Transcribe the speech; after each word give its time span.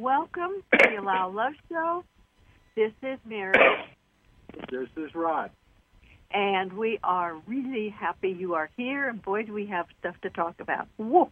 Welcome 0.00 0.62
to 0.72 0.78
the 0.78 0.96
Allow 1.02 1.28
Love 1.28 1.52
Show. 1.68 2.04
This 2.74 2.92
is 3.02 3.18
Mary. 3.26 3.52
This 4.70 4.88
is 4.96 5.14
Rod. 5.14 5.50
And 6.32 6.72
we 6.72 6.98
are 7.04 7.36
really 7.46 7.90
happy 7.90 8.30
you 8.30 8.54
are 8.54 8.70
here. 8.78 9.10
And 9.10 9.20
boy, 9.20 9.42
do 9.42 9.52
we 9.52 9.66
have 9.66 9.84
stuff 9.98 10.14
to 10.22 10.30
talk 10.30 10.58
about. 10.58 10.88
Whoa. 10.96 11.30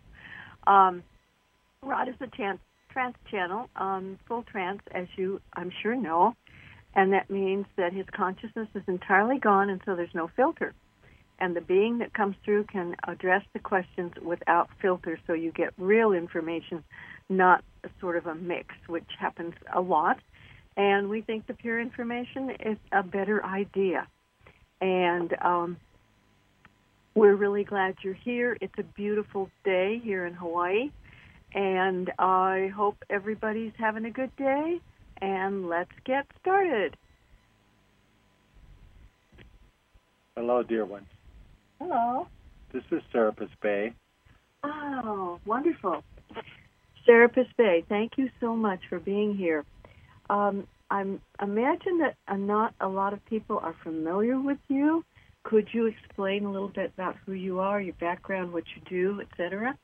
Um, 0.66 1.02
Rod 1.82 2.10
is 2.10 2.16
a 2.20 2.26
trans, 2.26 2.58
trance 2.92 3.16
channel, 3.30 3.70
um, 3.74 4.18
full 4.28 4.42
trance, 4.42 4.82
as 4.94 5.06
you, 5.16 5.40
I'm 5.54 5.72
sure, 5.82 5.96
know. 5.96 6.34
And 6.94 7.14
that 7.14 7.30
means 7.30 7.64
that 7.76 7.94
his 7.94 8.04
consciousness 8.14 8.68
is 8.74 8.82
entirely 8.86 9.38
gone, 9.38 9.70
and 9.70 9.80
so 9.86 9.96
there's 9.96 10.14
no 10.14 10.28
filter. 10.36 10.74
And 11.40 11.56
the 11.56 11.62
being 11.62 11.98
that 11.98 12.12
comes 12.12 12.36
through 12.44 12.64
can 12.64 12.96
address 13.06 13.44
the 13.54 13.60
questions 13.60 14.12
without 14.22 14.68
filter, 14.82 15.18
so 15.26 15.32
you 15.32 15.52
get 15.52 15.72
real 15.78 16.12
information, 16.12 16.84
not 17.30 17.64
sort 18.00 18.16
of 18.16 18.26
a 18.26 18.34
mix, 18.34 18.74
which 18.86 19.08
happens 19.18 19.54
a 19.74 19.80
lot. 19.80 20.18
And 20.76 21.08
we 21.08 21.22
think 21.22 21.46
the 21.46 21.54
pure 21.54 21.80
information 21.80 22.50
is 22.60 22.76
a 22.92 23.02
better 23.02 23.44
idea. 23.44 24.06
And 24.80 25.34
um, 25.42 25.76
we're 27.14 27.34
really 27.34 27.64
glad 27.64 27.96
you're 28.02 28.14
here. 28.14 28.56
It's 28.60 28.78
a 28.78 28.84
beautiful 28.84 29.50
day 29.64 30.00
here 30.02 30.24
in 30.26 30.34
Hawaii. 30.34 30.90
And 31.52 32.12
I 32.18 32.70
hope 32.76 32.96
everybody's 33.10 33.72
having 33.76 34.04
a 34.04 34.10
good 34.10 34.34
day. 34.36 34.80
And 35.20 35.68
let's 35.68 35.90
get 36.04 36.26
started. 36.40 36.96
Hello, 40.36 40.62
dear 40.62 40.84
ones. 40.84 41.08
Hello. 41.80 42.28
This 42.72 42.84
is 42.92 43.02
Serapis 43.10 43.50
Bey. 43.60 43.92
Oh, 44.62 45.40
wonderful. 45.44 46.04
Serapis 47.08 47.46
Bey, 47.56 47.84
thank 47.88 48.18
you 48.18 48.28
so 48.38 48.54
much 48.54 48.80
for 48.90 48.98
being 49.00 49.34
here. 49.34 49.64
Um, 50.28 50.66
I 50.90 51.06
imagine 51.40 52.00
that 52.00 52.16
not 52.38 52.74
a 52.82 52.88
lot 52.88 53.14
of 53.14 53.24
people 53.24 53.58
are 53.58 53.74
familiar 53.82 54.38
with 54.38 54.58
you. 54.68 55.04
Could 55.42 55.68
you 55.72 55.86
explain 55.86 56.44
a 56.44 56.52
little 56.52 56.68
bit 56.68 56.92
about 56.92 57.16
who 57.24 57.32
you 57.32 57.60
are, 57.60 57.80
your 57.80 57.94
background, 57.94 58.52
what 58.52 58.64
you 58.76 58.82
do, 58.90 59.22
etc.? 59.22 59.74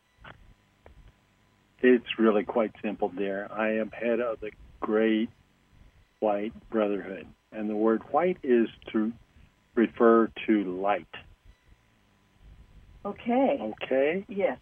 It's 1.80 2.18
really 2.18 2.44
quite 2.44 2.72
simple, 2.82 3.08
dear. 3.08 3.48
I 3.50 3.76
am 3.76 3.90
head 3.90 4.20
of 4.20 4.40
the 4.40 4.50
Great 4.80 5.30
White 6.20 6.52
Brotherhood, 6.68 7.26
and 7.52 7.70
the 7.70 7.76
word 7.76 8.02
white 8.10 8.38
is 8.42 8.68
to 8.92 9.12
refer 9.74 10.30
to 10.46 10.64
light. 10.78 11.06
Okay. 13.06 13.72
Okay? 13.82 14.26
Yes. 14.28 14.58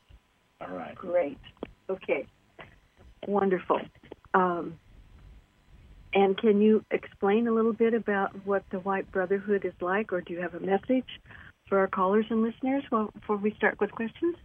All 0.61 0.77
right. 0.77 0.95
Great. 0.95 1.39
Okay. 1.91 2.27
Wonderful. 3.27 3.81
Um, 4.35 4.79
and 6.15 6.37
can 6.37 6.61
you 6.61 6.85
explain 6.91 7.49
a 7.49 7.53
little 7.53 7.73
bit 7.73 7.95
about 7.95 8.35
what 8.45 8.65
the 8.71 8.79
White 8.81 9.11
Brotherhood 9.13 9.65
is 9.65 9.73
like, 9.81 10.13
or 10.13 10.21
do 10.21 10.33
you 10.35 10.41
have 10.41 10.55
a 10.55 10.61
message 10.61 11.07
for 11.69 11.79
our 11.79 11.89
callers 11.89 12.27
and 12.29 12.43
listeners 12.43 12.83
before 13.15 13.37
we 13.37 13.55
start 13.55 13.81
with 13.81 13.91
questions? 13.93 14.37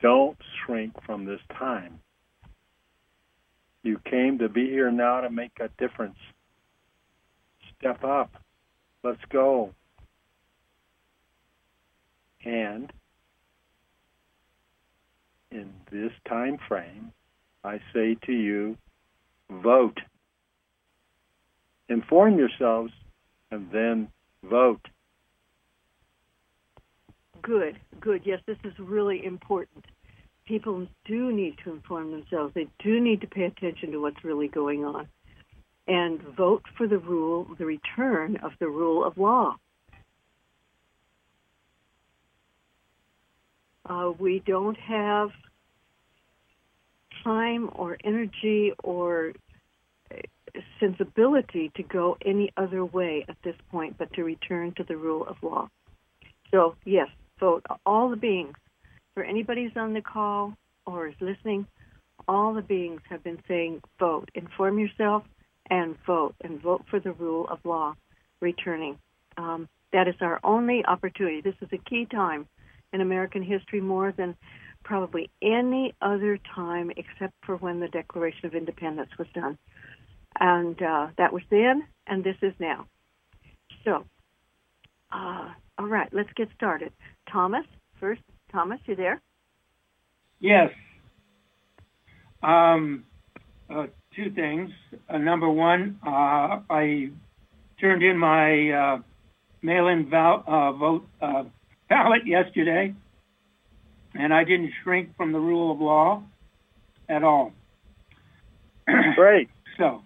Don't 0.00 0.36
shrink 0.64 0.92
from 1.06 1.24
this 1.24 1.40
time. 1.58 1.98
You 3.82 3.98
came 4.10 4.38
to 4.38 4.48
be 4.48 4.68
here 4.68 4.90
now 4.90 5.22
to 5.22 5.30
make 5.30 5.52
a 5.60 5.70
difference. 5.78 6.18
Step 7.78 8.04
up. 8.04 8.30
Let's 9.02 9.20
go. 9.30 9.74
And 12.44 12.92
in 15.54 15.72
this 15.90 16.12
time 16.28 16.58
frame, 16.68 17.12
I 17.62 17.80
say 17.94 18.16
to 18.26 18.32
you, 18.32 18.76
vote. 19.50 19.98
Inform 21.88 22.38
yourselves 22.38 22.92
and 23.50 23.70
then 23.72 24.08
vote. 24.42 24.86
Good, 27.42 27.78
good. 28.00 28.22
Yes, 28.24 28.40
this 28.46 28.56
is 28.64 28.72
really 28.78 29.24
important. 29.24 29.84
People 30.46 30.86
do 31.04 31.32
need 31.32 31.56
to 31.64 31.72
inform 31.72 32.10
themselves. 32.10 32.52
They 32.54 32.66
do 32.82 33.00
need 33.00 33.20
to 33.20 33.26
pay 33.26 33.44
attention 33.44 33.92
to 33.92 34.00
what's 34.00 34.24
really 34.24 34.48
going 34.48 34.84
on 34.84 35.08
and 35.86 36.20
vote 36.36 36.64
for 36.76 36.86
the 36.86 36.98
rule, 36.98 37.46
the 37.58 37.66
return 37.66 38.36
of 38.42 38.52
the 38.60 38.68
rule 38.68 39.04
of 39.04 39.16
law. 39.18 39.56
Uh, 43.86 44.12
we 44.18 44.42
don't 44.46 44.78
have 44.78 45.30
time 47.22 47.70
or 47.74 47.96
energy 48.04 48.72
or 48.82 49.32
uh, 50.10 50.16
sensibility 50.80 51.70
to 51.76 51.82
go 51.82 52.16
any 52.24 52.52
other 52.56 52.84
way 52.84 53.24
at 53.28 53.36
this 53.44 53.56
point 53.70 53.96
but 53.98 54.12
to 54.12 54.24
return 54.24 54.72
to 54.76 54.84
the 54.84 54.96
rule 54.96 55.26
of 55.26 55.36
law. 55.42 55.68
So, 56.50 56.76
yes, 56.84 57.08
vote. 57.40 57.64
All 57.84 58.10
the 58.10 58.16
beings, 58.16 58.54
for 59.14 59.22
anybody 59.22 59.64
who's 59.64 59.76
on 59.76 59.92
the 59.92 60.00
call 60.00 60.54
or 60.86 61.08
is 61.08 61.14
listening, 61.20 61.66
all 62.28 62.54
the 62.54 62.62
beings 62.62 63.00
have 63.10 63.24
been 63.24 63.38
saying 63.48 63.82
vote. 63.98 64.30
Inform 64.34 64.78
yourself 64.78 65.24
and 65.68 65.96
vote, 66.06 66.34
and 66.42 66.60
vote 66.60 66.84
for 66.90 67.00
the 67.00 67.12
rule 67.12 67.48
of 67.48 67.58
law 67.64 67.94
returning. 68.40 68.98
Um, 69.36 69.68
that 69.92 70.08
is 70.08 70.14
our 70.20 70.40
only 70.44 70.84
opportunity. 70.84 71.40
This 71.40 71.54
is 71.60 71.68
a 71.72 71.78
key 71.78 72.06
time 72.10 72.46
in 72.94 73.00
American 73.00 73.42
history 73.42 73.80
more 73.80 74.12
than 74.16 74.36
probably 74.84 75.28
any 75.42 75.92
other 76.00 76.38
time 76.54 76.90
except 76.96 77.34
for 77.44 77.56
when 77.56 77.80
the 77.80 77.88
Declaration 77.88 78.46
of 78.46 78.54
Independence 78.54 79.10
was 79.18 79.26
done. 79.34 79.58
And 80.38 80.80
uh, 80.80 81.08
that 81.18 81.32
was 81.32 81.42
then, 81.50 81.82
and 82.06 82.22
this 82.22 82.36
is 82.40 82.54
now. 82.58 82.86
So, 83.84 84.04
uh, 85.12 85.48
all 85.78 85.86
right, 85.86 86.08
let's 86.12 86.32
get 86.36 86.48
started. 86.54 86.92
Thomas, 87.30 87.64
first. 87.98 88.22
Thomas, 88.52 88.78
you 88.86 88.94
there? 88.94 89.20
Yes. 90.38 90.70
Um, 92.42 93.04
uh, 93.68 93.86
two 94.14 94.30
things. 94.30 94.70
Uh, 95.08 95.18
number 95.18 95.48
one, 95.48 95.98
uh, 96.06 96.60
I 96.70 97.10
turned 97.80 98.02
in 98.02 98.16
my 98.18 98.70
uh, 98.70 98.98
mail-in 99.62 100.08
vote 100.10 101.06
ballot 101.88 102.26
yesterday, 102.26 102.94
and 104.14 104.32
I 104.32 104.44
didn't 104.44 104.72
shrink 104.82 105.16
from 105.16 105.32
the 105.32 105.38
rule 105.38 105.72
of 105.72 105.80
law 105.80 106.22
at 107.08 107.22
all. 107.22 107.52
Great. 109.14 109.48
so, 109.78 110.02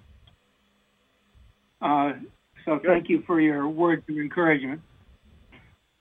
uh, 1.83 2.12
so 2.65 2.77
Good. 2.78 2.87
thank 2.87 3.09
you 3.09 3.22
for 3.27 3.41
your 3.41 3.69
words 3.69 4.03
of 4.09 4.17
encouragement. 4.17 4.81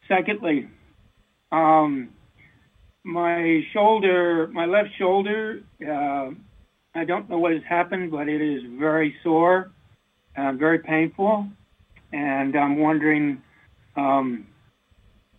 Secondly, 0.07 0.67
um, 1.51 2.09
my 3.03 3.61
shoulder, 3.73 4.47
my 4.47 4.65
left 4.65 4.89
shoulder, 4.97 5.61
uh, 5.81 6.29
I 6.95 7.05
don't 7.05 7.29
know 7.29 7.37
what 7.37 7.51
has 7.51 7.61
happened, 7.67 8.11
but 8.11 8.27
it 8.27 8.41
is 8.41 8.63
very 8.79 9.15
sore, 9.23 9.71
uh, 10.35 10.53
very 10.53 10.79
painful, 10.79 11.47
and 12.11 12.55
I'm 12.55 12.77
wondering 12.79 13.41
um, 13.95 14.47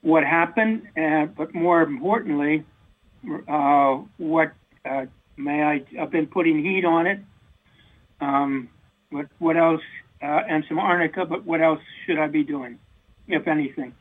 what 0.03 0.25
happened, 0.25 0.89
and 0.97 1.35
but 1.35 1.55
more 1.55 1.83
importantly, 1.83 2.65
uh, 3.49 3.99
what 4.17 4.53
uh, 4.89 5.07
may 5.37 5.63
I? 5.63 5.85
I've 6.01 6.11
been 6.11 6.27
putting 6.27 6.63
heat 6.65 6.85
on 6.85 7.07
it. 7.07 7.21
Um, 8.21 8.69
what 9.11 9.27
what 9.39 9.57
else? 9.57 9.83
Uh, 10.21 10.43
and 10.49 10.65
some 10.67 10.81
arnica, 10.81 11.25
but 11.25 11.45
what 11.45 11.61
else 11.61 11.79
should 12.05 12.19
I 12.19 12.27
be 12.27 12.43
doing, 12.43 12.81
if 13.29 13.47
anything? 13.47 13.95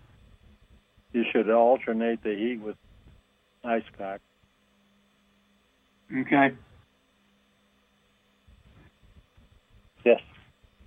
You 1.13 1.23
should 1.31 1.47
alternate 1.47 2.23
the 2.23 2.33
heat 2.35 2.59
with 2.59 2.75
ice 3.63 3.83
pack. 3.99 4.21
Okay. 6.11 6.55
Yes. 10.03 10.21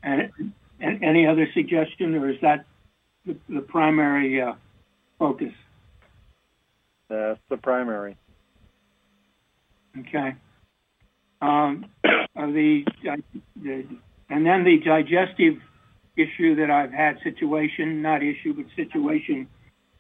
And, 0.03 0.33
and 0.81 1.05
any 1.05 1.27
other 1.27 1.47
suggestion, 1.55 2.15
or 2.17 2.31
is 2.31 2.41
that 2.43 2.65
the, 3.25 3.37
the 3.49 3.61
primary 3.61 4.41
uh, 4.41 4.55
focus? 5.21 5.53
That's 7.09 7.39
the 7.49 7.59
primary. 7.59 8.17
Okay. 9.97 10.35
Um, 11.43 11.87
uh, 12.05 12.47
the, 12.47 12.85
the 13.63 13.85
and 14.31 14.47
then 14.47 14.65
the 14.65 14.79
digestive 14.85 15.55
issue 16.17 16.55
that 16.57 16.71
I've 16.71 16.93
had 16.93 17.19
situation, 17.23 18.03
not 18.03 18.23
issue, 18.23 18.55
but 18.55 18.67
situation, 18.77 19.49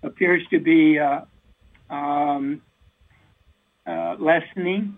appears 0.02 0.42
to 0.50 0.60
be 0.60 0.98
uh, 0.98 1.22
um, 1.92 2.62
uh, 3.86 4.16
lessening. 4.18 4.96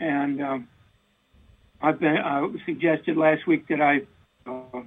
And 0.00 0.42
um, 0.42 0.68
I've 1.80 2.00
been 2.00 2.16
uh, 2.16 2.48
suggested 2.66 3.16
last 3.16 3.46
week 3.46 3.66
that 3.68 3.80
I 3.80 4.00
uh, 4.48 4.78
uh, 4.78 4.82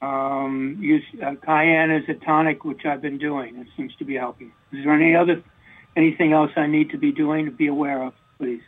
um, 0.00 0.78
use 0.80 1.04
uh, 1.24 1.34
cayenne 1.44 1.90
as 1.90 2.02
a 2.08 2.14
tonic, 2.24 2.64
which 2.64 2.84
I've 2.84 3.02
been 3.02 3.18
doing. 3.18 3.56
It 3.56 3.68
seems 3.76 3.94
to 3.96 4.04
be 4.04 4.14
helping. 4.14 4.52
Is 4.72 4.84
there 4.84 4.94
any 4.94 5.14
other 5.14 5.42
anything 5.96 6.32
else 6.32 6.50
I 6.56 6.66
need 6.66 6.90
to 6.90 6.98
be 6.98 7.12
doing 7.12 7.46
to 7.46 7.50
be 7.50 7.66
aware 7.66 8.02
of, 8.02 8.14
please? 8.38 8.62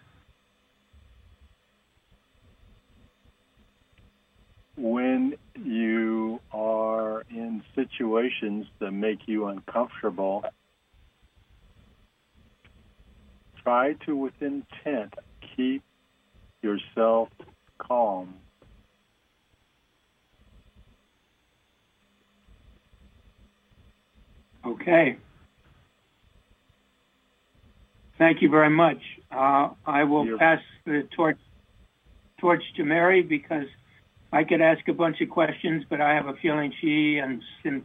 When 4.77 5.35
you 5.55 6.41
are 6.53 7.23
in 7.31 7.63
situations 7.75 8.67
that 8.79 8.93
make 8.93 9.27
you 9.27 9.47
uncomfortable, 9.47 10.45
try 13.63 13.95
to, 14.07 14.17
with 14.17 14.35
intent, 14.41 15.15
keep 15.57 15.83
yourself 16.63 17.29
calm. 17.79 18.35
Okay. 24.69 25.17
Thank 28.19 28.43
you 28.43 28.51
very 28.51 28.71
much. 28.71 28.99
Uh, 29.31 29.71
I 29.87 30.05
will 30.05 30.25
You're- 30.27 30.39
pass 30.39 30.61
the 30.85 31.09
torch 31.15 31.39
torch 32.41 32.63
to 32.77 32.85
Mary 32.85 33.23
because 33.23 33.67
I 34.33 34.45
could 34.45 34.61
ask 34.61 34.87
a 34.89 34.93
bunch 34.93 35.21
of 35.21 35.29
questions, 35.29 35.85
but 35.91 36.01
I 36.01 36.15
have 36.15 36.27
a 36.27 36.35
feeling 36.35 36.73
she 36.81 37.19
and 37.19 37.43
Cyn- 37.65 37.83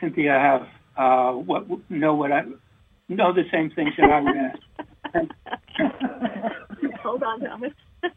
Cynthia 0.00 0.32
have 0.32 0.66
uh, 0.96 1.32
what 1.36 1.66
know 1.90 2.14
what 2.14 2.32
I 2.32 2.42
know 3.08 3.32
the 3.32 3.44
same 3.52 3.70
things 3.70 3.90
that 3.98 4.10
I 4.10 4.20
would 4.20 4.36
ask. 4.36 4.58
Hold 7.02 7.22
on, 7.22 7.40
Thomas. 7.40 7.72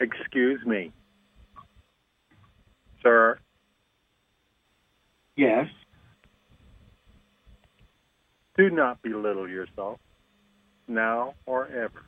Excuse 0.00 0.64
me. 0.66 0.92
Sir, 3.02 3.38
Yes. 5.36 5.66
Do 8.60 8.70
not 8.70 9.00
belittle 9.02 9.48
yourself, 9.48 9.98
now 10.86 11.34
or 11.46 11.66
ever. 11.68 12.04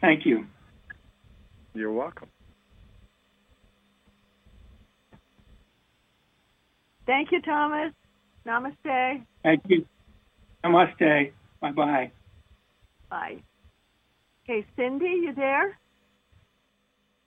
Thank 0.00 0.24
you. 0.24 0.46
You're 1.74 1.92
welcome. 1.92 2.28
Thank 7.06 7.32
you, 7.32 7.42
Thomas. 7.42 7.92
Namaste. 8.46 9.24
Thank 9.42 9.62
you. 9.68 9.86
Namaste. 10.64 11.32
Bye 11.60 11.72
bye. 11.72 12.12
Bye. 13.10 13.42
Okay, 14.44 14.66
Cindy, 14.76 15.04
you 15.06 15.32
there? 15.34 15.78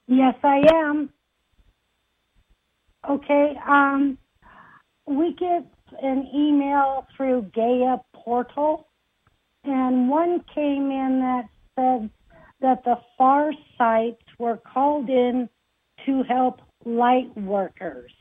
Yes, 0.07 0.35
I 0.43 0.61
am. 0.73 1.09
Okay, 3.09 3.53
um, 3.67 4.17
we 5.05 5.35
get 5.39 5.65
an 6.01 6.27
email 6.33 7.05
through 7.15 7.51
Gaia 7.53 7.97
Portal, 8.13 8.87
and 9.63 10.09
one 10.09 10.43
came 10.53 10.89
in 10.89 11.19
that 11.19 11.45
said 11.75 12.09
that 12.61 12.83
the 12.83 12.95
FAR 13.17 13.51
sites 13.77 14.23
were 14.39 14.57
called 14.57 15.09
in 15.09 15.47
to 16.05 16.23
help 16.23 16.61
light 16.83 17.35
workers. 17.37 18.11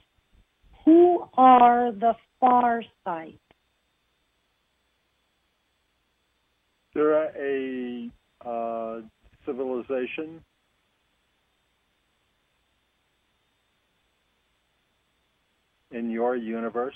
Who 0.84 1.24
are 1.34 1.92
the 1.92 2.14
FAR 2.38 2.82
sites? 3.04 3.38
They're 6.92 7.30
a 7.36 8.10
uh, 8.44 9.00
civilization. 9.46 10.44
In 15.94 16.10
your 16.10 16.36
universe, 16.36 16.94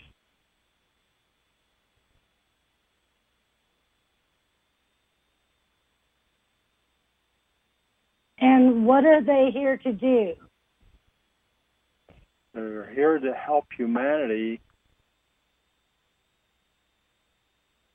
And 8.40 8.86
what 8.86 9.04
are 9.04 9.22
they 9.22 9.50
here 9.52 9.76
to 9.78 9.92
do? 9.92 10.34
they're 12.54 12.90
here 12.92 13.18
to 13.18 13.32
help 13.34 13.66
humanity 13.76 14.60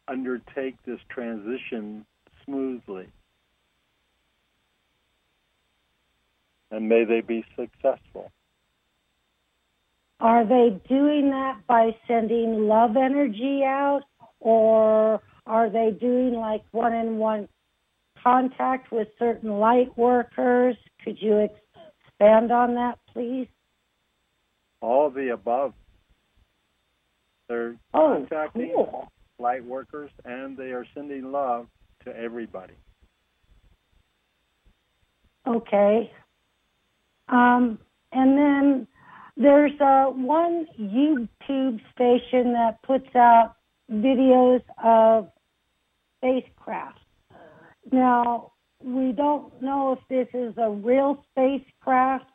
undertake 0.08 0.76
this 0.86 1.00
transition 1.10 2.06
smoothly. 2.46 3.08
And 6.72 6.88
may 6.88 7.04
they 7.04 7.22
be 7.22 7.44
successful. 7.58 8.32
Are 10.24 10.46
they 10.46 10.80
doing 10.88 11.32
that 11.32 11.68
by 11.68 11.94
sending 12.08 12.66
love 12.66 12.96
energy 12.96 13.62
out, 13.66 14.04
or 14.40 15.22
are 15.46 15.70
they 15.70 15.92
doing 16.00 16.34
like 16.36 16.64
one 16.72 16.94
on 16.94 17.18
one 17.18 17.50
contact 18.24 18.90
with 18.90 19.10
certain 19.20 19.60
light 19.60 19.96
workers? 19.98 20.78
Could 21.04 21.22
you 21.22 21.40
expand 21.40 22.54
on 22.54 22.74
that, 22.76 23.00
please? 23.12 23.50
All 24.80 25.08
of 25.08 25.14
the 25.14 25.34
above. 25.34 25.74
They're 27.50 27.76
Oh, 27.94 28.26
contacting 28.30 28.72
cool. 28.74 29.12
light 29.40 29.66
workers 29.66 30.10
and 30.24 30.56
they 30.56 30.72
are 30.72 30.86
sending 30.94 31.34
love 31.34 31.68
to 32.06 32.16
everybody. 32.16 32.76
Okay. 35.46 36.10
Um, 37.28 37.78
and 38.14 38.38
then 38.38 38.88
there's 39.36 39.80
uh, 39.80 40.06
one 40.08 40.68
YouTube 40.80 41.80
station 41.94 42.54
that 42.54 42.78
puts 42.86 43.16
out 43.16 43.56
videos 43.92 44.62
of 44.84 45.30
spacecraft. 46.18 47.00
Now, 47.92 48.52
we 48.84 49.12
don't 49.12 49.62
know 49.62 49.94
if 49.94 50.00
this 50.10 50.28
is 50.40 50.54
a 50.58 50.70
real 50.70 51.24
spacecraft 51.32 52.26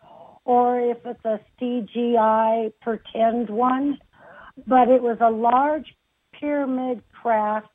or 0.45 0.81
if 0.81 0.99
it's 1.05 1.25
a 1.25 1.41
CGI 1.61 2.73
pretend 2.81 3.51
one, 3.51 3.99
but 4.67 4.89
it 4.89 5.03
was 5.03 5.19
a 5.21 5.31
large 5.31 5.87
pyramid 6.39 7.03
craft 7.13 7.69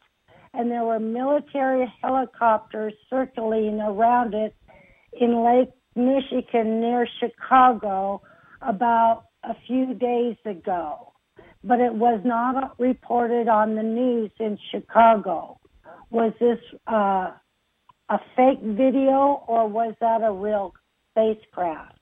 and 0.53 0.70
there 0.70 0.84
were 0.84 1.00
military 1.00 1.92
helicopters 2.01 2.94
circling 3.10 3.80
around 3.80 4.34
it 4.34 4.56
in 5.20 5.44
Lake 5.44 5.70
Michigan 5.96 6.80
near 6.80 7.08
Chicago 7.20 8.22
about 8.67 9.25
a 9.43 9.53
few 9.67 9.93
days 9.93 10.38
ago. 10.46 11.13
But 11.63 11.79
it 11.79 11.93
was 11.93 12.22
not 12.25 12.79
reported 12.79 13.48
on 13.48 13.75
the 13.75 13.84
news 13.84 14.32
in 14.39 14.58
Chicago. 14.72 15.60
Was 16.10 16.34
this 16.39 16.60
uh, 16.88 17.32
a 18.10 18.20
fake 18.36 18.62
video 18.62 19.43
or 19.48 19.67
was 19.67 19.96
that 20.01 20.22
a 20.24 20.32
real 20.32 20.74
spacecraft? 21.12 22.00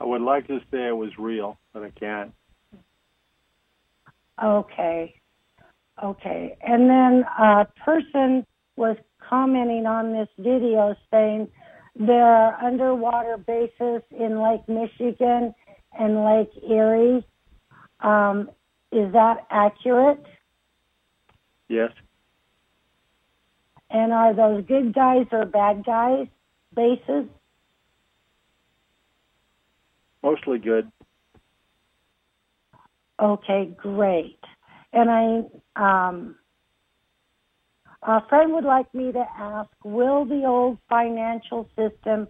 I 0.00 0.04
would 0.04 0.22
like 0.22 0.46
to 0.46 0.58
say 0.70 0.86
it 0.88 0.96
was 0.96 1.10
real, 1.18 1.58
but 1.72 1.82
I 1.82 1.90
can't. 1.90 2.32
Okay. 4.42 5.14
Okay. 6.02 6.56
And 6.62 6.88
then 6.88 7.24
a 7.38 7.66
person 7.84 8.46
was 8.76 8.96
commenting 9.28 9.86
on 9.86 10.12
this 10.12 10.28
video 10.38 10.94
saying 11.10 11.48
there 11.98 12.24
are 12.24 12.64
underwater 12.64 13.36
bases 13.36 14.02
in 14.10 14.40
Lake 14.42 14.68
Michigan 14.68 15.54
and 15.98 16.24
Lake 16.24 16.50
Erie. 16.68 17.26
Um, 18.00 18.50
is 18.92 19.12
that 19.12 19.46
accurate? 19.50 20.24
Yes, 21.68 21.90
And 23.90 24.12
are 24.12 24.34
those 24.34 24.64
good 24.66 24.94
guys 24.94 25.26
or 25.32 25.44
bad 25.46 25.84
guys 25.84 26.26
bases? 26.74 27.26
mostly 30.22 30.58
good. 30.58 30.90
Okay, 33.20 33.74
great. 33.76 34.38
And 34.92 35.10
I, 35.10 36.08
um, 36.08 36.36
a 38.02 38.20
friend 38.28 38.52
would 38.52 38.64
like 38.64 38.92
me 38.94 39.12
to 39.12 39.24
ask, 39.38 39.70
will 39.84 40.24
the 40.24 40.44
old 40.46 40.78
financial 40.88 41.68
system 41.76 42.28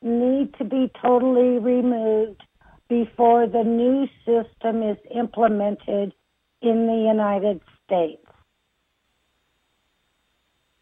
need 0.00 0.54
to 0.58 0.64
be 0.64 0.90
totally 1.02 1.58
removed 1.58 2.42
before 2.88 3.46
the 3.46 3.64
new 3.64 4.06
system 4.24 4.82
is 4.82 4.96
implemented 5.14 6.14
in 6.62 6.86
the 6.86 7.04
United 7.08 7.60
States? 7.84 8.24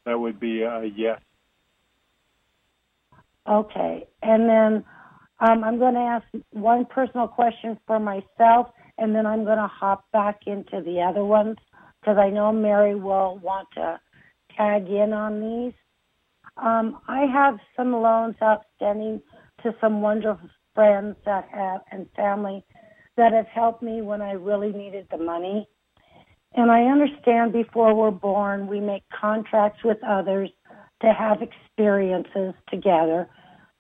That 0.05 0.21
would 0.21 0.39
be 0.39 0.63
a 0.63 0.85
yes. 0.85 1.21
Okay, 3.49 4.07
and 4.23 4.49
then 4.49 4.85
um, 5.41 5.65
I'm 5.65 5.79
going 5.79 5.95
to 5.95 6.01
ask 6.01 6.25
one 6.51 6.85
personal 6.85 7.29
question 7.29 7.79
for 7.87 7.99
myself, 7.99 8.69
and 8.99 9.15
then 9.15 9.25
I'm 9.27 9.45
going 9.45 9.59
to 9.59 9.69
hop 9.69 10.05
back 10.13 10.41
into 10.47 10.83
the 10.85 11.01
other 11.01 11.25
ones 11.25 11.57
because 12.01 12.19
I 12.19 12.31
know 12.31 12.53
Mary 12.53 12.95
will 12.95 13.39
want 13.39 13.69
to 13.75 14.01
tag 14.57 14.89
in 14.89 15.13
on 15.13 15.41
these. 15.41 15.75
Um, 16.57 17.01
I 17.07 17.27
have 17.33 17.59
some 17.77 17.93
loans 17.93 18.37
outstanding 18.43 19.21
to 19.63 19.75
some 19.81 20.01
wonderful 20.01 20.49
friends 20.75 21.17
that 21.25 21.49
have 21.53 21.81
and 21.91 22.07
family 22.17 22.65
that 23.17 23.33
have 23.33 23.47
helped 23.47 23.83
me 23.83 24.03
when 24.03 24.21
I 24.23 24.33
really 24.33 24.73
needed 24.73 25.07
the 25.11 25.19
money. 25.19 25.69
And 26.55 26.71
I 26.71 26.85
understand 26.85 27.53
before 27.53 27.95
we're 27.95 28.11
born, 28.11 28.67
we 28.67 28.81
make 28.81 29.03
contracts 29.09 29.81
with 29.85 29.99
others 30.07 30.51
to 31.03 31.13
have 31.13 31.39
experiences 31.43 32.55
together, 32.71 33.29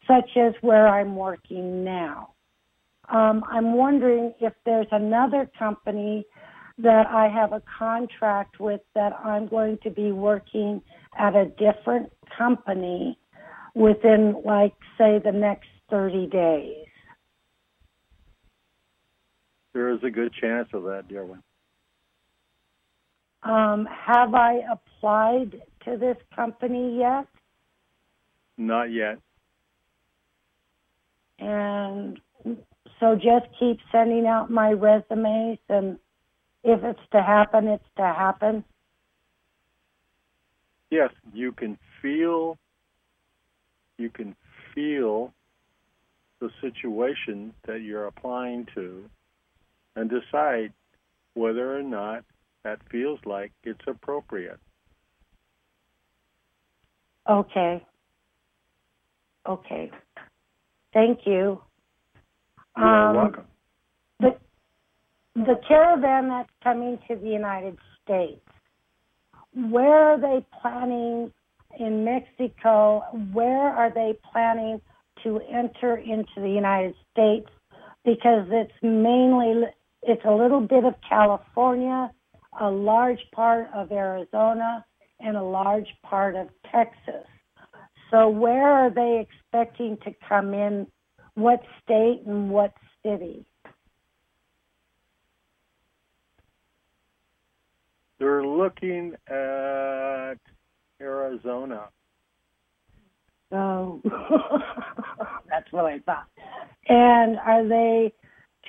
such 0.07 0.37
as 0.37 0.53
where 0.61 0.89
I'm 0.89 1.17
working 1.17 1.85
now. 1.85 2.31
Um, 3.09 3.45
I'm 3.49 3.75
wondering 3.75 4.35
if 4.41 4.53
there's 4.65 4.89
another 4.91 5.49
company 5.59 6.25
that 6.79 7.07
I 7.07 7.29
have 7.29 7.53
a 7.53 7.63
contract 7.79 8.61
with 8.61 8.81
that 8.95 9.13
I'm 9.25 9.49
going 9.49 9.79
to 9.83 9.91
be 9.91 10.13
working 10.13 10.83
at 11.19 11.35
a 11.35 11.47
different 11.47 12.13
company 12.37 13.19
within, 13.75 14.43
like, 14.45 14.75
say, 14.99 15.19
the 15.23 15.33
next 15.33 15.69
30 15.91 16.27
days. 16.27 16.87
There 19.73 19.91
is 19.91 20.03
a 20.03 20.11
good 20.11 20.33
chance 20.41 20.69
of 20.73 20.85
that, 20.85 21.09
dear 21.09 21.25
one. 21.25 21.43
Um, 23.43 23.87
have 23.87 24.35
I 24.35 24.61
applied 24.71 25.63
to 25.85 25.97
this 25.97 26.17
company 26.35 26.99
yet? 26.99 27.27
Not 28.59 28.91
yet. 28.91 29.19
And 31.39 32.19
so 32.99 33.15
just 33.15 33.47
keep 33.59 33.79
sending 33.93 34.27
out 34.27 34.51
my 34.51 34.73
resumes, 34.73 35.59
and 35.69 35.99
if 36.67 36.83
it's 36.83 37.01
to 37.13 37.23
happen, 37.23 37.69
it's 37.69 37.85
to 37.97 38.03
happen. 38.03 38.65
Yes, 40.91 41.11
you 41.33 41.53
can 41.53 41.79
feel. 42.03 42.59
You 43.99 44.11
can 44.11 44.35
feel 44.75 45.33
the 46.41 46.51
situation 46.61 47.55
that 47.67 47.81
you're 47.83 48.07
applying 48.07 48.67
to, 48.75 49.09
and 49.95 50.11
decide 50.11 50.73
whether 51.35 51.79
or 51.79 51.83
not 51.83 52.25
that 52.65 52.81
feels 52.91 53.21
like 53.25 53.53
it's 53.63 53.87
appropriate. 53.87 54.59
Okay. 57.31 57.85
Okay. 59.49 59.91
Thank 60.93 61.21
you. 61.27 61.63
You 62.77 62.85
are 62.85 63.11
Um, 63.11 63.17
welcome. 63.17 63.47
The, 65.37 65.61
caravan 65.69 66.29
that's 66.29 66.49
coming 66.65 66.99
to 67.09 67.15
the 67.15 67.29
United 67.29 67.77
States, 68.03 68.41
where 69.55 70.15
are 70.15 70.19
they 70.19 70.47
planning 70.63 71.31
in 71.79 72.07
Mexico? 72.07 73.03
Where 73.35 73.69
are 73.69 73.93
they 73.93 74.19
planning 74.33 74.81
to 75.25 75.41
enter 75.53 75.99
into 75.99 76.41
the 76.41 76.49
United 76.49 76.95
States? 77.13 77.51
Because 78.03 78.47
it's 78.51 78.73
mainly, 78.83 79.65
it's 80.03 80.25
a 80.25 80.33
little 80.33 80.63
bit 80.63 80.85
of 80.85 80.95
California, 81.07 82.11
a 82.59 82.71
large 82.71 83.21
part 83.35 83.69
of 83.75 83.93
Arizona, 83.93 84.87
and 85.21 85.37
a 85.37 85.43
large 85.43 85.89
part 86.03 86.35
of 86.35 86.49
Texas. 86.73 87.27
So 88.11 88.31
where 88.31 88.71
are 88.71 88.91
they 88.91 89.27
expecting 89.29 89.99
to 90.05 90.13
come 90.27 90.55
in? 90.55 90.87
What 91.35 91.61
state 91.85 92.23
and 92.27 92.49
what 92.49 92.73
city? 93.05 93.45
They're 98.19 98.45
looking 98.45 99.15
at 99.29 100.35
Arizona. 101.01 101.89
Oh, 103.53 104.01
that's 105.49 105.71
what 105.71 105.85
I 105.85 105.99
thought. 106.01 106.27
And 106.89 107.39
are 107.39 107.67
they 107.67 108.13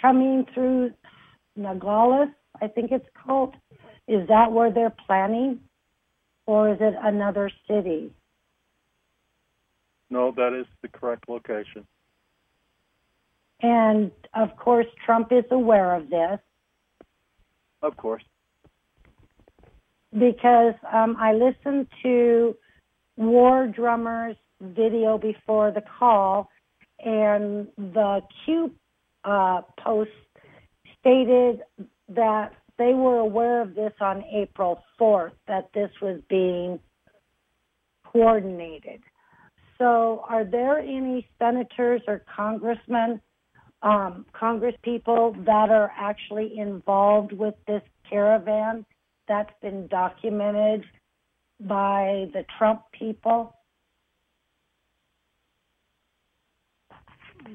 coming 0.02 0.46
through 0.54 0.92
Nogales? 1.56 2.30
I 2.62 2.68
think 2.68 2.92
it's 2.92 3.08
called. 3.26 3.56
Is 4.08 4.28
that 4.28 4.52
where 4.52 4.72
they're 4.72 4.94
planning, 5.06 5.60
or 6.46 6.72
is 6.72 6.78
it 6.80 6.94
another 7.02 7.52
city? 7.68 8.12
No, 10.10 10.32
that 10.36 10.58
is 10.58 10.66
the 10.82 10.88
correct 10.88 11.28
location. 11.28 11.86
And 13.62 14.12
of 14.34 14.56
course, 14.56 14.86
Trump 15.06 15.32
is 15.32 15.44
aware 15.52 15.96
of 15.96 16.10
this 16.10 16.40
Of 17.82 17.98
course. 17.98 18.24
Because 20.14 20.74
um, 20.92 21.16
I 21.20 21.34
listened 21.34 21.88
to 22.04 22.56
War 23.18 23.68
Drummer's 23.68 24.38
video 24.62 25.18
before 25.18 25.72
the 25.72 25.84
call, 26.00 26.50
and 27.00 27.68
the 27.78 28.22
Q 28.46 28.72
uh, 29.24 29.62
post 29.80 30.12
stated 31.00 31.62
that 32.10 32.54
they 32.78 32.94
were 32.94 33.18
aware 33.18 33.62
of 33.62 33.76
this 33.76 33.94
on 34.00 34.24
April 34.34 34.82
4th, 35.00 35.32
that 35.48 35.70
this 35.74 35.90
was 36.02 36.22
being 36.30 36.80
coordinated. 38.06 39.02
So, 39.78 40.24
are 40.28 40.44
there 40.44 40.80
any 40.80 41.28
senators 41.38 42.02
or 42.08 42.24
congressmen, 42.36 43.22
um, 43.84 44.26
congress 44.34 44.76
people 44.82 45.36
that 45.46 45.70
are 45.70 45.92
actually 45.96 46.58
involved 46.58 47.32
with 47.32 47.54
this 47.68 47.84
caravan 48.10 48.86
that's 49.28 49.54
been 49.62 49.88
documented 49.88 50.86
by 51.60 52.30
the 52.34 52.46
Trump 52.58 52.82
people? 52.92 53.54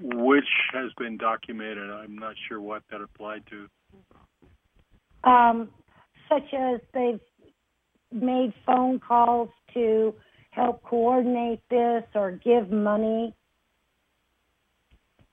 Which 0.03 0.45
has 0.73 0.91
been 0.99 1.17
documented. 1.19 1.91
I'm 1.91 2.17
not 2.17 2.35
sure 2.49 2.61
what 2.61 2.83
that 2.91 3.01
applied 3.01 3.43
to. 3.51 3.69
um, 5.25 5.69
such 6.29 6.53
as 6.55 6.81
they've 6.95 7.21
made 8.11 8.53
phone 8.67 8.99
calls 8.99 9.49
to 9.75 10.15
help 10.51 10.83
coordinate 10.83 11.61
this 11.71 12.05
or 12.15 12.33
give 12.33 12.71
money? 12.71 13.35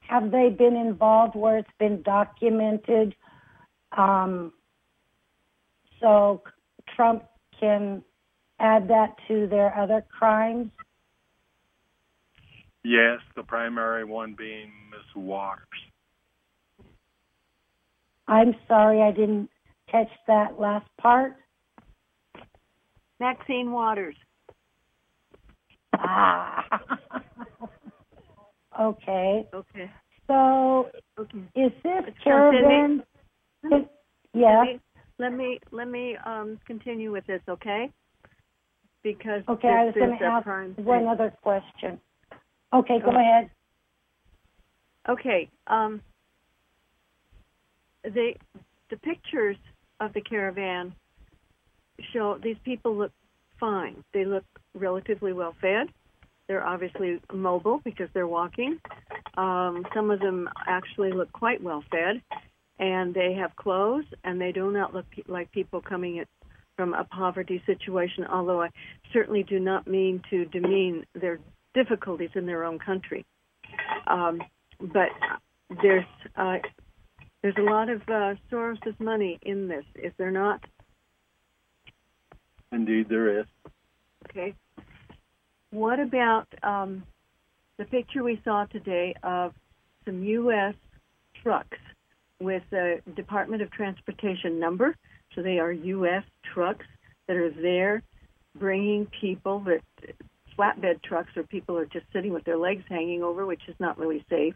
Have 0.02 0.32
they 0.32 0.50
been 0.50 0.76
involved 0.76 1.36
where 1.36 1.58
it's 1.58 1.70
been 1.78 2.02
documented 2.02 3.16
um, 3.96 4.54
so 6.00 6.42
Trump 6.96 7.24
can 7.60 8.04
add 8.60 8.88
that 8.90 9.16
to 9.28 9.48
their 9.48 9.78
other 9.78 10.06
crimes? 10.18 10.72
Yes, 12.84 13.20
the 13.36 13.44
primary 13.44 14.06
one 14.06 14.36
being 14.38 14.72
Miss 14.92 15.16
Waters. 15.16 15.60
I'm 18.28 18.56
sorry 18.68 19.02
I 19.02 19.12
didn't 19.12 19.50
catch 19.92 20.10
that 20.28 20.60
last 20.60 20.88
part. 21.02 21.36
Maxine 23.20 23.72
Waters. 23.72 24.16
Ah. 25.98 26.64
okay. 28.80 29.48
Okay. 29.54 29.92
So 30.28 30.90
Okay. 31.20 31.38
is 31.56 31.72
this 31.84 32.04
It's 32.08 32.18
caravan? 32.24 33.04
Is, 33.66 33.86
yes. 34.34 34.80
Let 35.20 35.34
me 35.34 35.60
let 35.72 35.90
me 35.90 36.16
um, 36.26 36.58
continue 36.66 37.12
with 37.12 37.28
this, 37.28 37.42
okay? 37.48 37.92
Because 39.04 39.44
Okay, 39.48 39.68
I 39.68 39.86
was 39.86 39.94
going 39.94 40.18
to 40.18 40.26
ask 40.26 40.48
one 40.78 41.08
other 41.08 41.34
question. 41.44 42.00
Okay, 42.74 43.00
go 43.04 43.12
ahead. 43.12 43.50
Okay. 45.08 45.50
Um, 45.68 46.02
the 48.04 48.34
the 48.90 48.98
pictures 48.98 49.58
of 50.00 50.14
the 50.14 50.22
caravan 50.22 50.94
show 52.14 52.40
these 52.42 52.58
people 52.64 52.96
look 52.98 53.12
fine. 53.60 54.04
They 54.14 54.24
look 54.24 54.46
relatively 54.74 55.34
well 55.34 55.54
fed. 55.60 55.88
They're 56.48 56.66
obviously 56.66 57.20
mobile 57.34 57.82
because 57.84 58.08
they're 58.14 58.28
walking. 58.28 58.80
Um, 59.38 59.86
some 59.94 60.10
of 60.12 60.20
them 60.20 60.50
actually 60.66 61.12
look 61.12 61.32
quite 61.32 61.62
well 61.62 61.84
fed, 61.92 62.22
and 62.80 63.14
they 63.14 63.34
have 63.34 63.56
clothes, 63.56 64.06
and 64.24 64.40
they 64.40 64.52
do 64.52 64.72
not 64.72 64.94
look 64.94 65.06
like 65.28 65.52
people 65.52 65.82
coming 65.82 66.18
in 66.18 66.26
from 66.78 66.94
a 66.94 67.04
poverty 67.04 67.62
situation. 67.66 68.26
Although 68.26 68.64
I 68.64 68.70
certainly 69.12 69.44
do 69.44 69.60
not 69.60 69.86
mean 69.86 70.22
to 70.30 70.46
demean 70.46 71.06
their 71.14 71.40
difficulties 71.74 72.30
in 72.36 72.46
their 72.46 72.64
own 72.64 72.80
country. 72.80 73.26
Um, 74.08 74.42
but 74.80 75.10
there's 75.82 76.06
uh, 76.36 76.58
there's 77.42 77.56
a 77.58 77.62
lot 77.62 77.90
of 77.90 78.02
uh, 78.08 78.36
Soros's 78.50 79.00
money 79.00 79.40
in 79.42 79.68
this, 79.68 79.86
is 79.96 80.12
there 80.18 80.32
not? 80.32 80.64
Indeed, 82.72 83.08
there 83.10 83.40
is. 83.40 83.46
Okay. 84.30 84.54
What 85.72 86.00
about 86.00 86.48
um, 86.64 87.04
the 87.78 87.86
picture 87.86 88.24
we 88.24 88.42
saw 88.44 88.66
today 88.66 89.16
of 89.24 89.54
some 90.06 90.24
U.S. 90.24 90.76
trucks 91.42 91.78
with 92.40 92.64
the 92.72 93.02
Department 93.16 93.62
of 93.62 93.72
Transportation 93.72 94.60
number? 94.60 94.96
So 95.36 95.42
they 95.42 95.60
are 95.60 95.72
U.S. 95.72 96.24
trucks 96.54 96.86
that 97.28 97.38
are 97.38 97.52
there 97.52 98.02
bringing 98.58 99.08
people 99.22 99.62
that 99.62 99.82
flatbed 100.58 101.02
trucks 101.04 101.30
where 101.36 101.46
people 101.46 101.78
are 101.78 101.86
just 101.86 102.06
sitting 102.12 102.34
with 102.34 102.44
their 102.44 102.58
legs 102.58 102.84
hanging 102.90 103.24
over, 103.24 103.46
which 103.46 103.62
is 103.68 103.76
not 103.80 103.98
really 103.98 104.26
safe. 104.30 104.56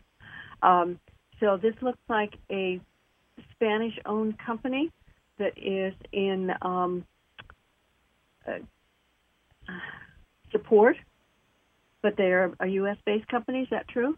Um, 0.62 1.00
so 1.40 1.58
this 1.58 1.75
looks 1.82 2.00
like 2.10 2.34
a 2.52 2.80
Spanish-owned 3.52 4.38
company 4.40 4.92
that 5.38 5.58
is 5.58 5.94
in 6.12 6.52
um, 6.62 7.06
uh, 8.48 8.60
support, 10.52 10.96
but 12.02 12.16
they 12.18 12.32
are 12.32 12.52
a 12.60 12.68
U.S.-based 12.68 13.28
company. 13.28 13.62
Is 13.62 13.68
that 13.72 13.88
true? 13.88 14.18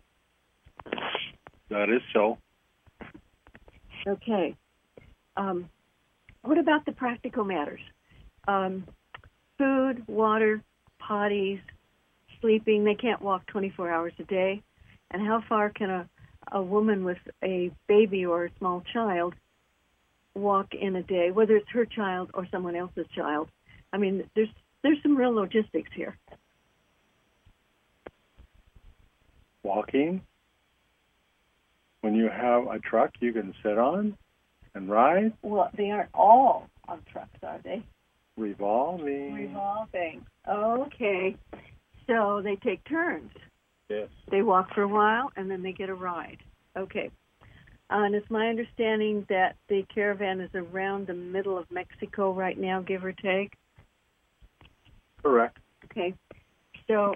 That 1.70 1.90
is 1.90 2.02
so. 2.14 2.38
Okay. 4.08 4.56
Um, 5.38 5.70
what 6.44 6.58
about 6.58 6.86
the 6.86 6.92
practical 6.92 7.44
matters? 7.44 7.82
Um, 8.48 8.86
food, 9.58 10.08
water, 10.08 10.62
potties, 11.02 11.62
sleeping. 12.42 12.84
They 12.84 12.96
can't 12.96 13.22
walk 13.22 13.46
24 13.48 13.92
hours 13.92 14.14
a 14.20 14.24
day. 14.24 14.62
And 15.12 15.26
how 15.26 15.44
far 15.48 15.70
can 15.70 15.90
a, 15.90 16.10
a 16.52 16.62
woman 16.62 17.04
with 17.04 17.18
a 17.44 17.72
baby 17.88 18.26
or 18.26 18.46
a 18.46 18.50
small 18.60 18.84
child 18.94 19.34
walk 20.36 20.68
in 20.80 20.96
a 20.96 21.04
day, 21.04 21.32
whether 21.32 21.56
it's 21.56 21.70
her 21.72 21.86
child 21.86 22.30
or 22.34 22.48
someone 22.52 22.76
else's 22.76 23.08
child? 23.16 23.50
I 23.92 23.98
mean, 23.98 24.30
there's 24.36 24.50
there's 24.84 25.02
some 25.02 25.18
real 25.18 25.34
logistics 25.34 25.90
here. 25.96 26.16
Walking. 29.64 30.22
When 32.06 32.14
you 32.14 32.30
have 32.30 32.68
a 32.68 32.78
truck 32.78 33.14
you 33.20 33.34
can 33.34 33.52
sit 33.64 33.80
on 33.80 34.16
and 34.76 34.88
ride. 34.88 35.34
Well, 35.42 35.72
they 35.76 35.90
aren't 35.90 36.12
all 36.14 36.70
on 36.88 37.02
trucks, 37.12 37.40
are 37.42 37.60
they? 37.64 37.84
Revolving. 38.38 39.34
Revolving. 39.34 40.24
Okay. 40.48 41.36
So 42.06 42.42
they 42.44 42.58
take 42.58 42.84
turns. 42.88 43.32
Yes. 43.90 44.10
They 44.30 44.44
walk 44.44 44.68
for 44.76 44.84
a 44.84 44.88
while 44.88 45.32
and 45.36 45.50
then 45.50 45.64
they 45.64 45.72
get 45.72 45.90
a 45.90 45.96
ride. 45.96 46.38
Okay. 46.78 47.10
Uh, 47.90 48.04
and 48.04 48.14
it's 48.14 48.30
my 48.30 48.50
understanding 48.50 49.26
that 49.30 49.56
the 49.68 49.84
caravan 49.92 50.42
is 50.42 50.52
around 50.54 51.08
the 51.08 51.16
middle 51.16 51.58
of 51.58 51.66
Mexico 51.72 52.32
right 52.32 52.60
now, 52.60 52.82
give 52.82 53.04
or 53.04 53.14
take. 53.14 53.54
Correct. 55.24 55.58
Okay. 55.86 56.14
So 56.88 57.16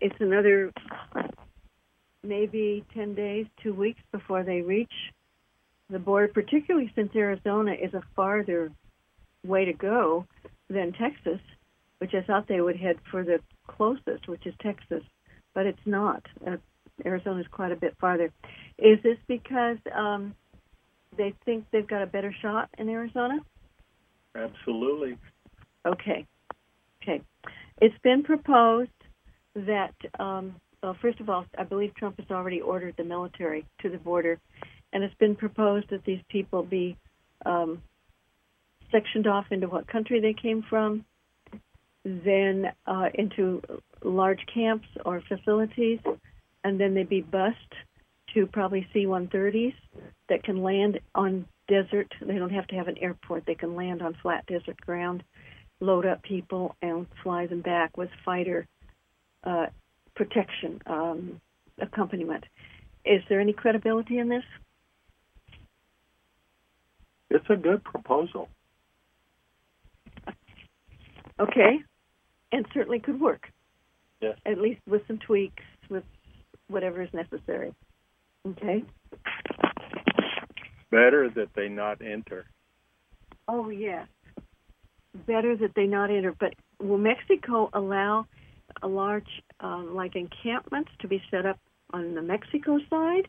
it's 0.00 0.16
another 0.18 0.72
maybe 2.22 2.84
10 2.94 3.14
days, 3.14 3.46
two 3.62 3.74
weeks 3.74 4.00
before 4.12 4.42
they 4.42 4.60
reach 4.60 4.92
the 5.88 5.98
border, 5.98 6.28
particularly 6.28 6.90
since 6.94 7.10
Arizona 7.14 7.72
is 7.72 7.94
a 7.94 8.02
farther 8.14 8.70
way 9.44 9.64
to 9.64 9.72
go 9.72 10.26
than 10.68 10.92
Texas, 10.92 11.40
which 11.98 12.14
I 12.14 12.22
thought 12.22 12.46
they 12.48 12.60
would 12.60 12.76
head 12.76 12.96
for 13.10 13.24
the 13.24 13.40
closest, 13.66 14.28
which 14.28 14.46
is 14.46 14.54
Texas, 14.62 15.02
but 15.54 15.66
it's 15.66 15.78
not. 15.86 16.22
Uh, 16.46 16.56
Arizona 17.04 17.40
is 17.40 17.46
quite 17.50 17.72
a 17.72 17.76
bit 17.76 17.96
farther. 18.00 18.30
Is 18.78 18.98
this 19.02 19.16
because 19.26 19.78
um, 19.94 20.34
they 21.16 21.34
think 21.44 21.64
they've 21.72 21.86
got 21.86 22.02
a 22.02 22.06
better 22.06 22.34
shot 22.42 22.68
in 22.78 22.88
Arizona? 22.88 23.38
Absolutely. 24.34 25.18
Okay. 25.86 26.26
Okay. 27.02 27.22
It's 27.80 27.98
been 28.02 28.22
proposed 28.22 28.90
that, 29.54 29.94
um, 30.18 30.54
well, 30.82 30.96
first 31.00 31.20
of 31.20 31.28
all, 31.28 31.44
I 31.58 31.64
believe 31.64 31.94
Trump 31.94 32.18
has 32.18 32.30
already 32.30 32.60
ordered 32.60 32.94
the 32.96 33.04
military 33.04 33.66
to 33.82 33.90
the 33.90 33.98
border, 33.98 34.38
and 34.92 35.04
it's 35.04 35.14
been 35.16 35.36
proposed 35.36 35.90
that 35.90 36.04
these 36.04 36.22
people 36.28 36.62
be 36.62 36.96
um, 37.44 37.82
sectioned 38.90 39.26
off 39.26 39.46
into 39.50 39.68
what 39.68 39.86
country 39.86 40.20
they 40.20 40.32
came 40.32 40.64
from, 40.68 41.04
then 42.04 42.72
uh, 42.86 43.08
into 43.14 43.62
large 44.02 44.40
camps 44.52 44.88
or 45.04 45.22
facilities, 45.28 45.98
and 46.64 46.80
then 46.80 46.94
they 46.94 47.02
be 47.02 47.20
bused 47.20 47.56
to 48.34 48.46
probably 48.46 48.86
C-130s 48.92 49.74
that 50.28 50.42
can 50.44 50.62
land 50.62 50.98
on 51.14 51.44
desert. 51.68 52.10
They 52.22 52.38
don't 52.38 52.52
have 52.52 52.66
to 52.68 52.76
have 52.76 52.88
an 52.88 52.98
airport. 52.98 53.44
They 53.46 53.54
can 53.54 53.74
land 53.76 54.02
on 54.02 54.16
flat 54.22 54.46
desert 54.46 54.80
ground, 54.80 55.22
load 55.80 56.06
up 56.06 56.22
people, 56.22 56.74
and 56.80 57.06
fly 57.22 57.46
them 57.46 57.60
back 57.60 57.96
with 57.96 58.08
fighter 58.24 58.66
uh, 59.44 59.66
protection 60.14 60.80
um, 60.86 61.40
accompaniment. 61.80 62.44
Is 63.04 63.22
there 63.28 63.40
any 63.40 63.52
credibility 63.52 64.18
in 64.18 64.28
this? 64.28 64.44
It's 67.30 67.48
a 67.48 67.56
good 67.56 67.82
proposal. 67.84 68.48
Okay, 71.38 71.78
and 72.52 72.66
certainly 72.74 72.98
could 72.98 73.20
work. 73.20 73.46
Yes. 74.20 74.36
At 74.44 74.60
least 74.60 74.80
with 74.86 75.02
some 75.06 75.18
tweaks, 75.18 75.62
with 75.88 76.04
whatever 76.68 77.02
is 77.02 77.08
necessary. 77.14 77.72
Okay. 78.46 78.84
Better 80.90 81.30
that 81.36 81.48
they 81.54 81.68
not 81.68 82.02
enter. 82.02 82.44
Oh 83.48 83.70
yes. 83.70 84.06
Better 85.26 85.56
that 85.56 85.74
they 85.74 85.86
not 85.86 86.10
enter. 86.10 86.34
But 86.38 86.54
will 86.80 86.98
Mexico 86.98 87.70
allow 87.72 88.26
a 88.82 88.88
large, 88.88 89.28
um, 89.60 89.94
like 89.94 90.16
encampments, 90.16 90.90
to 91.00 91.08
be 91.08 91.22
set 91.30 91.46
up 91.46 91.58
on 91.92 92.14
the 92.14 92.22
Mexico 92.22 92.78
side, 92.88 93.28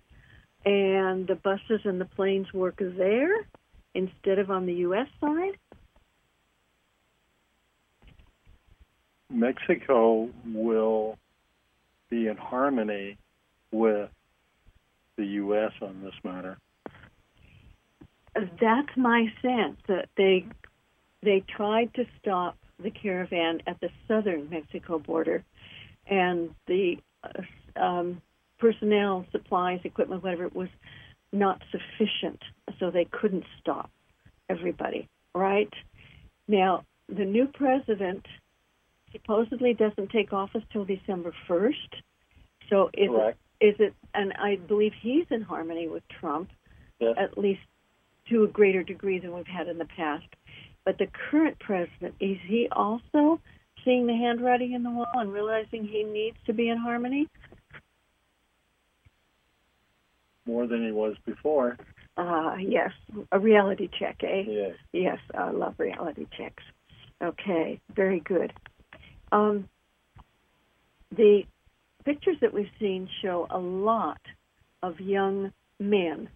and 0.65 1.27
the 1.27 1.35
buses 1.35 1.81
and 1.85 1.99
the 1.99 2.05
planes 2.05 2.51
work 2.53 2.77
there 2.79 3.47
instead 3.93 4.39
of 4.39 4.49
on 4.49 4.65
the 4.65 4.73
U.S. 4.73 5.07
side? 5.19 5.57
Mexico 9.29 10.29
will 10.53 11.17
be 12.09 12.27
in 12.27 12.37
harmony 12.37 13.17
with 13.71 14.09
the 15.17 15.25
U.S. 15.25 15.71
on 15.81 16.01
this 16.03 16.13
matter. 16.23 16.57
That's 18.35 18.95
my 18.95 19.27
sense 19.41 19.77
that 19.87 20.09
they 20.15 20.45
they 21.23 21.43
tried 21.55 21.93
to 21.93 22.05
stop 22.19 22.57
the 22.81 22.89
caravan 22.89 23.61
at 23.67 23.79
the 23.79 23.89
southern 24.07 24.49
Mexico 24.49 24.97
border, 24.97 25.43
and 26.11 26.53
the 26.67 26.97
uh, 27.23 27.79
um, 27.81 28.21
personnel, 28.59 29.25
supplies, 29.31 29.79
equipment, 29.83 30.21
whatever 30.21 30.45
it 30.45 30.55
was, 30.55 30.69
not 31.31 31.61
sufficient, 31.71 32.39
so 32.79 32.91
they 32.91 33.07
couldn't 33.09 33.45
stop 33.59 33.89
everybody. 34.49 35.07
Right 35.33 35.73
now, 36.47 36.83
the 37.07 37.25
new 37.25 37.47
president 37.47 38.25
supposedly 39.13 39.73
doesn't 39.73 40.11
take 40.11 40.33
office 40.33 40.61
till 40.71 40.85
December 40.85 41.33
first. 41.47 41.95
So 42.69 42.89
is 42.93 43.09
Correct. 43.09 43.37
it, 43.61 43.65
is 43.65 43.75
it? 43.79 43.93
And 44.13 44.33
I 44.33 44.57
believe 44.67 44.91
he's 45.01 45.25
in 45.29 45.41
harmony 45.41 45.87
with 45.87 46.03
Trump, 46.19 46.49
Yes. 46.99 47.15
at 47.17 47.37
least 47.37 47.61
to 48.29 48.43
a 48.43 48.47
greater 48.47 48.83
degree 48.83 49.17
than 49.19 49.33
we've 49.33 49.47
had 49.47 49.67
in 49.67 49.77
the 49.77 49.85
past. 49.85 50.27
But 50.85 50.97
the 50.97 51.07
current 51.07 51.57
president 51.59 52.15
is 52.19 52.37
he 52.45 52.67
also 52.71 53.39
seeing 53.83 54.07
the 54.07 54.13
handwriting 54.13 54.73
in 54.73 54.83
the 54.83 54.89
wall 54.89 55.07
and 55.15 55.31
realizing 55.31 55.85
he 55.85 56.03
needs 56.03 56.37
to 56.45 56.53
be 56.53 56.69
in 56.69 56.77
harmony? 56.77 57.27
More 60.45 60.67
than 60.67 60.85
he 60.85 60.91
was 60.91 61.15
before. 61.25 61.77
Uh, 62.17 62.55
yes, 62.59 62.91
a 63.31 63.39
reality 63.39 63.89
check, 63.99 64.17
eh? 64.23 64.43
Yes. 64.47 64.75
Yes, 64.91 65.17
I 65.33 65.49
love 65.51 65.75
reality 65.77 66.25
checks. 66.37 66.63
Okay, 67.21 67.79
very 67.95 68.19
good. 68.19 68.51
Um, 69.31 69.69
the 71.15 71.43
pictures 72.03 72.37
that 72.41 72.53
we've 72.53 72.69
seen 72.79 73.07
show 73.21 73.47
a 73.49 73.57
lot 73.57 74.19
of 74.83 74.99
young 74.99 75.51
men. 75.79 76.29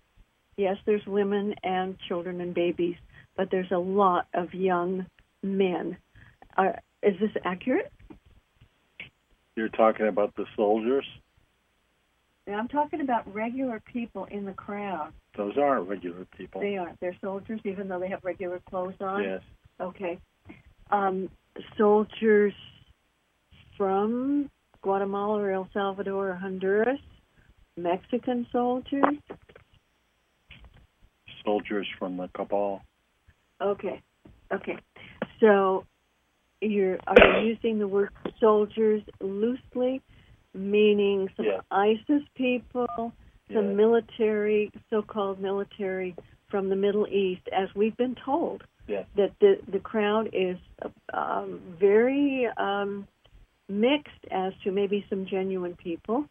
Yes, 0.58 0.78
there's 0.86 1.06
women 1.06 1.56
and 1.64 1.98
children 2.08 2.40
and 2.42 2.54
babies, 2.54 2.96
but 3.36 3.50
there's 3.52 3.72
a 3.72 3.78
lot 3.78 4.28
of 4.34 4.54
young 4.54 5.06
men. 5.44 5.98
Uh, 6.58 6.74
is 7.06 7.14
this 7.20 7.30
accurate? 7.46 7.92
You're 9.56 9.70
talking 9.70 10.08
about 10.08 10.36
the 10.36 10.46
soldiers? 10.56 11.06
Now, 12.48 12.60
I'm 12.60 12.68
talking 12.68 13.02
about 13.02 13.32
regular 13.34 13.82
people 13.92 14.26
in 14.26 14.46
the 14.46 14.54
crowd. 14.54 15.14
Those 15.38 15.58
aren't 15.58 15.88
regular 15.88 16.26
people. 16.38 16.62
They 16.62 16.78
aren't. 16.78 17.00
They're 17.00 17.18
soldiers, 17.22 17.60
even 17.64 17.88
though 17.88 18.00
they 18.00 18.10
have 18.10 18.24
regular 18.24 18.60
clothes 18.70 18.96
on. 19.00 19.24
Yes. 19.24 19.42
Okay. 19.80 20.20
Um, 20.92 21.30
soldiers 21.78 22.54
from 23.78 24.50
Guatemala 24.82 25.40
or 25.40 25.52
El 25.52 25.68
Salvador 25.74 26.32
or 26.32 26.36
Honduras, 26.36 27.00
Mexican 27.78 28.46
soldiers. 28.52 29.04
Soldiers 31.44 31.88
from 31.98 32.18
the 32.18 32.30
cabal. 32.36 32.82
Okay. 33.62 34.02
Okay. 34.54 34.78
So 35.40 35.86
you're 36.66 37.00
are 37.08 37.42
you 37.42 37.48
using 37.50 37.80
the 37.80 37.88
word 37.88 38.10
soldiers 38.40 39.02
loosely, 39.22 40.02
meaning 40.54 41.30
some 41.38 41.46
Yes. 41.46 41.62
ISIS 41.72 42.24
people, 42.36 42.88
some 43.54 43.68
Yes. 43.68 43.76
military, 43.76 44.72
so-called 44.90 45.40
military 45.40 46.16
from 46.50 46.70
the 46.70 46.76
Middle 46.76 47.08
East, 47.08 47.48
as 47.52 47.74
we've 47.76 47.98
been 47.98 48.16
told 48.16 48.64
Yes. 48.88 49.06
that 49.16 49.32
the 49.40 49.60
the 49.68 49.80
crowd 49.80 50.30
is 50.34 50.58
um, 51.14 51.60
very 51.80 52.48
um, 52.58 53.08
mixed 53.68 54.26
as 54.32 54.54
to 54.64 54.72
maybe 54.72 55.06
some 55.10 55.26
genuine 55.26 55.76
people, 55.76 56.26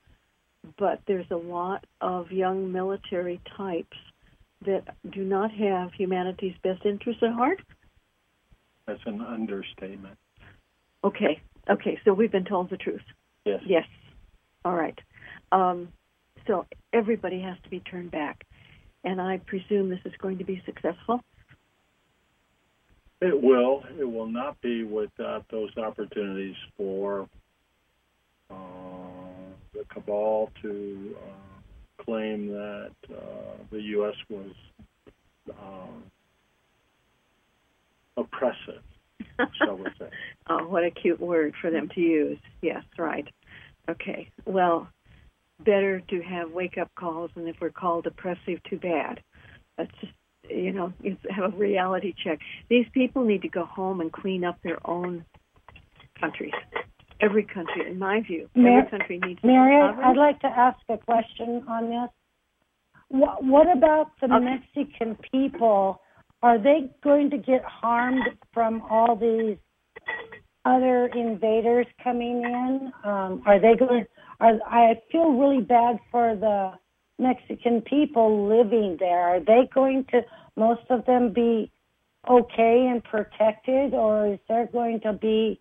but 0.79 1.01
there's 1.07 1.31
a 1.31 1.37
lot 1.37 1.85
of 2.01 2.31
young 2.31 2.71
military 2.71 3.41
types 3.57 3.97
that 4.65 4.85
do 5.11 5.25
not 5.25 5.51
have 5.51 5.93
humanity's 5.93 6.57
best 6.63 6.85
interests 6.87 7.23
at 7.23 7.33
heart. 7.33 7.61
That's 8.87 9.05
an 9.07 9.21
understatement. 9.21 10.17
Okay, 11.05 11.41
okay, 11.69 11.99
so 12.05 12.15
we've 12.15 12.33
been 12.33 12.45
told 12.47 12.71
the 12.71 12.77
truth. 12.77 13.03
Yes. 13.45 13.61
Yes. 13.67 13.85
All 14.65 14.75
right. 14.75 14.99
Um, 15.53 15.89
so 16.47 16.67
everybody 16.93 17.41
has 17.41 17.57
to 17.65 17.71
be 17.71 17.81
turned 17.81 18.11
back, 18.11 18.45
and 19.05 19.21
I 19.21 19.39
presume 19.47 19.91
this 19.91 20.01
is 20.05 20.13
going 20.19 20.39
to 20.39 20.45
be 20.45 20.63
successful. 20.65 21.21
It 23.21 23.41
will. 23.41 23.85
It 23.99 24.05
will 24.05 24.27
not 24.27 24.61
be 24.61 24.85
without 24.85 25.47
those 25.51 25.71
opportunities 25.77 26.57
for 26.77 27.29
uh, 28.51 28.55
the 29.73 29.85
cabal 29.89 30.51
to 30.63 31.17
uh, 31.17 32.05
claim 32.05 32.49
that 32.49 32.93
uh, 33.11 33.57
the 33.71 33.81
U.S. 33.81 34.15
was 34.29 34.53
uh, 35.51 35.87
oppressive, 38.17 38.83
shall 39.65 39.77
we 39.77 39.87
say. 39.99 40.09
oh, 40.49 40.67
what 40.67 40.85
a 40.85 40.91
cute 40.91 41.21
word 41.21 41.55
for 41.61 41.71
them 41.71 41.89
to 41.95 42.01
use. 42.01 42.39
Yes, 42.63 42.83
right. 42.99 43.27
Okay. 43.89 44.31
Well, 44.47 44.89
better 45.65 46.01
to 46.01 46.21
have 46.23 46.51
wake 46.51 46.79
up 46.79 46.91
calls, 46.99 47.31
and 47.37 47.49
if 47.49 47.57
we're 47.61 47.71
called 47.71 48.07
oppressive, 48.07 48.63
too 48.69 48.79
bad. 48.79 49.21
That's 49.77 49.91
just 50.01 50.13
you 50.51 50.73
know, 50.73 50.93
you 51.03 51.17
have 51.31 51.55
a 51.55 51.57
reality 51.57 52.15
check. 52.23 52.39
These 52.69 52.87
people 52.93 53.25
need 53.25 53.43
to 53.43 53.49
go 53.49 53.65
home 53.65 54.01
and 54.01 54.13
clean 54.13 54.45
up 54.45 54.59
their 54.63 54.79
own 54.89 55.25
countries. 56.21 56.53
Every 57.21 57.45
country, 57.45 57.89
in 57.91 57.99
my 57.99 58.21
view, 58.21 58.49
Mar- 58.55 58.81
every 58.81 58.91
country 58.91 59.21
needs 59.25 59.41
to 59.41 59.47
Mary. 59.47 59.81
I'd 59.81 60.17
like 60.17 60.41
to 60.41 60.49
ask 60.49 60.79
a 60.89 60.99
question 60.99 61.65
on 61.69 61.89
this. 61.89 62.11
What, 63.09 63.45
what 63.45 63.75
about 63.75 64.11
the 64.21 64.27
Okay. 64.27 64.61
Mexican 64.77 65.17
people? 65.31 66.01
Are 66.45 66.59
they 66.59 66.91
going 67.03 67.31
to 67.31 67.39
get 67.39 67.65
harmed 67.65 68.29
from 68.53 68.83
all 68.91 69.17
these 69.17 69.57
other 70.67 71.07
invaders 71.07 71.87
coming 72.03 72.43
in? 72.43 72.93
Um, 73.03 73.43
are 73.47 73.59
they 73.59 73.75
going? 73.75 74.05
Are, 74.41 74.59
I 74.67 75.01
feel 75.11 75.33
really 75.33 75.63
bad 75.63 75.97
for 76.11 76.37
the 76.37 76.73
Mexican 77.19 77.81
people 77.81 78.47
living 78.47 78.99
there. 79.01 79.21
Are 79.21 79.41
they 79.41 79.71
going 79.73 80.05
to? 80.11 80.21
Most 80.55 80.83
of 80.91 81.07
them 81.07 81.33
be 81.33 81.73
okay 82.29 82.91
and 82.91 83.03
protected, 83.03 83.95
or 83.95 84.35
is 84.35 84.39
there 84.47 84.67
going 84.67 85.01
to 85.01 85.15
be 85.15 85.59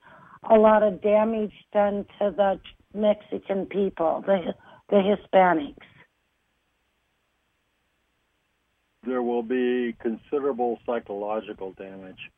a 0.52 0.56
lot 0.56 0.84
of 0.84 1.02
damage 1.02 1.54
done 1.72 2.06
to 2.20 2.34
the 2.36 2.60
Mexican 2.94 3.68
people, 3.68 4.22
the 4.28 4.54
the 4.90 4.98
Hispanics? 4.98 5.93
There 9.06 9.22
will 9.22 9.44
be 9.44 9.96
considerable 10.00 10.80
psychological 10.86 11.74
damage 11.74 12.32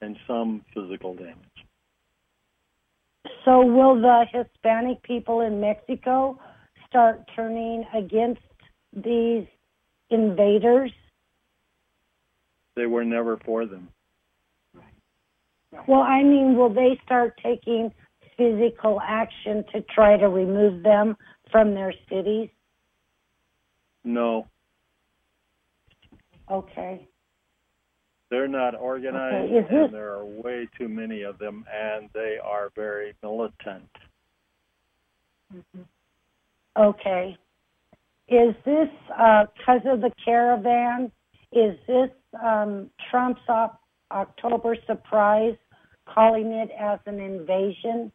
and 0.00 0.16
some 0.26 0.62
physical 0.74 1.14
damage. 1.14 1.36
So 3.44 3.64
will 3.64 4.00
the 4.00 4.26
Hispanic 4.30 5.02
people 5.02 5.40
in 5.40 5.60
Mexico 5.60 6.38
start 6.86 7.22
turning 7.34 7.84
against 7.94 8.42
these 8.92 9.46
invaders? 10.10 10.92
They 12.76 12.86
were 12.86 13.04
never 13.04 13.38
for 13.38 13.66
them. 13.66 13.88
Well, 15.88 16.02
I 16.02 16.22
mean, 16.22 16.56
will 16.56 16.72
they 16.72 17.00
start 17.04 17.40
taking 17.42 17.92
physical 18.36 19.00
action 19.00 19.64
to 19.72 19.80
try 19.94 20.16
to 20.16 20.28
remove 20.28 20.82
them 20.82 21.16
from 21.50 21.74
their 21.74 21.94
cities? 22.08 22.50
No, 24.04 24.46
Okay. 26.52 27.08
they're 28.30 28.46
not 28.48 28.74
organized, 28.74 29.52
Okay, 29.52 29.76
and 29.84 29.94
there 29.94 30.12
are 30.14 30.24
way 30.24 30.68
too 30.78 30.88
many 30.88 31.22
of 31.22 31.38
them, 31.38 31.64
and 31.72 32.10
they 32.12 32.36
are 32.42 32.70
very 32.76 33.14
militant. 33.22 33.88
Okay. 36.76 37.36
Is 38.28 38.54
this 38.64 38.88
because 39.08 39.82
of 39.86 40.00
the 40.00 40.10
caravan? 40.24 41.10
Is 41.52 41.76
this 41.86 42.10
um, 42.42 42.90
Trump's 43.10 43.42
op- 43.48 43.80
October 44.10 44.76
surprise 44.86 45.56
calling 46.06 46.52
it 46.52 46.70
as 46.78 46.98
an 47.06 47.20
invasion? 47.20 48.10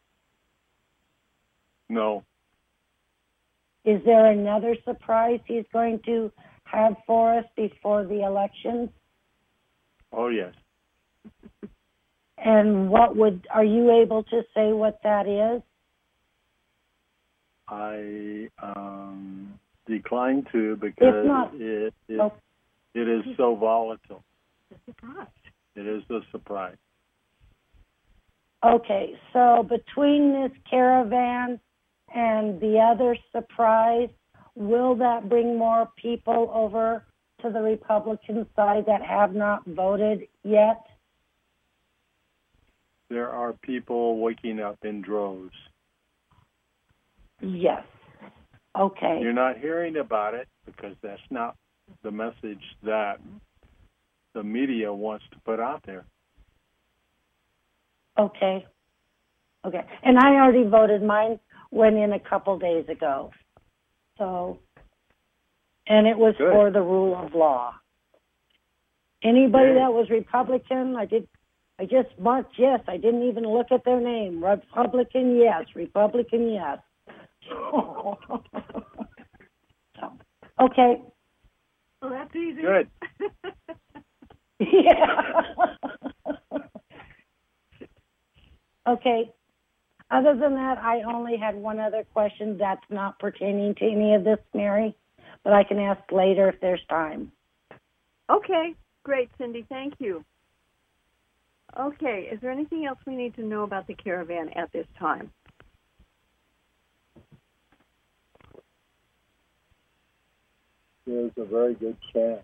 No, 1.89 2.23
Is 3.86 4.02
there 4.04 4.26
another 4.32 4.76
surprise 4.84 5.39
he's 5.45 5.63
going 5.71 6.00
to 6.06 6.32
have 6.72 6.96
for 7.06 7.38
us 7.40 7.46
before 7.56 8.06
the 8.06 8.24
elections? 8.24 8.90
oh 10.14 10.28
yes, 10.30 10.54
And 12.38 12.90
what 12.90 13.16
would 13.16 13.48
are 13.54 13.64
you 13.66 13.92
able 14.02 14.24
to 14.24 14.42
say 14.54 14.72
what 14.72 15.00
that 15.04 15.28
is? 15.28 15.62
I 17.68 18.48
um, 18.62 19.60
decline 19.88 20.46
to 20.52 20.76
because 20.78 21.26
not- 21.26 21.54
it 21.56 21.94
it, 22.08 22.20
Oh. 22.20 22.32
it 22.94 23.08
is 23.08 23.24
so 23.36 23.56
volatile. 23.56 24.24
Surprise. 24.86 25.28
It 25.76 25.86
is 25.86 26.04
a 26.10 26.20
surprise. 26.32 26.78
Okay, 28.64 29.14
so 29.34 29.64
between 29.64 30.34
this 30.34 30.52
caravan 30.70 31.60
and 32.14 32.60
the 32.60 32.80
other 32.80 33.16
surprise, 33.32 34.10
will 34.58 34.96
that 34.96 35.30
bring 35.30 35.58
more 35.58 35.89
people 36.02 36.50
over 36.54 37.06
to 37.41 37.52
the 37.52 37.62
Republican 37.62 38.48
side 38.56 38.86
that 38.88 39.02
have 39.04 39.36
not 39.36 39.63
voted 39.65 40.28
yet? 40.43 40.84
There 43.10 43.30
are 43.30 43.54
people 43.54 44.20
waking 44.20 44.60
up 44.60 44.78
in 44.84 45.02
droves. 45.02 45.54
Yes. 47.41 47.84
Okay. 48.78 49.20
You're 49.22 49.34
not 49.34 49.60
hearing 49.60 49.98
about 49.98 50.34
it 50.34 50.48
because 50.65 50.96
that's 51.02 51.22
not 51.30 51.56
the 52.04 52.12
message 52.12 52.62
that 52.84 53.17
the 54.34 54.43
media 54.43 54.91
wants 54.91 55.26
to 55.32 55.39
put 55.46 55.60
out 55.60 55.82
there. 55.86 56.06
Okay. 58.20 58.65
Okay. 59.65 59.82
And 60.04 60.17
I 60.17 60.36
already 60.36 60.67
voted. 60.67 61.04
Mine 61.04 61.39
went 61.72 61.96
in 61.96 62.13
a 62.13 62.20
couple 62.20 62.58
days 62.58 62.86
ago. 62.89 63.32
So, 64.18 64.60
and 65.88 66.08
it 66.08 66.18
was 66.18 66.36
Good. 66.38 66.52
for 66.52 66.72
the 66.72 66.82
rule 66.82 67.16
of 67.16 67.34
law. 67.34 67.74
Anybody 69.24 69.70
Okay. 69.70 69.80
that 69.80 69.94
was 69.94 70.10
Republican, 70.10 70.96
I 70.96 71.06
did. 71.06 71.28
I 71.80 71.86
just 71.86 72.10
marked 72.20 72.54
yes. 72.58 72.80
I 72.88 72.98
didn't 72.98 73.24
even 73.24 73.44
look 73.44 73.68
at 73.72 73.84
their 73.86 74.00
name. 74.00 74.44
Republican, 74.44 75.36
yes. 75.38 75.66
Republican, 75.76 76.52
yes. 76.52 76.80
so, 77.48 78.18
okay. 80.62 81.02
Well, 82.02 82.12
that's 82.12 82.36
easy. 82.36 82.62
Good. 82.62 82.90
Yeah. 84.60 85.44
okay. 88.90 89.32
Other 90.10 90.36
than 90.36 90.54
that, 90.56 90.78
I 90.78 91.02
only 91.04 91.36
had 91.38 91.56
one 91.56 91.80
other 91.80 92.06
question 92.13 92.58
that's 92.58 92.82
not 92.89 93.20
pertaining 93.20 93.76
to 93.76 93.86
any 93.86 94.15
of 94.15 94.24
this, 94.24 94.39
Mary, 94.54 94.96
but 95.43 95.52
I 95.52 95.63
can 95.63 95.80
ask 95.80 96.02
later 96.12 96.50
if 96.50 96.60
there's 96.62 96.82
time. 96.89 97.32
Okay, 98.30 98.74
great, 99.04 99.30
Cindy. 99.38 99.65
Thank 99.67 99.96
you. 100.00 100.24
Okay, 101.78 102.30
is 102.32 102.39
there 102.41 102.52
anything 102.52 102.86
else 102.86 102.98
we 103.06 103.15
need 103.15 103.36
to 103.36 103.43
know 103.43 103.63
about 103.63 103.86
the 103.88 103.93
caravan 103.93 104.50
at 104.56 104.72
this 104.72 104.88
time? 104.98 105.30
There's 111.06 111.32
a 111.38 111.46
very 111.46 111.76
good 111.76 111.98
chance 112.13 112.43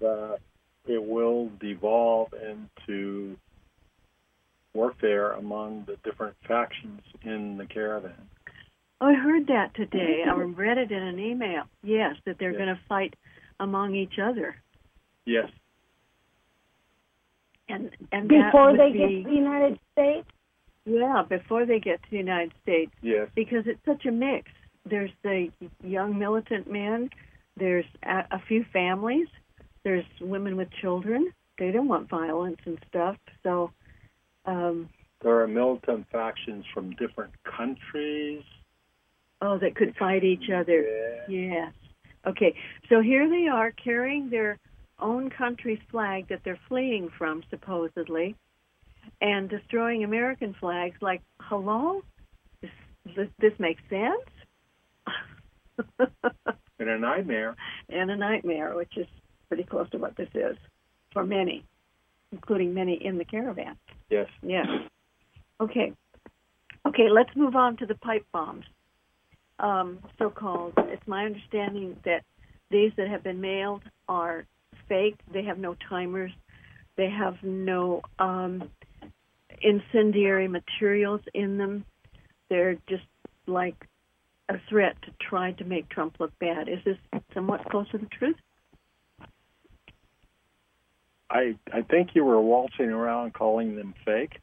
that 0.00 0.38
it 0.86 1.02
will 1.02 1.50
devolve 1.60 2.34
into 2.34 3.36
warfare 4.74 5.32
among 5.32 5.84
the 5.86 5.96
different 6.04 6.34
factions 6.46 7.00
in 7.22 7.56
the 7.56 7.66
caravan. 7.66 8.28
Oh, 9.00 9.06
I 9.06 9.14
heard 9.14 9.46
that 9.48 9.74
today. 9.74 10.24
I 10.26 10.32
read 10.34 10.78
it 10.78 10.90
in 10.90 11.02
an 11.02 11.18
email. 11.18 11.64
Yes, 11.82 12.16
that 12.26 12.38
they're 12.38 12.52
Yeah. 12.52 12.58
going 12.58 12.74
to 12.76 12.80
fight 12.88 13.14
among 13.60 13.94
each 13.94 14.18
other, 14.18 14.56
Yes, 15.26 15.48
and 17.68 17.90
and 18.12 18.28
Before 18.28 18.76
they 18.76 18.92
be, 18.92 18.98
get 18.98 19.08
to 19.24 19.30
the 19.30 19.36
United 19.36 19.78
States? 19.92 20.28
yeah, 20.84 21.22
before 21.28 21.64
they 21.64 21.80
get 21.80 22.02
to 22.02 22.10
the 22.10 22.16
United 22.18 22.52
States, 22.62 22.92
yes. 23.00 23.28
because 23.34 23.66
it's 23.66 23.82
such 23.84 24.04
a 24.06 24.10
mix. 24.10 24.50
There's 24.84 25.10
the 25.22 25.50
young 25.82 26.18
militant 26.18 26.70
men. 26.70 27.08
There's 27.56 27.86
a, 28.02 28.24
a 28.32 28.38
few 28.48 28.64
families. 28.72 29.28
There's 29.82 30.04
women 30.20 30.56
with 30.56 30.68
children. 30.82 31.32
They 31.58 31.70
don't 31.70 31.88
want 31.88 32.08
violence 32.08 32.58
and 32.66 32.78
stuff. 32.88 33.16
So, 33.42 33.70
um, 34.46 34.88
there 35.22 35.40
are 35.40 35.48
militant 35.48 36.06
factions 36.12 36.64
from 36.72 36.90
different 36.92 37.32
countries. 37.44 38.42
Oh, 39.40 39.58
that 39.58 39.74
could 39.74 39.94
fight 39.98 40.24
each 40.24 40.50
other. 40.54 41.24
Yeah. 41.28 41.46
Yes. 41.48 41.72
Okay. 42.26 42.54
So 42.88 43.00
here 43.00 43.28
they 43.28 43.48
are 43.48 43.72
carrying 43.72 44.30
their 44.30 44.58
own 45.00 45.30
country's 45.30 45.80
flag 45.90 46.28
that 46.28 46.40
they're 46.44 46.60
fleeing 46.68 47.08
from, 47.18 47.42
supposedly, 47.50 48.36
and 49.20 49.48
destroying 49.48 50.04
American 50.04 50.54
flags. 50.60 50.96
Like, 51.00 51.22
hello? 51.40 52.02
This, 52.62 52.70
this, 53.16 53.28
this 53.38 53.52
makes 53.58 53.82
sense? 53.90 54.30
In 56.78 56.88
a 56.88 56.98
nightmare. 56.98 57.56
and 57.88 58.10
a 58.10 58.16
nightmare, 58.16 58.74
which 58.74 58.96
is 58.96 59.06
pretty 59.48 59.64
close 59.64 59.88
to 59.90 59.98
what 59.98 60.16
this 60.16 60.28
is 60.34 60.56
for 61.12 61.24
many, 61.24 61.64
including 62.32 62.74
many 62.74 62.94
in 63.04 63.18
the 63.18 63.24
caravan. 63.24 63.76
Yes. 64.10 64.26
Yes. 64.42 64.66
Okay. 65.60 65.92
Okay, 66.86 67.08
let's 67.10 67.30
move 67.34 67.56
on 67.56 67.76
to 67.78 67.86
the 67.86 67.94
pipe 67.94 68.26
bombs, 68.32 68.64
um, 69.58 69.98
so 70.18 70.28
called. 70.28 70.74
It's 70.76 71.06
my 71.06 71.24
understanding 71.24 71.96
that 72.04 72.22
these 72.70 72.92
that 72.96 73.08
have 73.08 73.22
been 73.22 73.40
mailed 73.40 73.82
are 74.08 74.44
fake. 74.88 75.16
They 75.32 75.44
have 75.44 75.58
no 75.58 75.76
timers. 75.88 76.32
They 76.96 77.08
have 77.08 77.36
no 77.42 78.02
um, 78.18 78.68
incendiary 79.62 80.46
materials 80.46 81.22
in 81.32 81.56
them. 81.56 81.84
They're 82.50 82.76
just 82.86 83.04
like 83.46 83.86
a 84.48 84.54
threat 84.68 84.96
to 85.02 85.10
try 85.20 85.52
to 85.52 85.64
make 85.64 85.88
Trump 85.88 86.16
look 86.20 86.38
bad. 86.38 86.68
Is 86.68 86.78
this 86.84 86.98
somewhat 87.32 87.64
close 87.70 87.88
to 87.90 87.98
the 87.98 88.06
truth? 88.06 88.36
I 91.30 91.56
I 91.72 91.82
think 91.82 92.10
you 92.14 92.24
were 92.24 92.40
waltzing 92.40 92.90
around 92.90 93.34
calling 93.34 93.76
them 93.76 93.94
fake. 94.04 94.38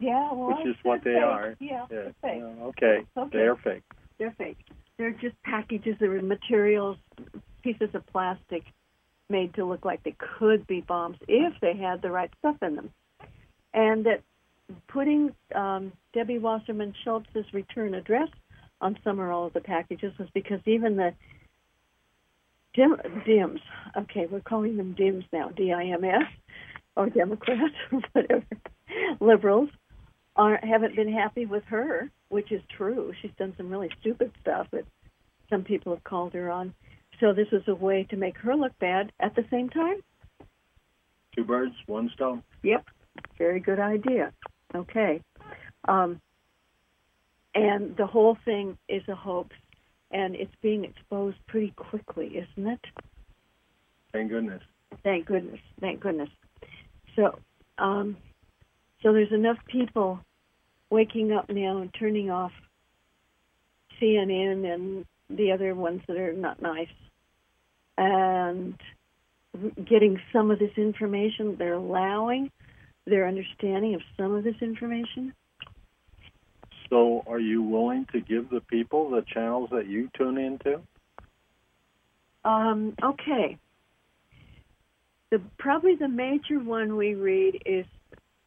Yeah, 0.00 0.32
well, 0.32 0.56
Which 0.58 0.66
is 0.66 0.76
what 0.84 1.02
they 1.02 1.14
fake. 1.14 1.22
are. 1.22 1.56
Yeah, 1.60 1.86
Yeah. 1.90 2.10
fake. 2.22 2.42
Uh, 2.42 2.64
okay. 2.66 3.06
Okay. 3.16 3.38
They're 3.38 3.56
fake. 3.56 3.82
They're 4.18 4.34
fake. 4.38 4.58
They're 4.96 5.10
just 5.12 5.40
packages 5.42 5.96
of 6.00 6.22
materials, 6.22 6.98
pieces 7.62 7.90
of 7.94 8.06
plastic 8.06 8.64
made 9.30 9.54
to 9.54 9.64
look 9.64 9.84
like 9.84 10.02
they 10.04 10.16
could 10.38 10.66
be 10.66 10.80
bombs 10.80 11.18
if 11.28 11.52
they 11.60 11.74
had 11.76 12.00
the 12.02 12.10
right 12.10 12.30
stuff 12.38 12.56
in 12.62 12.76
them. 12.76 12.90
And 13.74 14.06
that 14.06 14.22
putting 14.88 15.34
um, 15.54 15.92
Debbie 16.12 16.38
Wasserman 16.38 16.94
Schultz's 17.04 17.52
return 17.52 17.94
address 17.94 18.28
on 18.80 18.98
some 19.04 19.20
or 19.20 19.30
all 19.32 19.46
of 19.46 19.52
the 19.52 19.60
packages 19.60 20.16
was 20.18 20.28
because 20.32 20.60
even 20.66 20.96
the 20.96 21.12
dim, 22.74 22.96
DIMS, 23.24 23.60
okay, 23.96 24.26
we're 24.30 24.40
calling 24.40 24.76
them 24.76 24.94
DIMS 24.94 25.24
now, 25.32 25.48
D-I-M-S, 25.48 26.26
or 26.96 27.08
Democrats 27.10 27.74
or 27.92 28.00
whatever, 28.12 28.46
liberals, 29.20 29.70
aren't 30.36 30.64
haven't 30.64 30.96
been 30.96 31.12
happy 31.12 31.46
with 31.46 31.64
her, 31.64 32.10
which 32.28 32.52
is 32.52 32.62
true. 32.76 33.12
She's 33.20 33.32
done 33.38 33.54
some 33.56 33.68
really 33.68 33.90
stupid 34.00 34.32
stuff 34.40 34.68
that 34.72 34.84
some 35.50 35.64
people 35.64 35.94
have 35.94 36.04
called 36.04 36.34
her 36.34 36.50
on. 36.50 36.74
So 37.20 37.32
this 37.32 37.48
was 37.50 37.62
a 37.66 37.74
way 37.74 38.06
to 38.10 38.16
make 38.16 38.38
her 38.38 38.54
look 38.54 38.78
bad 38.78 39.12
at 39.18 39.34
the 39.34 39.44
same 39.50 39.68
time. 39.68 40.00
Two 41.34 41.44
birds, 41.44 41.74
one 41.86 42.10
stone. 42.14 42.42
Yep, 42.62 42.84
very 43.36 43.60
good 43.60 43.80
idea. 43.80 44.32
Okay, 44.74 45.20
um, 45.88 46.20
and 47.54 47.96
the 47.96 48.06
whole 48.06 48.36
thing 48.44 48.78
is 48.88 49.02
a 49.08 49.14
hoax, 49.14 49.50
and 50.10 50.34
it's 50.34 50.54
being 50.62 50.84
exposed 50.84 51.36
pretty 51.46 51.72
quickly, 51.76 52.26
isn't 52.38 52.68
it? 52.68 52.80
Thank 54.12 54.30
goodness. 54.30 54.62
Thank 55.04 55.26
goodness. 55.26 55.60
Thank 55.80 56.00
goodness. 56.00 56.30
So, 57.14 57.38
um, 57.78 58.16
so 59.02 59.12
there's 59.12 59.32
enough 59.32 59.58
people 59.66 60.20
waking 60.90 61.32
up 61.32 61.48
now 61.50 61.78
and 61.78 61.92
turning 61.98 62.30
off 62.30 62.52
CNN 64.00 64.72
and 64.72 65.04
the 65.28 65.52
other 65.52 65.74
ones 65.74 66.00
that 66.08 66.16
are 66.16 66.32
not 66.32 66.62
nice, 66.62 66.88
and 67.98 68.74
getting 69.84 70.20
some 70.32 70.50
of 70.50 70.58
this 70.58 70.70
information. 70.76 71.56
They're 71.58 71.74
allowing 71.74 72.50
their 73.06 73.26
understanding 73.26 73.94
of 73.94 74.02
some 74.16 74.34
of 74.34 74.44
this 74.44 74.56
information. 74.60 75.34
So, 76.90 77.22
are 77.26 77.38
you 77.38 77.62
willing 77.62 78.06
to 78.12 78.20
give 78.20 78.48
the 78.50 78.60
people 78.60 79.10
the 79.10 79.22
channels 79.32 79.68
that 79.72 79.86
you 79.86 80.08
tune 80.16 80.38
into? 80.38 80.80
Um, 82.44 82.94
okay. 83.02 83.58
The 85.30 85.40
probably 85.58 85.96
the 85.96 86.08
major 86.08 86.58
one 86.58 86.96
we 86.96 87.14
read 87.14 87.62
is 87.66 87.84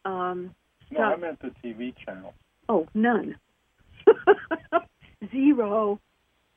um, 0.06 0.56
No, 0.90 1.02
I 1.02 1.16
meant 1.18 1.40
the 1.42 1.52
TV 1.64 1.94
channel. 2.04 2.34
Oh, 2.68 2.88
none. 2.94 3.36
Zero. 5.32 6.00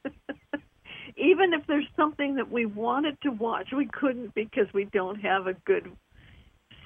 Even 1.17 1.53
if 1.53 1.67
there's 1.67 1.87
something 1.97 2.37
that 2.37 2.51
we 2.51 2.65
wanted 2.67 3.21
to 3.23 3.31
watch, 3.31 3.69
we 3.77 3.87
couldn't 3.87 4.35
because 4.35 4.67
we 4.73 4.87
don't 4.87 5.21
have 5.21 5.47
a 5.47 5.55
good 5.67 5.93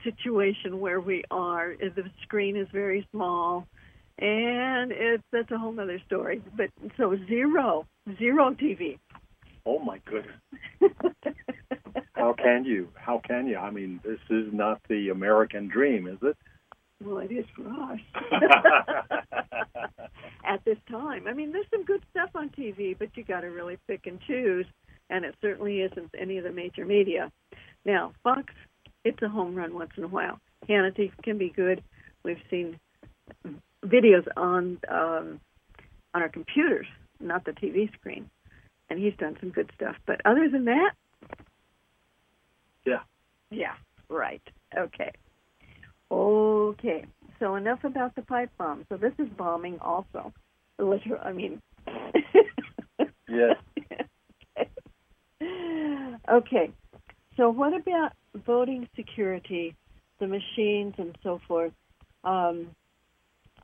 situation 0.02 0.80
where 0.80 1.00
we 1.00 1.24
are. 1.30 1.74
The 1.78 2.04
screen 2.22 2.56
is 2.56 2.66
very 2.72 3.06
small, 3.12 3.66
and 4.18 4.92
it's 4.92 5.22
that's 5.32 5.50
a 5.50 5.58
whole 5.58 5.78
other 5.78 6.00
story. 6.06 6.42
But 6.56 6.70
so 6.96 7.16
zero, 7.26 7.86
zero 8.18 8.54
TV. 8.54 8.98
Oh 9.66 9.78
my 9.78 10.00
goodness. 10.06 10.36
How 12.14 12.32
can 12.32 12.64
you? 12.64 12.88
How 12.94 13.20
can 13.26 13.46
you? 13.46 13.56
I 13.56 13.70
mean, 13.70 14.00
this 14.04 14.18
is 14.30 14.52
not 14.52 14.80
the 14.88 15.10
American 15.10 15.68
dream, 15.68 16.08
is 16.08 16.18
it? 16.22 16.36
well, 17.04 17.18
it 17.18 17.30
is 17.30 17.44
for 17.54 17.68
us. 17.68 18.00
At 20.44 20.64
this 20.64 20.78
time, 20.90 21.26
I 21.28 21.32
mean, 21.32 21.52
there's 21.52 21.66
some 21.70 21.84
good 21.84 22.02
stuff 22.10 22.30
on 22.34 22.48
TV, 22.50 22.96
but 22.98 23.16
you 23.16 23.24
got 23.24 23.42
to 23.42 23.48
really 23.48 23.78
pick 23.86 24.06
and 24.06 24.20
choose, 24.26 24.66
and 25.10 25.24
it 25.24 25.34
certainly 25.40 25.80
isn't 25.82 26.10
any 26.18 26.38
of 26.38 26.44
the 26.44 26.50
major 26.50 26.84
media. 26.84 27.30
Now, 27.84 28.12
Fox, 28.22 28.52
it's 29.04 29.22
a 29.22 29.28
home 29.28 29.54
run 29.54 29.74
once 29.74 29.90
in 29.96 30.04
a 30.04 30.08
while. 30.08 30.40
Hannity 30.68 31.12
can 31.22 31.38
be 31.38 31.50
good. 31.50 31.82
We've 32.24 32.42
seen 32.50 32.78
videos 33.84 34.26
on 34.36 34.78
um, 34.88 35.40
on 36.14 36.22
our 36.22 36.28
computers, 36.28 36.86
not 37.20 37.44
the 37.44 37.52
TV 37.52 37.92
screen, 37.94 38.28
and 38.90 38.98
he's 38.98 39.14
done 39.18 39.36
some 39.40 39.50
good 39.50 39.70
stuff. 39.74 39.96
But 40.06 40.20
other 40.24 40.48
than 40.48 40.64
that, 40.66 40.92
Yeah. 42.84 43.00
yeah, 43.50 43.74
right, 44.08 44.42
okay, 44.76 45.12
okay. 46.10 47.04
So 47.38 47.54
enough 47.54 47.84
about 47.84 48.14
the 48.16 48.22
pipe 48.22 48.50
bomb. 48.58 48.84
So 48.88 48.96
this 48.96 49.12
is 49.18 49.28
bombing 49.36 49.78
also. 49.80 50.32
Literal, 50.78 51.20
I 51.22 51.32
mean. 51.32 51.60
Yes. 53.30 53.56
okay. 56.30 56.70
So 57.36 57.50
what 57.50 57.74
about 57.74 58.12
voting 58.46 58.88
security, 58.96 59.76
the 60.18 60.26
machines 60.26 60.94
and 60.98 61.16
so 61.22 61.40
forth? 61.46 61.72
Um, 62.24 62.68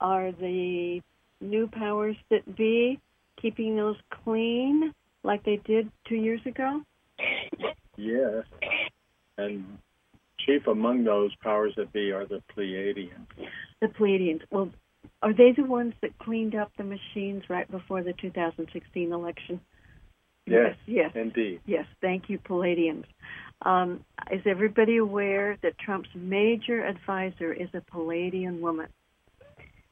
are 0.00 0.32
the 0.32 1.00
new 1.40 1.68
powers 1.68 2.16
that 2.30 2.56
be 2.56 3.00
keeping 3.40 3.76
those 3.76 3.96
clean 4.24 4.92
like 5.22 5.44
they 5.44 5.60
did 5.64 5.90
two 6.08 6.16
years 6.16 6.40
ago? 6.46 6.82
Yes. 7.96 8.44
And 9.38 9.78
chief 10.44 10.66
among 10.66 11.04
those 11.04 11.34
powers 11.42 11.72
that 11.76 11.92
be 11.92 12.12
are 12.12 12.26
the 12.26 12.42
Pleiadians. 12.54 13.26
The 13.80 13.88
Pleiadians. 13.88 14.42
Well, 14.50 14.70
are 15.22 15.32
they 15.32 15.52
the 15.56 15.64
ones 15.64 15.94
that 16.02 16.18
cleaned 16.18 16.54
up 16.54 16.70
the 16.76 16.84
machines 16.84 17.44
right 17.48 17.70
before 17.70 18.02
the 18.02 18.12
2016 18.14 19.12
election? 19.12 19.60
Yes. 20.46 20.76
Yes. 20.86 21.12
Indeed. 21.14 21.60
Yes, 21.66 21.86
thank 22.00 22.28
you, 22.28 22.38
Pleiadians. 22.38 23.04
Um, 23.62 24.04
is 24.30 24.42
everybody 24.44 24.98
aware 24.98 25.56
that 25.62 25.78
Trump's 25.78 26.10
major 26.14 26.84
advisor 26.84 27.52
is 27.52 27.68
a 27.72 27.80
Pleiadian 27.80 28.60
woman? 28.60 28.88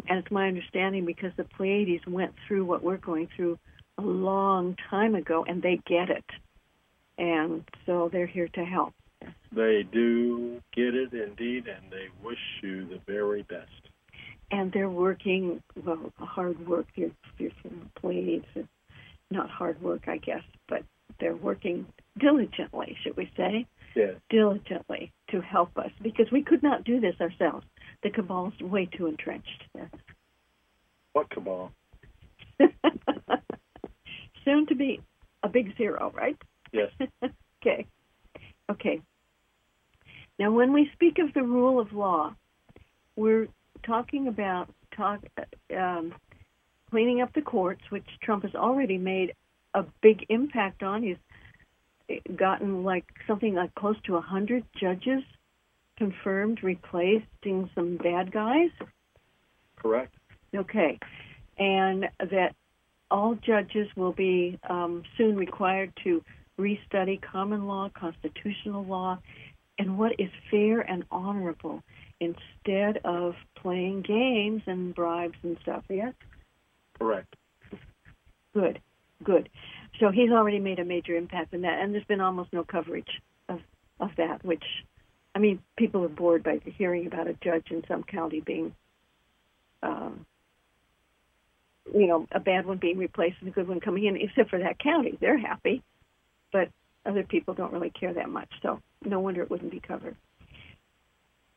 And 0.08 0.18
it's 0.18 0.30
my 0.30 0.48
understanding 0.48 1.04
because 1.04 1.32
the 1.36 1.44
Pleiades 1.44 2.04
went 2.06 2.34
through 2.46 2.64
what 2.64 2.82
we're 2.82 2.96
going 2.96 3.28
through 3.34 3.58
a 3.98 4.02
long 4.02 4.76
time 4.90 5.14
ago, 5.14 5.44
and 5.46 5.62
they 5.62 5.80
get 5.86 6.10
it. 6.10 6.24
And 7.18 7.64
so 7.86 8.08
they're 8.12 8.26
here 8.26 8.48
to 8.48 8.64
help. 8.64 8.94
They 9.54 9.84
do 9.90 10.60
get 10.74 10.94
it 10.94 11.12
indeed, 11.12 11.66
and 11.68 11.90
they 11.90 12.08
wish 12.24 12.38
you 12.62 12.86
the 12.86 13.00
very 13.06 13.42
best. 13.42 13.70
And 14.50 14.72
they're 14.72 14.90
working, 14.90 15.62
well, 15.84 16.12
hard 16.18 16.66
work. 16.66 16.86
You're, 16.94 17.10
you're 17.38 17.52
from 17.62 17.80
the 17.80 18.00
Pleiades. 18.00 18.46
Not 19.30 19.48
hard 19.48 19.80
work, 19.80 20.08
I 20.08 20.18
guess, 20.18 20.42
but 20.68 20.82
they're 21.20 21.36
working 21.36 21.86
diligently, 22.18 22.96
should 23.02 23.16
we 23.16 23.30
say? 23.36 23.66
Yes. 23.94 24.14
diligently 24.30 25.12
to 25.30 25.42
help 25.42 25.76
us 25.76 25.90
because 26.00 26.30
we 26.32 26.42
could 26.42 26.62
not 26.62 26.82
do 26.84 26.98
this 26.98 27.14
ourselves. 27.20 27.66
The 28.02 28.10
cabal 28.10 28.52
is 28.54 28.60
way 28.60 28.86
too 28.86 29.06
entrenched. 29.06 29.64
What 31.12 31.30
cabal? 31.30 31.72
Soon 34.44 34.66
to 34.66 34.74
be 34.74 35.00
a 35.42 35.48
big 35.48 35.76
zero, 35.76 36.12
right? 36.14 36.36
Yes. 36.72 36.90
okay. 37.62 37.86
Okay. 38.70 39.00
Now, 40.38 40.50
when 40.50 40.72
we 40.72 40.90
speak 40.94 41.18
of 41.18 41.32
the 41.34 41.42
rule 41.42 41.78
of 41.78 41.92
law, 41.92 42.34
we're 43.14 43.46
talking 43.84 44.28
about 44.28 44.68
talk 44.96 45.20
um, 45.76 46.14
cleaning 46.90 47.20
up 47.20 47.32
the 47.34 47.42
courts, 47.42 47.82
which 47.90 48.06
Trump 48.22 48.42
has 48.42 48.54
already 48.54 48.98
made 48.98 49.34
a 49.74 49.84
big 50.02 50.26
impact 50.28 50.82
on. 50.82 51.02
He's 51.02 51.16
gotten 52.36 52.82
like 52.82 53.04
something 53.26 53.54
like 53.54 53.74
close 53.74 53.96
to 54.06 54.16
a 54.16 54.20
hundred 54.20 54.64
judges 54.80 55.22
confirmed, 55.96 56.60
replacing 56.62 57.70
some 57.74 57.96
bad 57.96 58.32
guys. 58.32 58.70
Correct. 59.76 60.14
Okay, 60.54 60.98
and 61.58 62.08
that 62.18 62.54
all 63.10 63.34
judges 63.34 63.88
will 63.96 64.12
be 64.12 64.58
um, 64.68 65.02
soon 65.16 65.36
required 65.36 65.92
to 66.04 66.22
restudy 66.58 67.20
common 67.20 67.66
law, 67.66 67.90
constitutional 67.94 68.84
law, 68.84 69.18
and 69.78 69.98
what 69.98 70.12
is 70.18 70.30
fair 70.50 70.80
and 70.80 71.04
honorable 71.10 71.82
instead 72.20 72.98
of 73.04 73.34
playing 73.56 74.02
games 74.02 74.62
and 74.66 74.94
bribes 74.94 75.36
and 75.42 75.56
stuff. 75.62 75.82
Yes? 75.88 76.14
Correct. 76.98 77.34
Good, 78.54 78.80
good. 79.24 79.48
So 79.98 80.10
he's 80.10 80.30
already 80.30 80.58
made 80.58 80.78
a 80.78 80.84
major 80.84 81.16
impact 81.16 81.52
in 81.52 81.62
that, 81.62 81.80
and 81.80 81.92
there's 81.92 82.04
been 82.04 82.20
almost 82.20 82.52
no 82.52 82.64
coverage 82.64 83.20
of, 83.48 83.60
of 84.00 84.10
that, 84.16 84.44
which, 84.44 84.64
I 85.34 85.38
mean, 85.38 85.60
people 85.76 86.04
are 86.04 86.08
bored 86.08 86.42
by 86.42 86.60
hearing 86.76 87.06
about 87.06 87.26
a 87.26 87.34
judge 87.34 87.68
in 87.70 87.82
some 87.88 88.02
county 88.02 88.40
being, 88.40 88.74
um, 89.82 90.26
you 91.94 92.06
know, 92.06 92.26
a 92.32 92.40
bad 92.40 92.66
one 92.66 92.78
being 92.78 92.98
replaced 92.98 93.36
and 93.40 93.48
a 93.48 93.52
good 93.52 93.66
one 93.68 93.80
coming 93.80 94.04
in, 94.04 94.16
except 94.16 94.50
for 94.50 94.58
that 94.58 94.78
county. 94.78 95.16
They're 95.20 95.38
happy, 95.38 95.82
but 96.52 96.68
other 97.06 97.22
people 97.22 97.54
don't 97.54 97.72
really 97.72 97.90
care 97.90 98.12
that 98.14 98.28
much. 98.28 98.50
So 98.62 98.80
no 99.04 99.20
wonder 99.20 99.42
it 99.42 99.50
wouldn't 99.50 99.70
be 99.70 99.80
covered. 99.80 100.16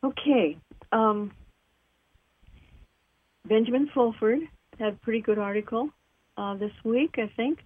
Okay. 0.03 0.57
Um, 0.91 1.31
Benjamin 3.47 3.89
Fulford 3.93 4.39
had 4.79 4.93
a 4.93 4.97
pretty 4.97 5.21
good 5.21 5.37
article 5.37 5.89
uh, 6.37 6.55
this 6.55 6.71
week, 6.83 7.15
I 7.17 7.31
think. 7.35 7.59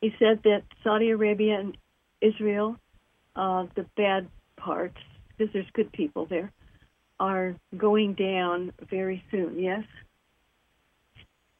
He 0.00 0.12
said 0.18 0.40
that 0.44 0.62
Saudi 0.84 1.10
Arabia 1.10 1.58
and 1.58 1.76
Israel, 2.20 2.76
uh, 3.34 3.66
the 3.74 3.86
bad 3.96 4.28
parts, 4.56 4.98
because 5.36 5.52
there's 5.52 5.70
good 5.74 5.92
people 5.92 6.26
there, 6.26 6.52
are 7.18 7.56
going 7.76 8.14
down 8.14 8.72
very 8.90 9.22
soon, 9.30 9.58
yes? 9.58 9.84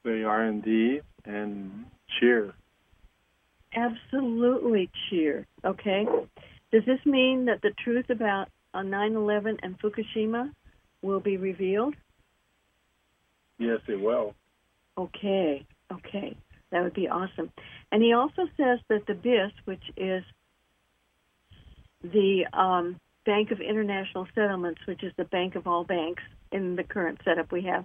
They 0.05 0.23
are 0.23 0.45
indeed, 0.45 1.03
and 1.25 1.87
cheer. 2.21 2.55
Absolutely 3.75 4.91
cheer. 5.09 5.47
Okay. 5.65 6.07
Does 6.73 6.85
this 6.87 7.01
mean 7.05 7.47
that 7.47 7.62
the 7.62 7.73
truth 7.83 8.11
about 8.11 8.49
9/11 8.75 9.59
and 9.62 9.79
Fukushima 9.81 10.53
will 11.03 11.21
be 11.21 11.37
revealed? 11.37 11.95
Yes, 13.59 13.81
it 13.89 14.01
will. 14.01 14.35
Okay. 14.97 15.67
Okay. 15.93 16.37
That 16.71 16.83
would 16.83 16.95
be 16.95 17.09
awesome. 17.09 17.51
And 17.93 18.03
he 18.03 18.12
also 18.12 18.47
says 18.57 18.81
that 18.89 19.07
the 19.07 19.15
BIS, 19.15 19.53
which 19.65 19.83
is 19.97 20.25
the 22.03 22.47
um, 22.53 23.01
Bank 23.27 23.51
of 23.51 23.61
International 23.61 24.27
Settlements, 24.35 24.81
which 24.87 25.03
is 25.03 25.12
the 25.19 25.25
bank 25.25 25.57
of 25.57 25.67
all 25.67 25.85
banks 25.85 26.23
in 26.53 26.77
the 26.77 26.85
current 26.85 27.21
setup 27.25 27.51
we 27.53 27.62
have, 27.62 27.85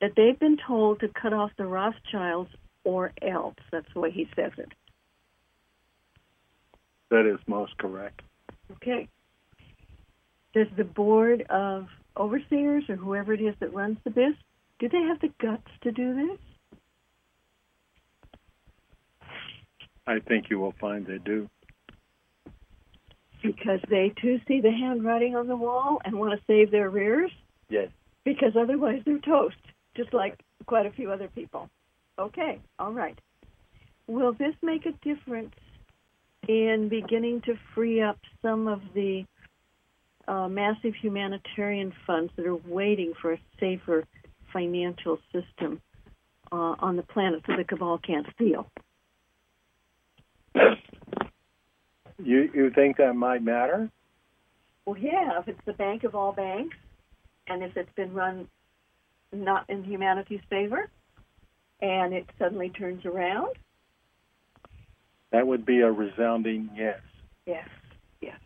that 0.00 0.12
they've 0.16 0.38
been 0.38 0.56
told 0.66 1.00
to 1.00 1.08
cut 1.08 1.34
off 1.34 1.50
the 1.58 1.66
Rothschilds 1.66 2.50
or 2.82 3.12
else. 3.22 3.56
That's 3.70 3.92
the 3.92 4.00
way 4.00 4.10
he 4.10 4.26
says 4.34 4.52
it. 4.56 4.72
That 7.10 7.26
is 7.26 7.38
most 7.46 7.76
correct. 7.76 8.22
Okay. 8.72 9.08
Does 10.54 10.68
the 10.76 10.84
board 10.84 11.42
of 11.50 11.86
overseers 12.16 12.84
or 12.88 12.96
whoever 12.96 13.34
it 13.34 13.40
is 13.40 13.54
that 13.60 13.74
runs 13.74 13.98
the 14.04 14.10
BIS, 14.10 14.34
do 14.78 14.88
they 14.88 15.02
have 15.02 15.20
the 15.20 15.30
guts 15.40 15.70
to 15.82 15.92
do 15.92 16.14
this? 16.14 16.38
I 20.06 20.18
think 20.20 20.46
you 20.50 20.58
will 20.58 20.74
find 20.80 21.06
they 21.06 21.18
do. 21.18 21.48
Because 23.42 23.80
they 23.88 24.12
too 24.20 24.38
see 24.46 24.60
the 24.60 24.70
handwriting 24.70 25.34
on 25.34 25.46
the 25.46 25.56
wall 25.56 26.00
and 26.04 26.18
want 26.18 26.38
to 26.38 26.44
save 26.46 26.70
their 26.70 26.90
rears? 26.90 27.30
Yes. 27.68 27.88
Because 28.24 28.52
otherwise 28.58 29.02
they're 29.06 29.18
toast, 29.18 29.56
just 29.96 30.12
like 30.12 30.38
quite 30.66 30.86
a 30.86 30.90
few 30.90 31.10
other 31.10 31.28
people. 31.28 31.70
Okay, 32.18 32.60
all 32.78 32.92
right. 32.92 33.18
Will 34.06 34.32
this 34.32 34.54
make 34.62 34.84
a 34.86 34.92
difference 35.02 35.54
in 36.48 36.88
beginning 36.90 37.42
to 37.42 37.54
free 37.74 38.02
up 38.02 38.18
some 38.42 38.68
of 38.68 38.80
the 38.94 39.24
uh, 40.28 40.48
massive 40.48 40.94
humanitarian 41.00 41.92
funds 42.06 42.32
that 42.36 42.46
are 42.46 42.56
waiting 42.56 43.12
for 43.20 43.32
a 43.32 43.40
safer 43.58 44.04
financial 44.52 45.18
system 45.32 45.80
uh, 46.52 46.74
on 46.80 46.96
the 46.96 47.02
planet 47.02 47.42
so 47.46 47.56
the 47.56 47.64
cabal 47.64 47.98
can't 47.98 48.26
steal? 48.34 48.66
You 52.24 52.50
you 52.52 52.70
think 52.70 52.96
that 52.98 53.14
might 53.14 53.42
matter? 53.42 53.90
Well, 54.86 54.98
yeah, 54.98 55.38
if 55.40 55.48
it's 55.48 55.60
the 55.66 55.72
bank 55.72 56.04
of 56.04 56.14
all 56.14 56.32
banks, 56.32 56.76
and 57.46 57.62
if 57.62 57.76
it's 57.76 57.92
been 57.94 58.12
run 58.12 58.48
not 59.32 59.68
in 59.68 59.84
humanity's 59.84 60.40
favor, 60.48 60.88
and 61.80 62.12
it 62.12 62.26
suddenly 62.38 62.70
turns 62.70 63.04
around. 63.04 63.54
That 65.32 65.46
would 65.46 65.64
be 65.64 65.80
a 65.80 65.90
resounding 65.90 66.70
yes. 66.76 67.00
Yes, 67.46 67.68
yes. 68.20 68.38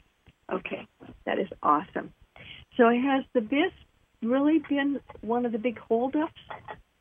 Okay, 0.52 0.86
that 1.24 1.38
is 1.38 1.48
awesome. 1.62 2.12
So 2.76 2.90
has 2.90 3.24
the 3.32 3.40
BIS 3.40 3.72
really 4.22 4.62
been 4.68 5.00
one 5.22 5.46
of 5.46 5.52
the 5.52 5.58
big 5.58 5.78
holdups 5.78 6.32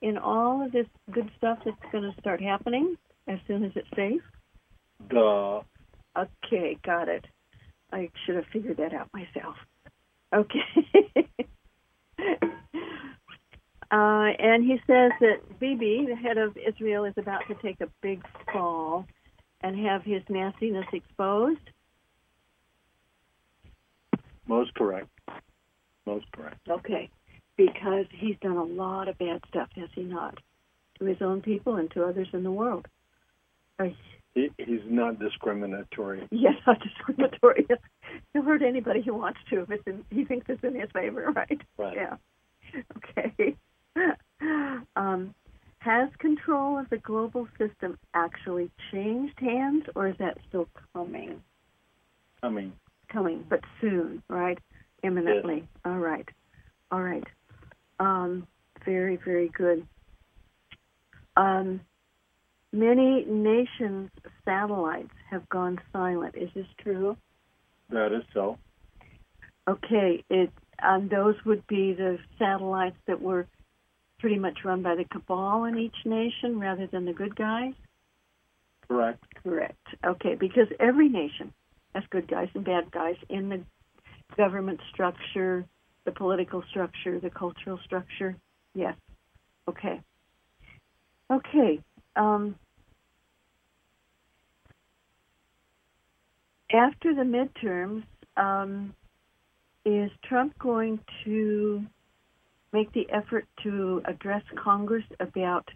in 0.02 0.18
all 0.18 0.66
of 0.66 0.72
this 0.72 0.88
good 1.12 1.30
stuff 1.38 1.60
that's 1.66 1.78
going 1.92 2.04
to 2.04 2.22
start 2.22 2.42
happening 2.42 2.96
as 3.28 3.40
soon 3.48 3.64
as 3.64 3.72
it's 3.76 3.88
safe? 3.96 4.22
Duh. 5.10 5.62
Okay, 6.18 6.78
got 6.84 7.10
it. 7.10 7.26
I 7.92 8.10
should 8.26 8.36
have 8.36 8.46
figured 8.52 8.78
that 8.78 8.94
out 8.94 9.10
myself. 9.14 9.56
Okay. 10.34 11.30
uh, 13.92 14.30
and 14.40 14.64
he 14.64 14.78
says 14.88 15.12
that 15.20 15.60
Bibi, 15.60 16.08
the 16.10 16.16
head 16.16 16.38
of 16.38 16.58
Israel, 16.58 17.06
is 17.06 17.14
about 17.18 17.42
to 17.48 17.56
take 17.62 17.82
a 17.82 17.90
big 18.02 18.24
fall 18.52 19.06
and 19.62 19.78
have 19.86 20.04
his 20.04 20.22
nastiness 20.30 20.86
exposed. 20.92 21.60
Most 24.48 24.74
correct. 24.74 25.08
Most 26.06 26.26
correct. 26.34 26.60
Okay, 26.70 27.10
because 27.56 28.06
he's 28.12 28.36
done 28.42 28.58
a 28.58 28.64
lot 28.64 29.08
of 29.08 29.18
bad 29.18 29.42
stuff, 29.48 29.70
has 29.76 29.90
he 29.96 30.04
not? 30.04 30.38
To 31.00 31.06
his 31.06 31.18
own 31.22 31.42
people 31.42 31.78
and 31.78 31.90
to 31.92 32.04
others 32.04 32.28
in 32.34 32.44
the 32.44 32.52
world. 32.52 32.88
He, 34.36 34.50
he's 34.58 34.82
not 34.86 35.20
discriminatory. 35.20 36.28
Yes, 36.32 36.54
not 36.66 36.80
discriminatory. 36.82 37.68
He'll 38.34 38.44
hurt 38.44 38.62
anybody 38.62 39.02
he 39.02 39.12
wants 39.12 39.40
to 39.50 39.62
if 39.62 39.72
it's 39.72 39.84
in, 39.86 40.04
he 40.10 40.26
thinks 40.26 40.48
it's 40.50 40.64
in 40.64 40.80
his 40.80 40.90
favor, 40.92 41.32
right? 41.36 41.62
Right. 41.78 41.96
Yeah. 41.96 42.16
Okay. 42.98 43.56
um, 44.96 45.36
has 45.80 46.10
control 46.20 46.80
of 46.80 46.90
the 46.90 46.98
global 46.98 47.48
system 47.60 47.98
actually 48.14 48.72
changed 48.92 49.38
hands, 49.40 49.84
or 49.96 50.08
is 50.08 50.16
that 50.20 50.38
still 50.48 50.68
coming? 50.94 51.42
Mean, 52.50 52.74
Coming, 53.10 53.46
but 53.48 53.60
soon, 53.80 54.24
right? 54.28 54.58
Imminently. 55.04 55.68
All 55.86 55.98
right. 56.00 56.28
All 56.92 57.02
right. 57.02 57.24
Um, 58.00 58.48
very, 58.86 59.18
very 59.24 59.50
good. 59.50 59.86
Um, 61.38 61.82
many 62.74 63.24
nations' 63.26 64.10
satellites 64.44 65.14
have 65.30 65.48
gone 65.50 65.80
silent. 65.94 66.36
Is 66.36 66.50
this 66.54 66.68
true? 66.82 67.16
that 67.90 68.12
is 68.12 68.24
so. 68.34 68.58
Okay, 69.70 70.24
it 70.30 70.52
um, 70.82 71.08
those 71.10 71.36
would 71.46 71.66
be 71.68 71.94
the 71.94 72.18
satellites 72.38 72.98
that 73.08 73.22
were 73.22 73.48
pretty 74.20 74.38
much 74.40 74.60
run 74.66 74.82
by 74.82 74.96
the 74.96 75.06
cabal 75.06 75.66
in 75.66 75.78
each 75.78 75.96
nation 76.06 76.60
rather 76.60 76.88
than 76.88 77.06
the 77.06 77.14
good 77.14 77.36
guys. 77.36 77.74
Correct. 78.88 79.24
Correct. 79.44 79.88
Okay, 80.06 80.36
because 80.36 80.68
every 80.80 81.08
nation 81.08 81.54
has 81.94 82.04
good 82.10 82.28
guys 82.28 82.50
and 82.56 82.66
bad 82.66 82.92
guys 82.92 83.16
in 83.30 83.50
the 83.50 83.62
government 84.36 84.80
structure, 84.92 85.66
the 86.06 86.12
political 86.12 86.64
structure, 86.70 87.20
the 87.20 87.30
cultural 87.30 87.80
structure. 87.86 88.36
Yes. 88.74 88.96
Okay. 89.70 90.02
Okay. 91.32 91.80
Um, 92.16 92.56
after 96.74 97.14
the 97.14 97.22
midterms, 97.22 98.04
um, 98.36 98.94
is 99.86 100.10
Trump 100.24 100.58
going 100.60 101.00
to 101.26 101.84
make 102.72 102.92
the 102.94 103.08
effort 103.12 103.46
to 103.64 104.02
address 104.06 104.44
Congress 104.56 105.04
about 105.20 105.68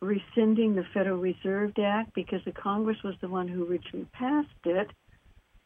rescinding 0.00 0.74
the 0.74 0.84
Federal 0.92 1.18
Reserve 1.18 1.72
Act 1.82 2.12
because 2.14 2.40
the 2.44 2.52
Congress 2.52 2.98
was 3.04 3.14
the 3.20 3.28
one 3.28 3.48
who 3.48 3.66
originally 3.66 4.06
passed 4.12 4.48
it 4.64 4.90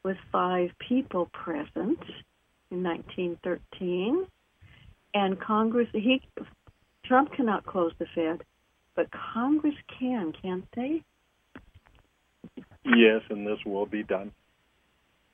with 0.05 0.17
five 0.31 0.71
people 0.79 1.27
present 1.33 1.99
in 2.71 2.83
1913. 2.83 4.27
And 5.15 5.41
Congress, 5.41 5.89
he, 5.93 6.21
Trump 7.07 7.33
cannot 7.33 7.65
close 7.65 7.93
the 7.99 8.07
Fed, 8.15 8.43
but 8.95 9.09
Congress 9.33 9.75
can, 9.99 10.33
can't 10.41 10.67
they? 10.77 11.03
Yes, 12.95 13.23
and 13.31 13.47
this 13.47 13.59
will 13.67 13.87
be 13.87 14.03
done. 14.03 14.31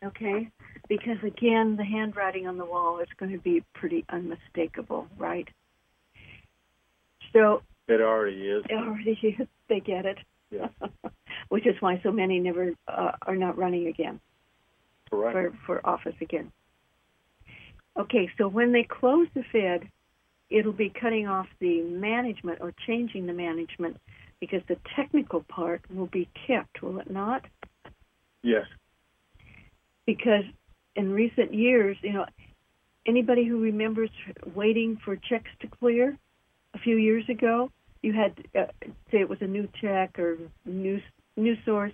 Okay, 0.04 0.48
because 0.88 1.18
again, 1.24 1.76
the 1.76 1.84
handwriting 1.84 2.48
on 2.48 2.56
the 2.58 2.64
wall 2.64 2.98
is 3.00 3.08
going 3.18 3.30
to 3.32 3.38
be 3.38 3.62
pretty 3.74 4.04
unmistakable, 4.08 5.06
right? 5.16 5.46
So 7.32 7.62
It 7.88 8.00
already 8.00 8.48
is. 8.48 8.64
it 8.68 8.74
already 8.74 9.12
is. 9.38 9.46
They 9.68 9.80
get 9.80 10.06
it, 10.06 10.18
Yes, 10.50 10.70
which 11.50 11.66
is 11.66 11.74
why 11.80 12.00
so 12.02 12.10
many 12.10 12.40
never 12.40 12.72
uh, 12.88 13.12
are 13.26 13.36
not 13.36 13.56
running 13.56 13.86
again. 13.86 14.18
correct. 15.08 15.34
for, 15.66 15.80
for 15.80 15.86
office 15.86 16.16
again. 16.20 16.50
Okay, 17.98 18.28
so 18.38 18.48
when 18.48 18.72
they 18.72 18.84
close 18.88 19.28
the 19.34 19.44
Fed, 19.52 19.88
it'll 20.50 20.72
be 20.72 20.90
cutting 21.00 21.28
off 21.28 21.46
the 21.60 21.82
management 21.82 22.58
or 22.60 22.72
changing 22.86 23.26
the 23.26 23.32
management 23.32 23.98
because 24.42 24.60
the 24.66 24.76
technical 24.96 25.44
part 25.44 25.82
will 25.88 26.08
be 26.08 26.28
kept, 26.48 26.82
will 26.82 26.98
it 26.98 27.08
not? 27.08 27.44
Yes, 28.42 28.66
Because 30.04 30.42
in 30.96 31.12
recent 31.12 31.54
years, 31.54 31.96
you 32.02 32.12
know, 32.12 32.26
anybody 33.06 33.46
who 33.46 33.60
remembers 33.62 34.10
waiting 34.52 34.98
for 35.04 35.14
checks 35.14 35.50
to 35.60 35.68
clear 35.68 36.18
a 36.74 36.78
few 36.80 36.96
years 36.96 37.22
ago, 37.28 37.70
you 38.02 38.12
had 38.12 38.32
uh, 38.58 38.66
say 39.12 39.20
it 39.20 39.28
was 39.28 39.38
a 39.42 39.46
new 39.46 39.68
check 39.80 40.18
or 40.18 40.36
new 40.64 41.00
new 41.36 41.54
source, 41.64 41.92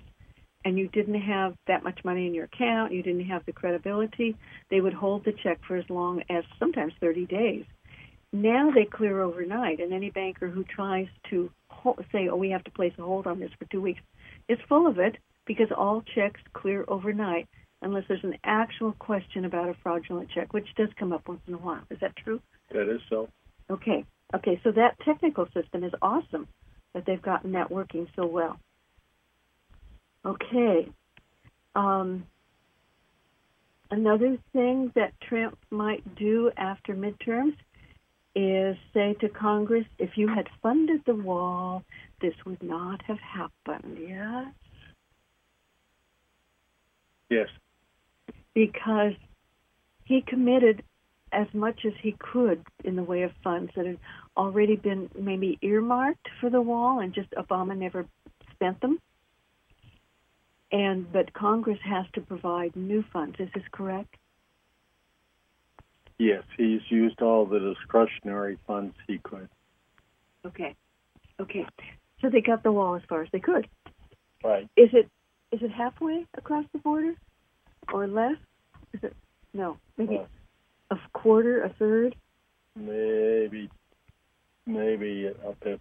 and 0.65 0.79
you 0.79 0.89
didn't 0.89 1.21
have 1.21 1.55
that 1.67 1.85
much 1.85 2.03
money 2.03 2.27
in 2.27 2.35
your 2.35 2.47
account, 2.47 2.95
you 2.95 3.03
didn't 3.03 3.27
have 3.27 3.45
the 3.45 3.53
credibility, 3.53 4.35
they 4.71 4.81
would 4.81 4.95
hold 4.95 5.23
the 5.27 5.35
check 5.43 5.61
for 5.69 5.77
as 5.77 5.85
long 5.91 6.23
as 6.31 6.45
sometimes 6.59 6.95
30 6.99 7.27
days. 7.27 7.67
Now 8.33 8.71
they 8.71 8.87
clear 8.87 9.21
overnight, 9.21 9.81
and 9.81 9.93
any 9.93 10.09
banker 10.09 10.49
who 10.49 10.65
tries 10.65 11.09
to 11.29 11.51
hold, 11.79 12.05
say, 12.13 12.29
"Oh, 12.29 12.37
we 12.37 12.51
have 12.51 12.65
to 12.65 12.71
place 12.71 12.93
a 12.99 13.03
hold 13.03 13.27
on 13.27 13.41
this 13.41 13.51
for 13.59 13.65
two 13.67 13.81
weeks," 13.81 14.01
is 14.49 14.59
full 14.69 14.87
of 14.87 14.99
it 14.99 15.17
because 15.47 15.69
all 15.77 16.03
checks 16.15 16.41
clear 16.53 16.85
overnight 16.89 17.49
unless 17.83 18.05
there's 18.09 18.25
an 18.25 18.37
actual 18.45 18.93
question 18.93 19.45
about 19.45 19.69
a 19.69 19.75
fraudulent 19.83 20.29
check, 20.31 20.53
which 20.53 20.67
does 20.77 20.89
come 20.99 21.13
up 21.13 21.29
once 21.29 21.41
in 21.47 21.55
a 21.55 21.59
while. 21.59 21.83
Is 21.91 21.99
that 22.01 22.15
true? 22.17 22.41
that 22.71 22.89
is 22.89 23.01
so. 23.09 23.29
Okay. 23.71 24.05
Okay, 24.35 24.61
so 24.63 24.71
that 24.73 24.99
technical 25.05 25.47
system 25.55 25.85
is 25.85 25.93
awesome 26.03 26.47
that 26.93 27.05
they've 27.07 27.23
gotten 27.23 27.53
that 27.53 27.71
working 27.71 28.07
so 28.15 28.27
well. 28.27 28.59
Okay. 30.25 30.89
Um, 31.75 32.27
another 33.91 34.37
thing 34.53 34.93
that 34.95 35.13
Trump 35.29 35.57
might 35.71 36.17
do 36.17 36.51
after 36.57 36.95
midterms 36.95 37.57
is 38.35 38.77
say 38.95 39.15
to 39.21 39.29
Congress, 39.29 39.87
if 39.99 40.11
you 40.17 40.29
had 40.29 40.49
funded 40.63 41.03
the 41.07 41.15
wall, 41.15 41.83
this 42.21 42.35
would 42.47 42.63
not 42.63 43.03
have 43.03 43.19
happened. 43.19 43.99
Yes? 44.01 44.47
Yes, 47.31 47.49
because 48.55 49.13
he 50.05 50.21
committed 50.23 50.83
as 51.33 51.47
much 51.53 51.85
as 51.85 51.93
he 52.03 52.17
could 52.19 52.65
in 52.85 52.97
the 52.97 53.03
way 53.03 53.23
of 53.23 53.31
funds 53.45 53.71
that 53.77 53.87
had 53.87 53.99
already 54.37 54.75
been 54.75 55.09
maybe 55.17 55.59
earmarked 55.63 56.27
for 56.41 56.51
the 56.51 56.61
wall 56.61 57.01
and 57.01 57.15
just 57.15 57.31
Obama 57.33 57.77
never 57.77 58.07
spent 58.53 58.81
them. 58.81 58.99
And 60.73 61.11
but 61.13 61.33
Congress 61.35 61.79
has 61.85 62.07
to 62.15 62.21
provide 62.21 62.75
new 62.75 63.05
funds. 63.13 63.37
Is 63.39 63.49
this 63.55 63.65
correct? 63.71 64.17
Yes. 66.19 66.43
He's 66.57 66.81
used 66.89 67.21
all 67.23 67.47
the 67.47 67.59
discretionary 67.59 68.59
funds 68.67 68.95
he 69.07 69.19
could. 69.19 69.49
Okay. 70.47 70.75
Okay. 71.41 71.67
So 72.21 72.29
they 72.31 72.41
got 72.41 72.63
the 72.63 72.73
wall 72.73 72.95
as 72.97 73.03
far 73.09 73.23
as 73.23 73.29
they 73.33 73.41
could. 73.41 73.69
Right. 74.43 74.69
Is 74.77 74.91
it 74.93 75.09
is 75.51 75.63
it 75.63 75.71
halfway 75.71 76.27
across 76.37 76.65
the 76.73 76.79
border 76.79 77.15
or 77.93 78.07
less? 78.07 78.37
Is 78.93 79.01
it 79.03 79.17
no, 79.55 79.79
maybe 79.97 80.21
a 80.91 80.97
quarter, 81.13 81.63
a 81.63 81.71
third, 81.75 82.15
Maybe, 82.77 83.69
maybe 84.67 85.29
up 85.47 85.57
at 85.67 85.81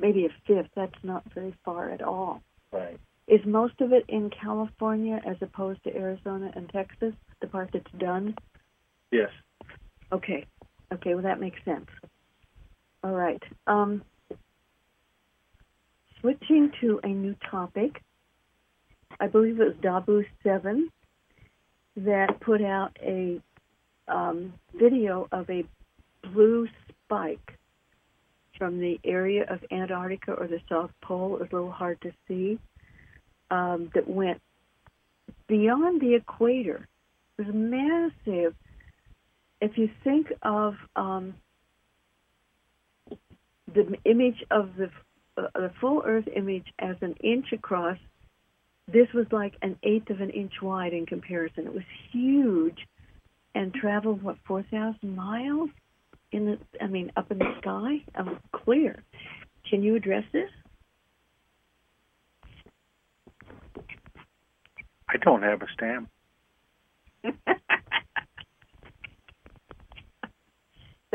maybe 0.00 0.26
a 0.26 0.30
fifth. 0.46 0.70
That's 0.74 1.04
not 1.04 1.22
very 1.34 1.54
far 1.64 1.90
at 1.90 2.02
all. 2.02 2.42
right. 2.72 2.98
Is 3.28 3.40
most 3.44 3.80
of 3.80 3.92
it 3.92 4.04
in 4.08 4.30
California 4.30 5.20
as 5.26 5.36
opposed 5.40 5.82
to 5.84 5.94
Arizona 5.96 6.52
and 6.54 6.68
Texas, 6.68 7.12
the 7.40 7.48
part 7.48 7.70
that's 7.72 7.90
done? 7.98 8.36
Yes. 9.10 9.30
Okay. 10.12 10.46
Okay, 10.92 11.14
well 11.14 11.24
that 11.24 11.40
makes 11.40 11.58
sense. 11.64 11.86
All 13.02 13.12
right. 13.12 13.42
Um, 13.66 14.02
switching 16.20 16.70
to 16.80 17.00
a 17.02 17.08
new 17.08 17.34
topic, 17.50 18.02
I 19.20 19.26
believe 19.26 19.60
it 19.60 19.64
was 19.64 19.76
Dabu 19.82 20.24
7 20.42 20.88
that 21.96 22.40
put 22.40 22.62
out 22.62 22.96
a 23.02 23.40
um, 24.08 24.52
video 24.74 25.28
of 25.32 25.48
a 25.50 25.64
blue 26.32 26.68
spike 26.88 27.58
from 28.58 28.78
the 28.78 28.98
area 29.04 29.44
of 29.48 29.60
Antarctica 29.70 30.32
or 30.32 30.46
the 30.46 30.60
South 30.68 30.90
Pole. 31.02 31.36
It 31.36 31.40
was 31.40 31.48
a 31.52 31.54
little 31.56 31.70
hard 31.70 32.00
to 32.02 32.12
see. 32.28 32.58
Um, 33.50 33.90
that 33.94 34.08
went 34.08 34.40
beyond 35.46 36.00
the 36.00 36.16
equator. 36.16 36.88
It 37.38 37.46
was 37.46 37.54
massive. 37.54 38.54
If 39.60 39.78
you 39.78 39.88
think 40.04 40.32
of 40.42 40.74
um, 40.96 41.34
the 43.74 43.96
image 44.04 44.44
of 44.50 44.70
the 44.76 44.90
uh, 45.38 45.48
the 45.54 45.70
full 45.80 46.02
Earth 46.04 46.28
image 46.34 46.66
as 46.78 46.96
an 47.00 47.14
inch 47.22 47.46
across, 47.52 47.98
this 48.86 49.08
was 49.14 49.26
like 49.32 49.54
an 49.62 49.76
eighth 49.82 50.10
of 50.10 50.20
an 50.20 50.30
inch 50.30 50.52
wide 50.62 50.92
in 50.92 51.06
comparison. 51.06 51.66
It 51.66 51.74
was 51.74 51.84
huge, 52.12 52.78
and 53.54 53.72
traveled 53.74 54.22
what 54.22 54.36
four 54.46 54.62
thousand 54.70 55.16
miles 55.16 55.70
in 56.32 56.46
the 56.46 56.58
I 56.82 56.86
mean 56.86 57.10
up 57.16 57.30
in 57.30 57.38
the 57.38 57.54
sky. 57.60 58.02
Um, 58.14 58.38
clear. 58.52 59.02
Can 59.68 59.82
you 59.82 59.96
address 59.96 60.24
this? 60.32 60.50
I 65.08 65.16
don't 65.22 65.42
have 65.42 65.62
a 65.62 65.66
stamp. 65.74 66.08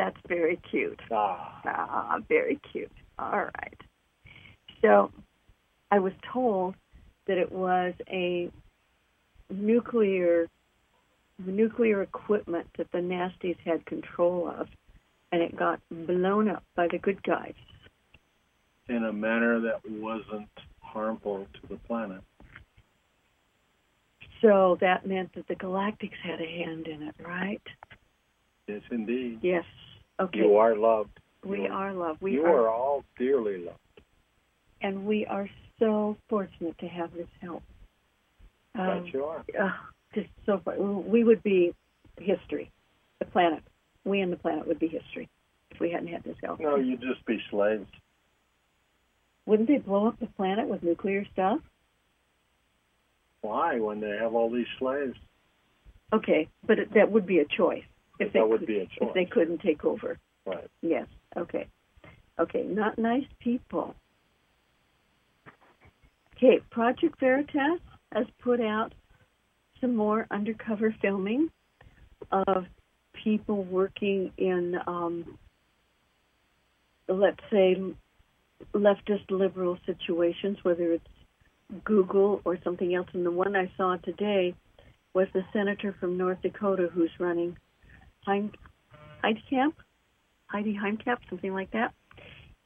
That's 0.01 0.17
very 0.27 0.59
cute. 0.71 0.99
Ah. 1.11 1.61
Ah, 1.63 2.17
very 2.27 2.59
cute. 2.71 2.91
All 3.19 3.43
right. 3.43 3.81
So 4.81 5.11
I 5.91 5.99
was 5.99 6.13
told 6.33 6.73
that 7.27 7.37
it 7.37 7.51
was 7.51 7.93
a 8.09 8.49
nuclear 9.51 10.49
nuclear 11.37 12.01
equipment 12.01 12.65
that 12.79 12.91
the 12.91 12.97
nasties 12.97 13.57
had 13.63 13.85
control 13.85 14.47
of 14.47 14.69
and 15.31 15.43
it 15.43 15.55
got 15.55 15.79
blown 15.91 16.49
up 16.49 16.63
by 16.75 16.87
the 16.87 16.97
good 16.97 17.21
guys. 17.21 17.53
In 18.89 19.05
a 19.05 19.13
manner 19.13 19.59
that 19.59 19.81
wasn't 19.87 20.49
harmful 20.79 21.45
to 21.61 21.67
the 21.69 21.77
planet. 21.87 22.21
So 24.41 24.79
that 24.81 25.05
meant 25.05 25.35
that 25.35 25.47
the 25.47 25.55
galactics 25.55 26.17
had 26.23 26.41
a 26.41 26.47
hand 26.47 26.87
in 26.87 27.03
it, 27.03 27.15
right? 27.23 27.61
Yes, 28.67 28.81
indeed. 28.89 29.39
Yes. 29.43 29.65
Okay. 30.19 30.39
You 30.39 30.57
are 30.57 30.75
loved. 30.75 31.19
we 31.43 31.67
are- 31.67 31.71
are 31.89 31.93
loved. 31.93 32.21
We 32.21 32.33
you 32.33 32.45
are 32.45 32.61
are 32.67 32.69
all 32.69 33.03
dearly 33.17 33.57
loved. 33.59 33.77
and 34.81 35.05
we 35.05 35.25
are 35.25 35.49
so 35.79 36.15
fortunate 36.29 36.77
to 36.79 36.87
have 36.87 37.11
this 37.13 37.27
help. 37.41 37.63
Um, 38.75 38.85
that 39.05 39.13
you 39.13 39.25
are. 39.25 39.43
uh, 39.59 39.71
just 40.13 40.29
so 40.45 40.59
far. 40.59 40.75
We 40.77 41.23
would 41.23 41.41
be 41.43 41.73
history. 42.19 42.71
The 43.19 43.25
planet. 43.25 43.63
We 44.05 44.21
and 44.21 44.31
the 44.31 44.37
planet 44.37 44.67
would 44.67 44.79
be 44.79 44.87
history 44.87 45.29
if 45.71 45.79
we 45.79 45.91
hadn't 45.91 46.07
had 46.07 46.23
this 46.23 46.37
help. 46.43 46.59
No, 46.59 46.75
you'd 46.75 47.01
just 47.01 47.25
be 47.25 47.39
slaves. 47.49 47.87
Wouldn't 49.45 49.67
they 49.67 49.77
blow 49.77 50.07
up 50.07 50.19
the 50.19 50.27
planet 50.27 50.67
with 50.67 50.83
nuclear 50.83 51.25
stuff? 51.33 51.59
Why? 53.41 53.79
When 53.79 53.99
they 53.99 54.17
have 54.17 54.35
all 54.35 54.49
these 54.51 54.67
slaves, 54.77 55.17
Okay, 56.13 56.47
but 56.67 56.77
it, 56.77 56.93
that 56.93 57.09
would 57.11 57.25
be 57.25 57.39
a 57.39 57.45
choice 57.45 57.85
if 58.19 58.33
they 58.33 58.39
that 58.39 58.47
would 58.49 58.59
could, 58.59 58.67
be 58.67 58.79
a 58.79 58.83
if 58.83 58.89
choice. 58.99 59.09
they 59.13 59.25
couldn't 59.25 59.61
take 59.61 59.83
over. 59.85 60.19
Right. 60.45 60.67
Yes. 60.81 61.07
Okay. 61.37 61.67
Okay. 62.39 62.63
Not 62.63 62.97
nice 62.97 63.25
people. 63.39 63.95
Okay. 66.37 66.59
Project 66.71 67.19
Veritas 67.19 67.79
has 68.13 68.25
put 68.43 68.59
out 68.61 68.93
some 69.79 69.95
more 69.95 70.27
undercover 70.31 70.95
filming 71.01 71.49
of 72.31 72.65
people 73.23 73.63
working 73.63 74.31
in, 74.37 74.75
um, 74.87 75.37
let's 77.07 77.39
say, 77.51 77.75
leftist 78.73 79.29
liberal 79.29 79.77
situations, 79.85 80.57
whether 80.63 80.93
it's 80.93 81.03
Google 81.83 82.41
or 82.45 82.57
something 82.63 82.93
else. 82.93 83.07
And 83.13 83.25
the 83.25 83.31
one 83.31 83.55
I 83.55 83.71
saw 83.77 83.97
today 83.97 84.53
was 85.13 85.27
the 85.33 85.43
senator 85.51 85.95
from 85.99 86.17
North 86.17 86.41
Dakota 86.41 86.89
who's 86.93 87.11
running 87.19 87.57
Hein- 88.25 88.51
Heitkamp. 89.23 89.73
Heidi 90.51 90.77
Heimkamp, 90.77 91.19
something 91.29 91.53
like 91.53 91.71
that, 91.71 91.93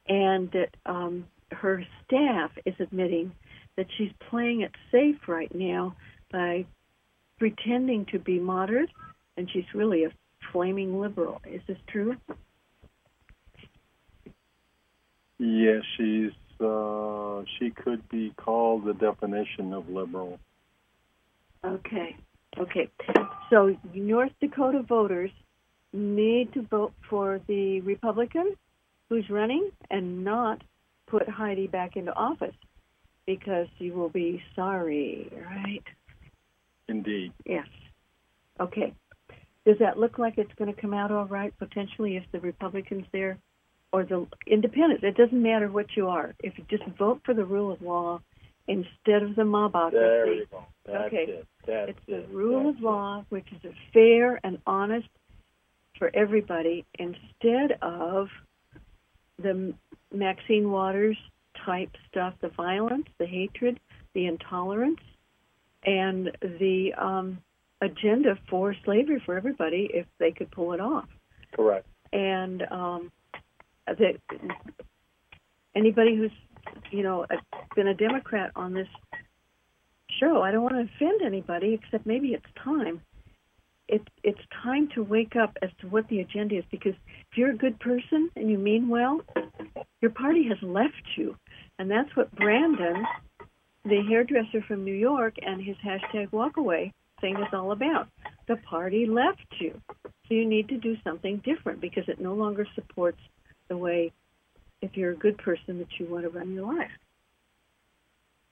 and 0.08 0.50
that 0.50 0.76
um, 0.86 1.24
her 1.52 1.84
staff 2.04 2.50
is 2.64 2.74
admitting 2.80 3.32
that 3.76 3.86
she's 3.96 4.10
playing 4.28 4.62
it 4.62 4.72
safe 4.90 5.28
right 5.28 5.54
now 5.54 5.94
by 6.32 6.66
pretending 7.38 8.04
to 8.06 8.18
be 8.18 8.40
moderate, 8.40 8.90
and 9.36 9.48
she's 9.52 9.64
really 9.72 10.04
a 10.04 10.10
flaming 10.52 10.98
liberal. 11.00 11.40
Is 11.46 11.60
this 11.68 11.78
true? 11.86 12.16
Yes, 15.38 15.82
she's 15.96 16.32
uh, 16.60 17.42
she 17.58 17.70
could 17.70 18.08
be 18.08 18.32
called 18.36 18.84
the 18.86 18.94
definition 18.94 19.72
of 19.72 19.88
liberal. 19.88 20.40
Okay. 21.64 22.16
Okay. 22.58 22.88
So 23.50 23.76
North 23.94 24.32
Dakota 24.40 24.82
voters 24.82 25.30
need 25.96 26.52
to 26.54 26.62
vote 26.62 26.92
for 27.08 27.40
the 27.46 27.80
Republican 27.80 28.54
who's 29.08 29.28
running 29.30 29.70
and 29.90 30.24
not 30.24 30.62
put 31.06 31.28
Heidi 31.28 31.66
back 31.66 31.96
into 31.96 32.12
office 32.14 32.54
because 33.26 33.66
you 33.78 33.92
will 33.92 34.08
be 34.08 34.42
sorry, 34.54 35.30
right? 35.44 35.82
Indeed. 36.88 37.32
Yes. 37.44 37.66
Okay. 38.60 38.92
Does 39.64 39.76
that 39.80 39.98
look 39.98 40.18
like 40.18 40.38
it's 40.38 40.52
going 40.56 40.72
to 40.72 40.80
come 40.80 40.94
out 40.94 41.10
all 41.10 41.26
right 41.26 41.52
potentially 41.58 42.16
if 42.16 42.24
the 42.32 42.40
Republicans 42.40 43.04
there 43.12 43.38
or 43.92 44.04
the 44.04 44.26
independents? 44.46 45.02
It 45.04 45.16
doesn't 45.16 45.42
matter 45.42 45.68
what 45.68 45.86
you 45.96 46.08
are. 46.08 46.34
If 46.40 46.56
you 46.56 46.64
just 46.70 46.84
vote 46.96 47.20
for 47.24 47.34
the 47.34 47.44
rule 47.44 47.72
of 47.72 47.82
law 47.82 48.20
instead 48.68 49.22
of 49.22 49.34
the 49.34 49.44
mob 49.44 49.72
mobocracy. 49.72 49.92
There 49.92 50.34
you 50.34 50.46
go. 50.50 50.64
That's 50.84 51.04
Okay. 51.06 51.24
it. 51.24 51.46
That's 51.66 51.90
It's 51.90 52.06
the 52.06 52.24
rule 52.32 52.64
That's 52.66 52.78
of 52.78 52.82
law, 52.84 53.24
which 53.28 53.46
is 53.52 53.64
a 53.64 53.74
fair 53.92 54.40
and 54.44 54.58
honest 54.66 55.08
for 55.98 56.10
everybody, 56.14 56.84
instead 56.98 57.78
of 57.82 58.28
the 59.42 59.74
Maxine 60.12 60.70
Waters 60.70 61.16
type 61.64 61.90
stuff, 62.10 62.34
the 62.40 62.48
violence, 62.48 63.06
the 63.18 63.26
hatred, 63.26 63.80
the 64.14 64.26
intolerance, 64.26 65.00
and 65.84 66.30
the 66.42 66.92
um, 66.98 67.38
agenda 67.80 68.38
for 68.48 68.74
slavery 68.84 69.22
for 69.24 69.36
everybody 69.36 69.90
if 69.92 70.06
they 70.18 70.32
could 70.32 70.50
pull 70.50 70.72
it 70.72 70.80
off. 70.80 71.08
Correct. 71.54 71.86
And 72.12 72.62
um, 72.70 73.12
that 73.86 74.16
anybody 75.74 76.16
who's 76.16 76.30
you 76.90 77.02
know 77.02 77.26
been 77.74 77.88
a 77.88 77.94
Democrat 77.94 78.50
on 78.56 78.74
this 78.74 78.88
show, 80.20 80.42
I 80.42 80.50
don't 80.50 80.62
want 80.62 80.74
to 80.74 80.94
offend 80.94 81.22
anybody, 81.22 81.74
except 81.74 82.06
maybe 82.06 82.28
it's 82.28 82.46
time. 82.62 83.00
It, 83.88 84.02
it's 84.24 84.40
time 84.62 84.88
to 84.94 85.02
wake 85.02 85.36
up 85.36 85.56
as 85.62 85.70
to 85.80 85.86
what 85.88 86.08
the 86.08 86.20
agenda 86.20 86.56
is 86.58 86.64
because 86.70 86.94
if 87.30 87.38
you're 87.38 87.52
a 87.52 87.56
good 87.56 87.78
person 87.78 88.30
and 88.34 88.50
you 88.50 88.58
mean 88.58 88.88
well, 88.88 89.20
your 90.00 90.10
party 90.10 90.48
has 90.48 90.58
left 90.62 91.16
you. 91.16 91.36
And 91.78 91.90
that's 91.90 92.14
what 92.16 92.34
Brandon, 92.34 93.04
the 93.84 94.02
hairdresser 94.08 94.62
from 94.66 94.84
New 94.84 94.94
York, 94.94 95.34
and 95.40 95.62
his 95.62 95.76
hashtag 95.84 96.30
walkaway 96.30 96.92
thing 97.20 97.36
is 97.36 97.52
all 97.52 97.72
about. 97.72 98.08
The 98.48 98.56
party 98.56 99.06
left 99.06 99.46
you. 99.60 99.80
So 100.04 100.34
you 100.34 100.46
need 100.46 100.68
to 100.68 100.76
do 100.78 100.96
something 101.04 101.40
different 101.44 101.80
because 101.80 102.04
it 102.08 102.20
no 102.20 102.34
longer 102.34 102.66
supports 102.74 103.20
the 103.68 103.76
way, 103.76 104.12
if 104.82 104.96
you're 104.96 105.12
a 105.12 105.16
good 105.16 105.38
person, 105.38 105.78
that 105.78 105.88
you 105.98 106.06
want 106.06 106.24
to 106.24 106.30
run 106.30 106.52
your 106.52 106.72
life. 106.74 106.90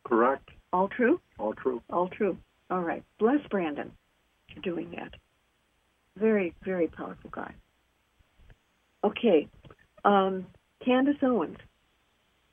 Correct. 0.05 0.49
All 0.73 0.89
true? 0.89 1.21
All 1.39 1.55
true. 1.55 1.83
All 1.91 2.09
true. 2.09 2.37
All 2.71 2.83
right. 2.83 3.03
Bless 3.19 3.41
Brandon 3.51 3.91
for 4.55 4.61
doing 4.61 4.91
that. 4.93 5.15
Very, 6.17 6.55
very 6.65 6.87
powerful 6.87 7.31
guy. 7.31 7.53
Okay. 9.03 9.49
Um, 10.05 10.47
Candace 10.85 11.17
Owens. 11.23 11.59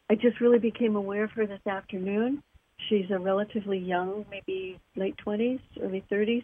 I 0.09 0.15
just 0.15 0.41
really 0.41 0.59
became 0.59 0.95
aware 0.95 1.23
of 1.23 1.31
her 1.31 1.45
this 1.45 1.65
afternoon. 1.65 2.43
She's 2.89 3.09
a 3.11 3.19
relatively 3.19 3.77
young, 3.77 4.25
maybe 4.29 4.79
late 4.95 5.15
20s, 5.25 5.59
early 5.81 6.03
30s, 6.11 6.43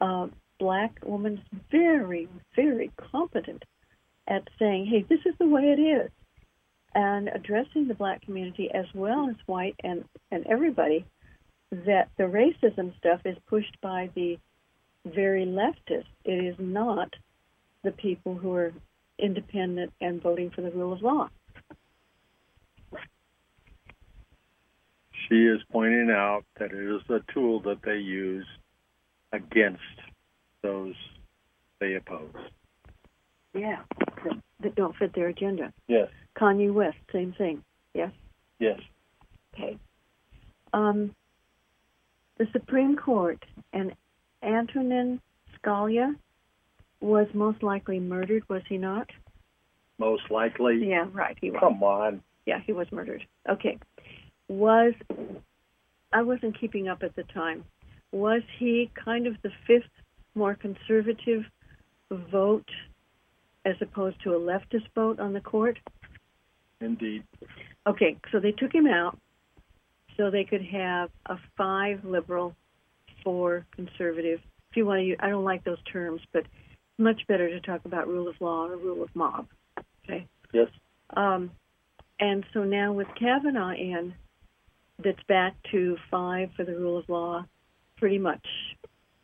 uh, 0.00 0.28
black 0.58 0.98
woman, 1.04 1.42
very, 1.70 2.28
very 2.54 2.92
competent 3.10 3.64
at 4.28 4.46
saying, 4.58 4.86
hey, 4.86 5.04
this 5.08 5.20
is 5.24 5.34
the 5.38 5.48
way 5.48 5.62
it 5.62 5.80
is, 5.80 6.10
and 6.94 7.28
addressing 7.28 7.88
the 7.88 7.94
black 7.94 8.22
community 8.22 8.70
as 8.72 8.86
well 8.94 9.28
as 9.28 9.36
white 9.46 9.76
and, 9.82 10.04
and 10.30 10.46
everybody 10.46 11.04
that 11.70 12.08
the 12.16 12.24
racism 12.24 12.96
stuff 12.98 13.20
is 13.24 13.36
pushed 13.48 13.76
by 13.80 14.10
the 14.14 14.38
very 15.14 15.46
leftist. 15.46 16.06
It 16.24 16.44
is 16.44 16.56
not 16.58 17.12
the 17.82 17.92
people 17.92 18.34
who 18.34 18.52
are 18.54 18.72
independent 19.18 19.92
and 20.00 20.22
voting 20.22 20.50
for 20.50 20.62
the 20.62 20.70
rule 20.70 20.92
of 20.92 21.02
law. 21.02 21.28
She 25.28 25.46
is 25.46 25.60
pointing 25.72 26.10
out 26.10 26.44
that 26.58 26.72
it 26.72 26.94
is 26.94 27.02
a 27.08 27.20
tool 27.32 27.60
that 27.60 27.82
they 27.84 27.96
use 27.96 28.46
against 29.32 29.80
those 30.62 30.94
they 31.80 31.94
oppose. 31.94 32.30
Yeah. 33.54 33.80
That, 34.24 34.40
that 34.62 34.74
don't 34.74 34.94
fit 34.96 35.14
their 35.14 35.28
agenda. 35.28 35.72
Yes. 35.88 36.08
Kanye 36.38 36.72
West, 36.72 36.96
same 37.12 37.34
thing. 37.36 37.62
Yes? 37.94 38.12
Yes. 38.58 38.78
Okay. 39.54 39.78
Um, 40.72 41.14
the 42.38 42.46
Supreme 42.52 42.96
Court 42.96 43.42
and 43.72 43.92
Antonin 44.46 45.20
Scalia 45.58 46.14
was 47.00 47.26
most 47.34 47.62
likely 47.62 47.98
murdered, 47.98 48.48
was 48.48 48.62
he 48.68 48.78
not? 48.78 49.08
Most 49.98 50.30
likely. 50.30 50.88
Yeah, 50.88 51.06
right. 51.12 51.36
He 51.40 51.50
was. 51.50 51.60
Come 51.60 51.82
on. 51.82 52.22
Yeah, 52.46 52.60
he 52.64 52.72
was 52.72 52.86
murdered. 52.92 53.26
Okay. 53.48 53.78
Was 54.48 54.94
I 56.12 56.22
wasn't 56.22 56.58
keeping 56.58 56.88
up 56.88 57.02
at 57.02 57.16
the 57.16 57.24
time. 57.24 57.64
Was 58.12 58.42
he 58.58 58.90
kind 59.04 59.26
of 59.26 59.34
the 59.42 59.50
fifth 59.66 59.90
more 60.34 60.54
conservative 60.54 61.42
vote 62.10 62.68
as 63.64 63.74
opposed 63.80 64.22
to 64.22 64.34
a 64.34 64.38
leftist 64.38 64.86
vote 64.94 65.18
on 65.18 65.32
the 65.32 65.40
court? 65.40 65.78
Indeed. 66.80 67.24
Okay, 67.86 68.16
so 68.30 68.38
they 68.38 68.52
took 68.52 68.72
him 68.72 68.86
out 68.86 69.18
so 70.16 70.30
they 70.30 70.44
could 70.44 70.64
have 70.64 71.10
a 71.26 71.36
five 71.56 72.04
liberal, 72.04 72.54
four 73.26 73.66
conservative. 73.74 74.38
If 74.70 74.76
you 74.76 74.86
want 74.86 75.00
to, 75.00 75.04
use, 75.04 75.18
I 75.20 75.30
don't 75.30 75.44
like 75.44 75.64
those 75.64 75.82
terms, 75.92 76.20
but 76.32 76.44
much 76.96 77.20
better 77.26 77.48
to 77.48 77.60
talk 77.60 77.84
about 77.84 78.06
rule 78.06 78.28
of 78.28 78.36
law 78.38 78.68
or 78.68 78.76
rule 78.76 79.02
of 79.02 79.08
mob. 79.14 79.48
Okay. 80.04 80.28
Yes. 80.52 80.68
Um, 81.16 81.50
and 82.20 82.46
so 82.54 82.62
now 82.62 82.92
with 82.92 83.08
Kavanaugh 83.18 83.74
in, 83.74 84.14
that's 85.02 85.22
back 85.28 85.56
to 85.72 85.96
five 86.08 86.50
for 86.56 86.64
the 86.64 86.76
rule 86.76 86.96
of 86.98 87.08
law, 87.08 87.44
pretty 87.96 88.18
much. 88.18 88.46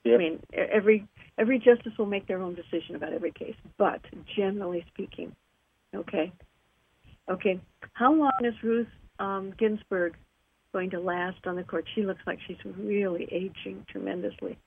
I 0.04 0.16
mean, 0.16 0.40
every 0.52 1.06
every 1.38 1.60
justice 1.60 1.92
will 1.96 2.06
make 2.06 2.26
their 2.26 2.42
own 2.42 2.56
decision 2.56 2.96
about 2.96 3.12
every 3.12 3.30
case, 3.30 3.54
but 3.78 4.00
generally 4.36 4.84
speaking, 4.92 5.34
okay, 5.94 6.32
okay. 7.30 7.60
How 7.92 8.12
long 8.12 8.32
is 8.42 8.54
Ruth 8.64 8.88
um, 9.20 9.54
Ginsburg 9.56 10.16
going 10.72 10.90
to 10.90 11.00
last 11.00 11.46
on 11.46 11.56
the 11.56 11.62
court? 11.62 11.86
She 11.94 12.02
looks 12.02 12.22
like 12.26 12.38
she's 12.46 12.56
really 12.76 13.28
aging 13.30 13.84
tremendously. 13.88 14.58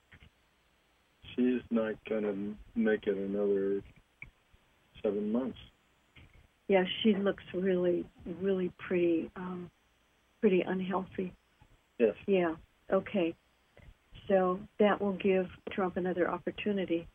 She's 1.34 1.60
not 1.70 1.94
going 2.08 2.22
to 2.22 2.54
make 2.74 3.06
it 3.06 3.16
another 3.16 3.82
seven 5.02 5.30
months. 5.30 5.58
Yeah, 6.68 6.84
she 7.02 7.14
looks 7.14 7.44
really, 7.54 8.06
really 8.40 8.72
pretty, 8.78 9.30
um, 9.36 9.70
pretty 10.40 10.62
unhealthy. 10.62 11.32
Yes. 11.98 12.14
Yeah. 12.26 12.54
Okay. 12.92 13.34
So 14.28 14.58
that 14.80 15.00
will 15.00 15.12
give 15.12 15.46
Trump 15.70 15.96
another 15.96 16.28
opportunity 16.30 17.06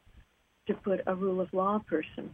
to 0.67 0.73
put 0.73 1.01
a 1.07 1.15
rule 1.15 1.41
of 1.41 1.51
law 1.53 1.79
person 1.85 2.33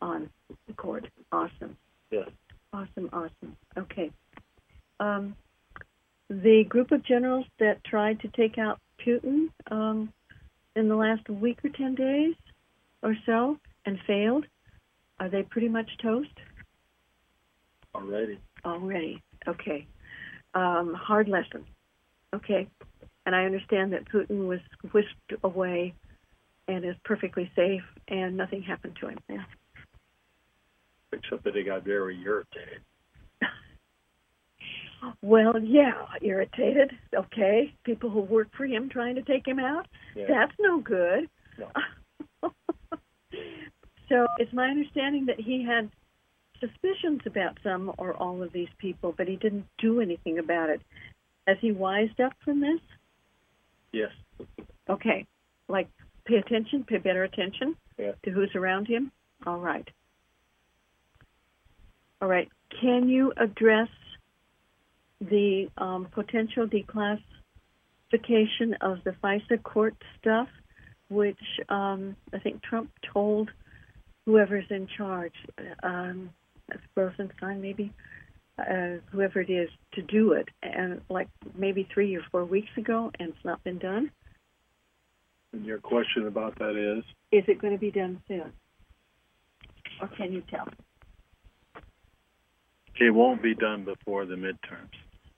on 0.00 0.30
the 0.66 0.72
court. 0.74 1.06
Awesome. 1.30 1.76
Yes. 2.10 2.28
Awesome. 2.72 3.08
Awesome. 3.12 3.56
Okay. 3.76 4.10
Um, 4.98 5.36
the 6.30 6.64
group 6.68 6.92
of 6.92 7.04
generals 7.04 7.44
that 7.58 7.82
tried 7.84 8.20
to 8.20 8.28
take 8.28 8.56
out 8.56 8.78
Putin 9.04 9.48
um, 9.70 10.12
in 10.76 10.88
the 10.88 10.94
last 10.94 11.28
week 11.28 11.58
or 11.64 11.70
ten 11.70 11.96
days 11.96 12.34
or 13.02 13.16
so 13.26 13.58
and 13.84 13.98
failed. 14.06 14.46
Are 15.18 15.28
they 15.28 15.42
pretty 15.42 15.68
much 15.68 15.90
toast 16.00 16.32
Already. 17.94 18.38
already? 18.64 19.22
Okay. 19.48 19.86
Um, 20.54 20.94
hard 20.94 21.28
lesson. 21.28 21.64
Okay. 22.34 22.68
And 23.26 23.34
I 23.34 23.44
understand 23.44 23.92
that 23.92 24.08
Putin 24.08 24.46
was 24.46 24.60
whisked 24.92 25.32
away 25.42 25.94
and 26.68 26.84
is 26.84 26.94
perfectly 27.04 27.50
safe 27.56 27.82
and 28.08 28.36
nothing 28.36 28.62
happened 28.62 28.96
to 29.00 29.08
him. 29.08 29.18
Yeah. 29.28 29.44
Except 31.12 31.42
that 31.44 31.56
he 31.56 31.64
got 31.64 31.84
very 31.84 32.18
irritated. 32.22 32.80
Well, 35.22 35.58
yeah, 35.62 35.92
irritated. 36.22 36.92
Okay. 37.14 37.74
People 37.84 38.10
who 38.10 38.20
work 38.20 38.48
for 38.56 38.66
him 38.66 38.88
trying 38.88 39.14
to 39.14 39.22
take 39.22 39.46
him 39.46 39.58
out. 39.58 39.86
Yeah. 40.14 40.26
That's 40.28 40.52
no 40.58 40.80
good. 40.80 41.28
No. 41.58 41.70
So 44.10 44.26
it's 44.38 44.52
my 44.52 44.66
understanding 44.68 45.26
that 45.26 45.38
he 45.38 45.64
had 45.64 45.88
suspicions 46.58 47.20
about 47.26 47.58
some 47.62 47.92
or 47.96 48.14
all 48.14 48.42
of 48.42 48.52
these 48.52 48.68
people, 48.78 49.14
but 49.16 49.28
he 49.28 49.36
didn't 49.36 49.66
do 49.78 50.00
anything 50.00 50.40
about 50.40 50.68
it. 50.68 50.82
Has 51.46 51.56
he 51.60 51.70
wised 51.70 52.20
up 52.20 52.32
from 52.44 52.60
this? 52.60 52.80
Yes. 53.92 54.10
Okay. 54.88 55.26
Like 55.68 55.88
pay 56.26 56.36
attention, 56.36 56.82
pay 56.82 56.98
better 56.98 57.22
attention 57.22 57.76
Yeah. 57.98 58.12
to 58.24 58.30
who's 58.32 58.50
around 58.56 58.88
him. 58.88 59.12
All 59.46 59.58
right. 59.60 59.88
All 62.20 62.28
right. 62.28 62.48
Can 62.80 63.08
you 63.08 63.32
address 63.36 63.88
the 65.20 65.68
um, 65.76 66.08
potential 66.12 66.66
declassification 66.66 67.20
of 68.80 68.98
the 69.04 69.14
FISA 69.22 69.62
court 69.62 69.94
stuff, 70.18 70.48
which 71.08 71.38
um, 71.68 72.16
I 72.32 72.38
think 72.38 72.62
Trump 72.62 72.90
told 73.12 73.50
whoever's 74.26 74.66
in 74.70 74.86
charge, 74.96 75.34
um, 75.82 76.30
Rosenstein 76.94 77.60
maybe, 77.60 77.92
uh, 78.58 78.98
whoever 79.10 79.40
it 79.40 79.50
is, 79.50 79.68
to 79.94 80.02
do 80.02 80.32
it, 80.32 80.48
and 80.62 81.00
like 81.08 81.28
maybe 81.56 81.88
three 81.92 82.16
or 82.16 82.22
four 82.30 82.44
weeks 82.44 82.70
ago, 82.76 83.10
and 83.18 83.30
it's 83.30 83.44
not 83.44 83.62
been 83.64 83.78
done. 83.78 84.10
And 85.52 85.64
your 85.64 85.78
question 85.78 86.26
about 86.26 86.58
that 86.60 86.76
is? 86.76 87.04
Is 87.32 87.44
it 87.48 87.60
going 87.60 87.72
to 87.72 87.78
be 87.78 87.90
done 87.90 88.22
soon? 88.28 88.52
Or 90.00 90.08
can 90.08 90.32
you 90.32 90.42
tell? 90.48 90.68
It 93.00 93.10
won't 93.10 93.42
be 93.42 93.54
done 93.54 93.84
before 93.84 94.26
the 94.26 94.34
midterms. 94.34 94.94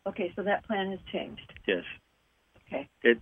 Okay, 0.07 0.33
so 0.35 0.43
that 0.43 0.65
plan 0.67 0.91
has 0.91 1.01
changed. 1.13 1.53
Yes. 1.67 1.85
Okay. 2.67 2.89
It 3.03 3.19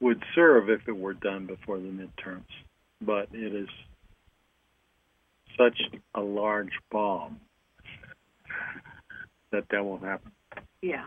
would 0.00 0.22
serve 0.34 0.70
if 0.70 0.80
it 0.86 0.96
were 0.96 1.14
done 1.14 1.46
before 1.46 1.78
the 1.78 1.88
midterms, 1.88 2.46
but 3.00 3.28
it 3.32 3.54
is 3.54 3.68
such 5.58 5.78
a 6.14 6.20
large 6.20 6.72
bomb 6.90 7.40
that 9.50 9.64
that 9.70 9.84
won't 9.84 10.04
happen. 10.04 10.30
Yeah. 10.82 11.06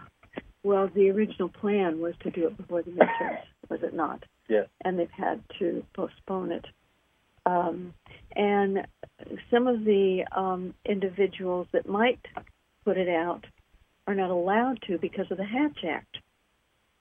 Well, 0.63 0.89
the 0.93 1.09
original 1.09 1.49
plan 1.49 1.99
was 1.99 2.13
to 2.21 2.29
do 2.29 2.47
it 2.47 2.57
before 2.57 2.83
the 2.83 2.91
midterms, 2.91 3.43
was 3.69 3.79
it 3.81 3.93
not? 3.93 4.23
Yes. 4.47 4.67
And 4.83 4.99
they've 4.99 5.09
had 5.09 5.41
to 5.59 5.83
postpone 5.95 6.51
it. 6.51 6.65
Um, 7.45 7.93
and 8.35 8.85
some 9.49 9.67
of 9.67 9.83
the 9.83 10.25
um, 10.35 10.75
individuals 10.85 11.67
that 11.71 11.87
might 11.87 12.19
put 12.83 12.97
it 12.97 13.09
out 13.09 13.45
are 14.07 14.15
not 14.15 14.29
allowed 14.29 14.81
to 14.87 14.97
because 14.97 15.29
of 15.31 15.37
the 15.37 15.45
Hatch 15.45 15.83
Act, 15.87 16.17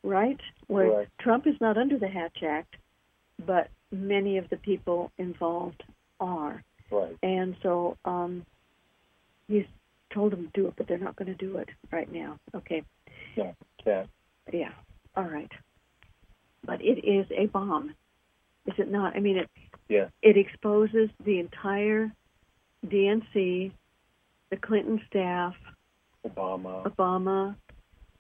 right? 0.03 0.39
Where 0.67 0.91
Right. 0.91 1.09
Trump 1.21 1.47
is 1.47 1.55
not 1.61 1.77
under 1.79 1.99
the 1.99 2.09
Hatch 2.09 2.43
Act, 2.43 2.77
but 3.47 3.69
many 3.91 4.37
of 4.39 4.49
the 4.51 4.57
people 4.59 5.11
involved 5.19 5.83
are. 6.21 6.63
Right. 6.91 7.17
And 7.23 7.57
so 7.63 7.97
um, 8.05 8.45
he's 9.49 9.65
told 10.13 10.33
them 10.33 10.45
to 10.53 10.61
do 10.61 10.67
it, 10.69 10.75
but 10.77 10.87
they're 10.89 10.99
not 10.99 11.17
going 11.17 11.29
to 11.29 11.35
do 11.35 11.57
it 11.57 11.69
right 11.91 12.11
now. 12.13 12.39
Okay. 12.55 12.83
Yeah. 13.37 13.53
Can't. 13.83 14.09
Yeah. 14.53 14.73
All 15.17 15.25
right. 15.25 15.51
But 16.65 16.83
it 16.83 17.05
is 17.07 17.27
a 17.37 17.47
bomb, 17.47 17.95
is 18.67 18.75
it 18.79 18.91
not? 18.91 19.17
I 19.17 19.21
mean, 19.21 19.39
it 19.39 19.49
Yeah. 19.89 20.09
it 20.23 20.37
exposes 20.37 21.09
the 21.25 21.39
entire 21.41 22.13
DNC, 22.87 23.73
the 24.51 24.57
Clinton 24.57 25.01
staff, 25.09 25.55
Obama. 26.27 26.85
Obama, 26.85 27.57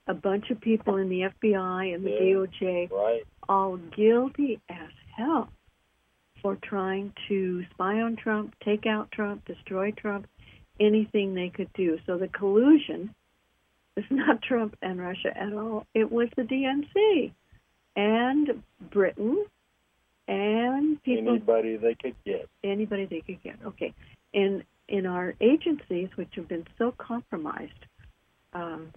a 0.06 0.14
bunch 0.14 0.50
of 0.50 0.60
people 0.60 0.96
in 0.96 1.08
the 1.08 1.22
FBI 1.22 1.94
and 1.94 2.04
the 2.04 2.10
Yeah. 2.10 2.20
DOJ, 2.20 2.88
Right. 2.90 3.22
all 3.48 3.76
guilty 3.76 4.60
as 4.68 4.90
hell 5.16 5.50
for 6.40 6.56
trying 6.56 7.12
to 7.28 7.64
spy 7.70 8.00
on 8.00 8.16
Trump, 8.16 8.54
take 8.60 8.86
out 8.86 9.10
Trump, 9.12 9.44
destroy 9.44 9.90
Trump, 9.92 10.26
anything 10.78 11.34
they 11.34 11.50
could 11.50 11.70
do. 11.74 11.98
So 12.06 12.16
the 12.16 12.28
collusion 12.28 13.14
was 13.96 14.04
not 14.10 14.40
Trump 14.42 14.76
and 14.80 14.98
Russia 15.00 15.36
at 15.36 15.52
all. 15.52 15.86
It 15.94 16.10
was 16.10 16.28
the 16.36 16.44
DNC 16.44 17.32
and 17.96 18.62
Britain 18.90 19.44
and 20.28 21.02
people 21.02 21.32
Anybody 21.34 21.76
they 21.76 21.94
could 21.96 22.14
get. 22.24 22.48
anybody 22.62 23.04
they 23.04 23.20
could 23.20 23.42
get. 23.42 23.56
Okay, 23.64 23.92
in 24.32 24.62
in 24.90 25.06
our 25.06 25.34
agencies, 25.40 26.08
which 26.16 26.28
have 26.34 26.48
been 26.48 26.66
so 26.76 26.92
compromised, 26.98 27.86
um, 28.52 28.92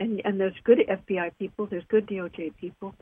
and 0.00 0.20
and 0.24 0.38
there's 0.38 0.54
good 0.64 0.80
FBI 0.88 1.30
people, 1.38 1.66
there's 1.66 1.84
good 1.88 2.06
DOJ 2.06 2.56
people, 2.56 2.94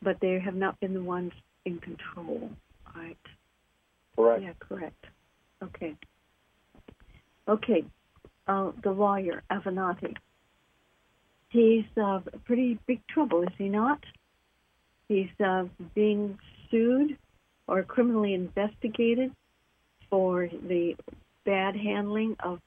but 0.00 0.16
they 0.20 0.38
have 0.38 0.54
not 0.54 0.78
been 0.80 0.94
the 0.94 1.02
ones 1.02 1.32
in 1.64 1.78
control. 1.78 2.50
Right? 2.94 3.16
Correct. 4.16 4.42
Yeah, 4.42 4.52
correct. 4.58 5.04
Okay. 5.62 5.94
Okay. 7.48 7.84
Uh, 8.46 8.72
the 8.82 8.90
lawyer 8.90 9.42
Avenatti. 9.50 10.14
He's 11.50 11.84
uh, 12.00 12.20
pretty 12.44 12.78
big 12.86 13.04
trouble, 13.08 13.42
is 13.42 13.52
he 13.58 13.68
not? 13.68 14.02
He's 15.08 15.28
uh, 15.44 15.64
being 15.94 16.38
sued 16.70 17.18
or 17.66 17.82
criminally 17.82 18.34
investigated 18.34 19.32
for 20.08 20.48
the 20.48 20.94
bad 21.44 21.76
handling 21.76 22.36
of 22.40 22.60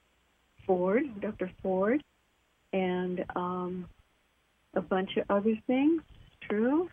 Ford, 0.66 1.02
Dr. 1.20 1.50
Ford, 1.62 2.02
and 2.72 3.24
um, 3.36 3.86
a 4.74 4.80
bunch 4.80 5.10
of 5.16 5.24
other 5.30 5.54
things. 5.66 6.02
True? 6.48 6.88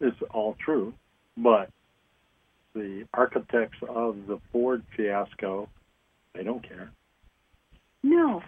It's 0.00 0.16
all 0.32 0.56
true, 0.64 0.92
but 1.36 1.70
the 2.74 3.04
architects 3.14 3.78
of 3.88 4.16
the 4.26 4.40
Ford 4.50 4.82
fiasco, 4.96 5.68
they 6.34 6.42
don't 6.42 6.66
care. 6.66 6.90
No. 8.02 8.42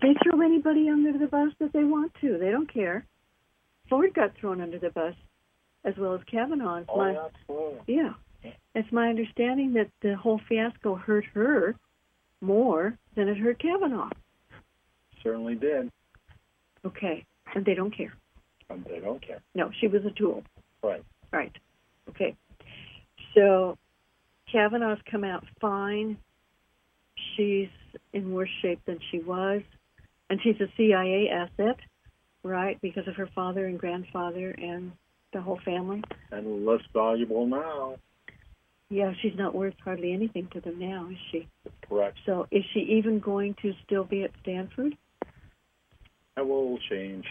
They 0.00 0.14
throw 0.22 0.40
anybody 0.42 0.88
under 0.88 1.16
the 1.16 1.26
bus 1.26 1.50
that 1.60 1.72
they 1.72 1.84
want 1.84 2.12
to. 2.20 2.38
They 2.38 2.50
don't 2.50 2.72
care. 2.72 3.04
Ford 3.90 4.14
got 4.14 4.34
thrown 4.40 4.60
under 4.60 4.78
the 4.78 4.90
bus 4.90 5.14
as 5.84 5.94
well 5.98 6.14
as 6.14 6.20
Kavanaugh. 6.30 6.76
It's 6.76 6.90
my, 6.94 7.16
absolutely. 7.16 7.80
yeah. 7.86 8.12
It's 8.74 8.90
my 8.92 9.08
understanding 9.08 9.72
that 9.74 9.90
the 10.02 10.16
whole 10.16 10.40
fiasco 10.48 10.94
hurt 10.96 11.24
her 11.34 11.76
more 12.40 12.98
than 13.16 13.28
it 13.28 13.36
hurt 13.38 13.58
Kavanaugh. 13.60 14.10
Certainly 15.22 15.54
did, 15.56 15.90
Okay. 16.84 17.24
And 17.54 17.64
they 17.64 17.74
don't 17.74 17.96
care. 17.96 18.12
and 18.68 18.84
they 18.84 18.98
don't 19.00 19.24
care. 19.26 19.40
No, 19.54 19.70
she 19.80 19.86
was 19.86 20.04
a 20.04 20.10
tool. 20.10 20.42
Right. 20.82 21.02
Right. 21.32 21.52
Okay. 22.10 22.36
So 23.34 23.78
Kavanaugh's 24.50 25.00
come 25.10 25.24
out 25.24 25.44
fine. 25.60 26.18
She's 27.36 27.68
in 28.12 28.32
worse 28.32 28.50
shape 28.60 28.80
than 28.86 28.98
she 29.10 29.20
was. 29.20 29.62
And 30.30 30.40
she's 30.42 30.60
a 30.60 30.66
CIA 30.76 31.28
asset, 31.30 31.76
right, 32.42 32.78
because 32.80 33.06
of 33.08 33.14
her 33.16 33.28
father 33.34 33.66
and 33.66 33.78
grandfather 33.78 34.50
and 34.50 34.92
the 35.32 35.40
whole 35.40 35.60
family. 35.64 36.02
And 36.32 36.66
less 36.66 36.80
valuable 36.92 37.46
now. 37.46 37.96
Yeah, 38.90 39.12
she's 39.20 39.36
not 39.36 39.54
worth 39.54 39.74
hardly 39.82 40.12
anything 40.12 40.48
to 40.52 40.60
them 40.60 40.78
now, 40.78 41.08
is 41.10 41.16
she? 41.32 41.48
Correct. 41.88 42.18
So 42.26 42.46
is 42.50 42.62
she 42.72 42.80
even 42.80 43.18
going 43.18 43.56
to 43.62 43.72
still 43.84 44.04
be 44.04 44.24
at 44.24 44.30
Stanford? 44.42 44.96
That 46.36 46.46
will 46.46 46.78
change. 46.90 47.24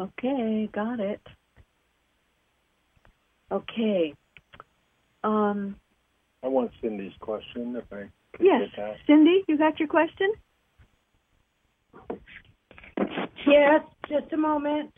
Okay, 0.00 0.68
got 0.72 1.00
it. 1.00 1.20
Okay. 3.52 4.14
Um, 5.22 5.76
I 6.42 6.48
want 6.48 6.72
Cindy's 6.82 7.12
question 7.20 7.76
if 7.76 7.84
I 7.92 8.08
could 8.36 8.46
yes, 8.46 8.62
get 8.74 8.76
that. 8.76 8.96
Cindy, 9.06 9.44
you 9.48 9.56
got 9.56 9.78
your 9.78 9.88
question? 9.88 10.32
Yes, 13.46 13.82
just 14.08 14.32
a 14.32 14.36
moment. 14.36 14.92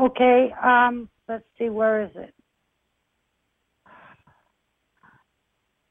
Okay, 0.00 0.52
um, 0.62 1.08
let's 1.28 1.44
see, 1.58 1.68
where 1.68 2.02
is 2.02 2.10
it? 2.14 2.34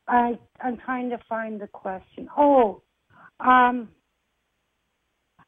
I 0.08 0.40
I'm 0.62 0.78
trying 0.86 1.10
to 1.10 1.20
find 1.28 1.60
the 1.60 1.68
question. 1.68 2.30
Oh, 2.38 2.82
um, 3.40 3.90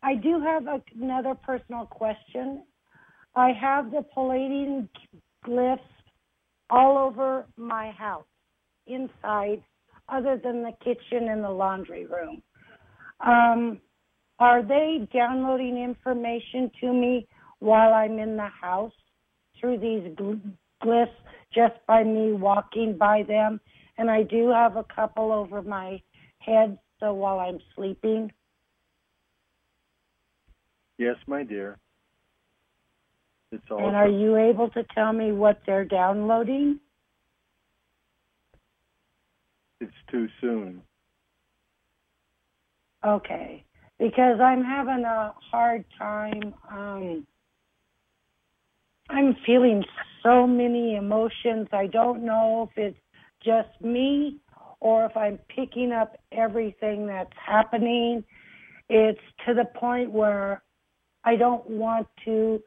I 0.04 0.16
do 0.16 0.42
have 0.42 0.68
a, 0.68 0.82
another 1.00 1.34
personal 1.36 1.86
question. 1.86 2.64
I 3.36 3.52
have 3.60 3.92
the 3.92 4.06
Pleiadian 4.16 4.90
glyphs 5.46 5.80
all 6.70 6.98
over 6.98 7.46
my 7.58 7.92
house, 7.92 8.26
inside, 8.88 9.64
other 10.10 10.40
than 10.44 10.62
the 10.62 10.74
kitchen 10.84 11.30
and 11.30 11.44
the 11.44 11.50
laundry 11.50 12.06
room. 12.06 12.42
Um, 13.26 13.80
are 14.40 14.64
they 14.64 15.08
downloading 15.14 15.78
information 15.78 16.72
to 16.82 16.94
me 16.94 17.28
while 17.60 17.94
I'm 17.94 18.20
in 18.20 18.38
the 18.38 18.48
house 18.48 18.94
through 19.60 19.80
these 19.80 20.16
gl- 20.16 20.42
glyphs 20.84 21.08
just 21.54 21.76
by 21.88 22.04
me 22.04 22.34
walking 22.34 22.98
by 22.98 23.24
them? 23.24 23.60
And 23.98 24.10
I 24.10 24.24
do 24.24 24.50
have 24.50 24.78
a 24.78 24.86
couple 24.86 25.32
over 25.32 25.62
my 25.62 26.02
head, 26.40 26.78
so 27.00 27.14
while 27.14 27.40
I'm 27.40 27.60
sleeping. 27.76 28.32
Yes, 30.98 31.16
my 31.28 31.44
dear. 31.44 31.78
It's 33.52 33.64
all. 33.72 33.88
And 33.88 33.96
are 33.96 34.10
you 34.10 34.38
able 34.38 34.70
to 34.72 34.84
tell 34.96 35.12
me 35.12 35.32
what 35.32 35.60
they're 35.66 35.86
downloading? 35.86 36.80
It's 39.82 39.92
too 40.12 40.28
soon. 40.42 40.82
Okay. 43.06 43.64
Because 43.98 44.40
I'm 44.40 44.64
having 44.64 45.04
a 45.06 45.34
hard 45.52 45.86
time. 45.98 46.54
Um, 46.72 47.28
I'm 49.10 49.36
feeling 49.46 49.84
so 50.24 50.46
many 50.46 50.96
emotions. 50.96 51.68
I 51.74 51.88
don't 51.88 52.24
know 52.24 52.70
if 52.70 52.78
it's 52.78 53.00
just 53.44 53.70
me 53.82 54.38
or 54.80 55.06
if 55.06 55.18
I'm 55.18 55.40
picking 55.54 55.92
up 55.92 56.16
everything 56.32 57.08
that's 57.08 57.34
happening. 57.44 58.24
It's 58.88 59.20
to 59.48 59.54
the 59.54 59.66
point 59.80 60.12
where 60.12 60.62
I 61.24 61.36
don't 61.36 61.68
want 61.70 62.08
to 62.26 62.62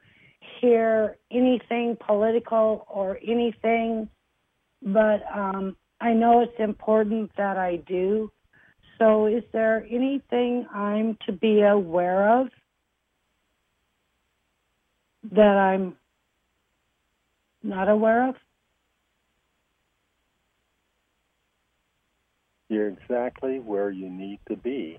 hear 0.61 1.17
anything 1.31 1.97
political 2.05 2.87
or 2.91 3.19
anything, 3.27 4.09
but 4.83 5.23
um, 5.35 5.77
I 6.01 6.13
know 6.13 6.41
it's 6.41 6.59
important 6.59 7.31
that 7.37 7.57
I 7.57 7.77
do. 7.87 8.31
So, 8.99 9.27
is 9.27 9.43
there 9.53 9.87
anything 9.91 10.67
I'm 10.73 11.17
to 11.27 11.33
be 11.33 11.63
aware 11.63 12.41
of 12.41 12.49
that 15.33 15.57
I'm 15.57 15.97
not 17.63 17.89
aware 17.89 18.29
of? 18.29 18.37
You're 22.69 22.89
exactly 22.89 23.61
where 23.61 23.91
you 23.91 24.09
need 24.09 24.41
to 24.49 24.57
be. 24.57 24.99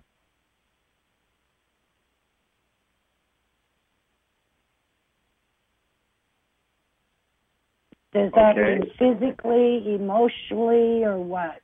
Does 8.14 8.32
that 8.34 8.57
Okay. 8.57 8.80
mean 8.80 8.91
physically, 8.99 9.95
emotionally, 9.95 11.03
or 11.03 11.18
what? 11.18 11.61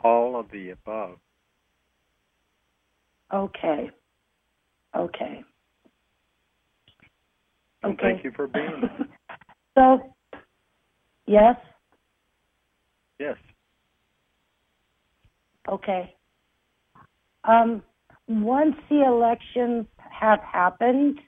All 0.00 0.36
of 0.36 0.50
the 0.50 0.70
above. 0.70 1.20
Okay. 3.32 3.90
Okay. 4.94 5.44
Okay. 7.92 8.12
thank 8.12 8.24
you 8.24 8.32
for 8.32 8.46
being 8.46 8.80
there. 8.80 9.08
So, 9.78 10.14
yes, 11.26 11.56
Yes. 13.20 13.36
okay. 15.68 16.14
Um, 17.44 17.82
once 18.26 18.74
the 18.88 19.04
elections 19.04 19.86
have 19.98 20.40
happened, 20.40 21.20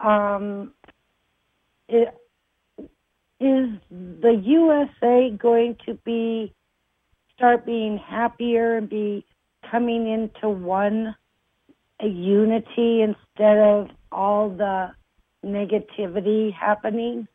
um, 0.00 0.74
it, 1.88 2.14
is 3.40 3.68
the 3.90 4.40
USA 4.44 5.30
going 5.36 5.76
to 5.86 5.94
be 6.04 6.52
start 7.34 7.64
being 7.66 7.98
happier 7.98 8.76
and 8.76 8.88
be 8.88 9.24
coming 9.70 10.08
into 10.08 10.48
one 10.48 11.14
a 12.00 12.06
unity 12.06 13.02
instead 13.02 13.58
of 13.58 13.88
all 14.12 14.50
the 14.50 14.90
negativity 15.46 16.52
happening? 16.52 17.28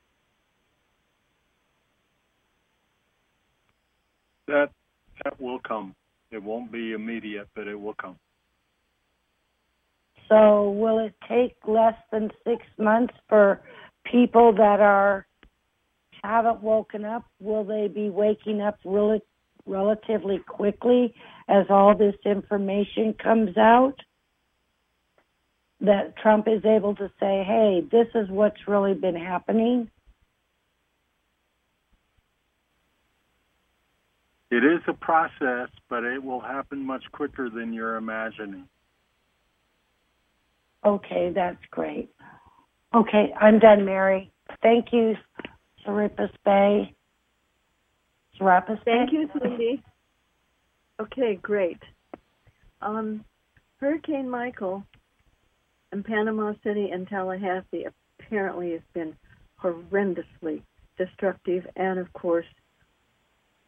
That 4.48 4.72
that 5.24 5.40
will 5.40 5.60
come. 5.60 5.96
It 6.32 6.44
won't 6.44 6.72
be 6.72 6.94
immediate, 6.94 7.48
but 7.56 7.68
it 7.68 7.80
will 7.80 7.94
come. 7.94 8.18
So 10.30 10.72
will 10.72 11.00
it 11.00 11.14
take 11.28 11.56
less 11.68 11.96
than 12.12 12.32
six 12.46 12.66
months 12.78 13.14
for 13.28 13.62
people 14.06 14.54
that 14.54 14.80
are 14.80 15.26
haven't 16.24 16.62
woken 16.62 17.04
up? 17.04 17.26
Will 17.40 17.64
they 17.64 17.88
be 17.88 18.10
waking 18.10 18.62
up 18.62 18.80
really, 18.86 19.22
relatively 19.66 20.40
quickly 20.40 21.14
as 21.50 21.66
all 21.70 21.98
this 21.98 22.16
information 22.26 23.14
comes 23.22 23.58
out? 23.58 23.96
That 25.82 26.16
Trump 26.18 26.48
is 26.48 26.64
able 26.64 26.96
to 26.96 27.10
say, 27.20 27.44
"Hey, 27.44 27.82
this 27.92 28.08
is 28.14 28.30
what's 28.30 28.68
really 28.68 28.94
been 28.94 29.16
happening." 29.16 29.90
It 34.52 34.66
is 34.66 34.82
a 34.88 34.94
process, 34.94 35.70
but 35.90 36.04
it 36.04 36.22
will 36.22 36.42
happen 36.42 36.86
much 36.86 37.04
quicker 37.14 37.50
than 37.50 37.74
you're 37.74 37.96
imagining. 37.96 38.68
Okay, 40.84 41.32
that's 41.34 41.64
great. 41.72 42.10
Okay, 42.94 43.34
I'm 43.40 43.60
done, 43.60 43.86
Mary. 43.86 44.32
Thank 44.62 44.92
you, 44.92 45.16
Serapis 45.86 46.32
Bey. 46.44 46.94
Serapis 48.38 48.80
Bey. 48.84 48.92
Thank 48.92 49.14
you, 49.14 49.30
Cindy. 49.42 49.84
Okay, 51.00 51.36
great. 51.42 51.82
Um, 52.82 53.24
Hurricane 53.80 54.30
Michael 54.30 54.84
in 55.92 56.04
Panama 56.04 56.54
City 56.64 56.90
and 56.92 57.08
Tallahassee 57.08 57.86
apparently 58.20 58.72
has 58.72 58.82
been 58.94 59.16
horrendously 59.62 60.62
destructive, 60.98 61.68
and 61.76 62.00
of 62.00 62.12
course, 62.14 62.46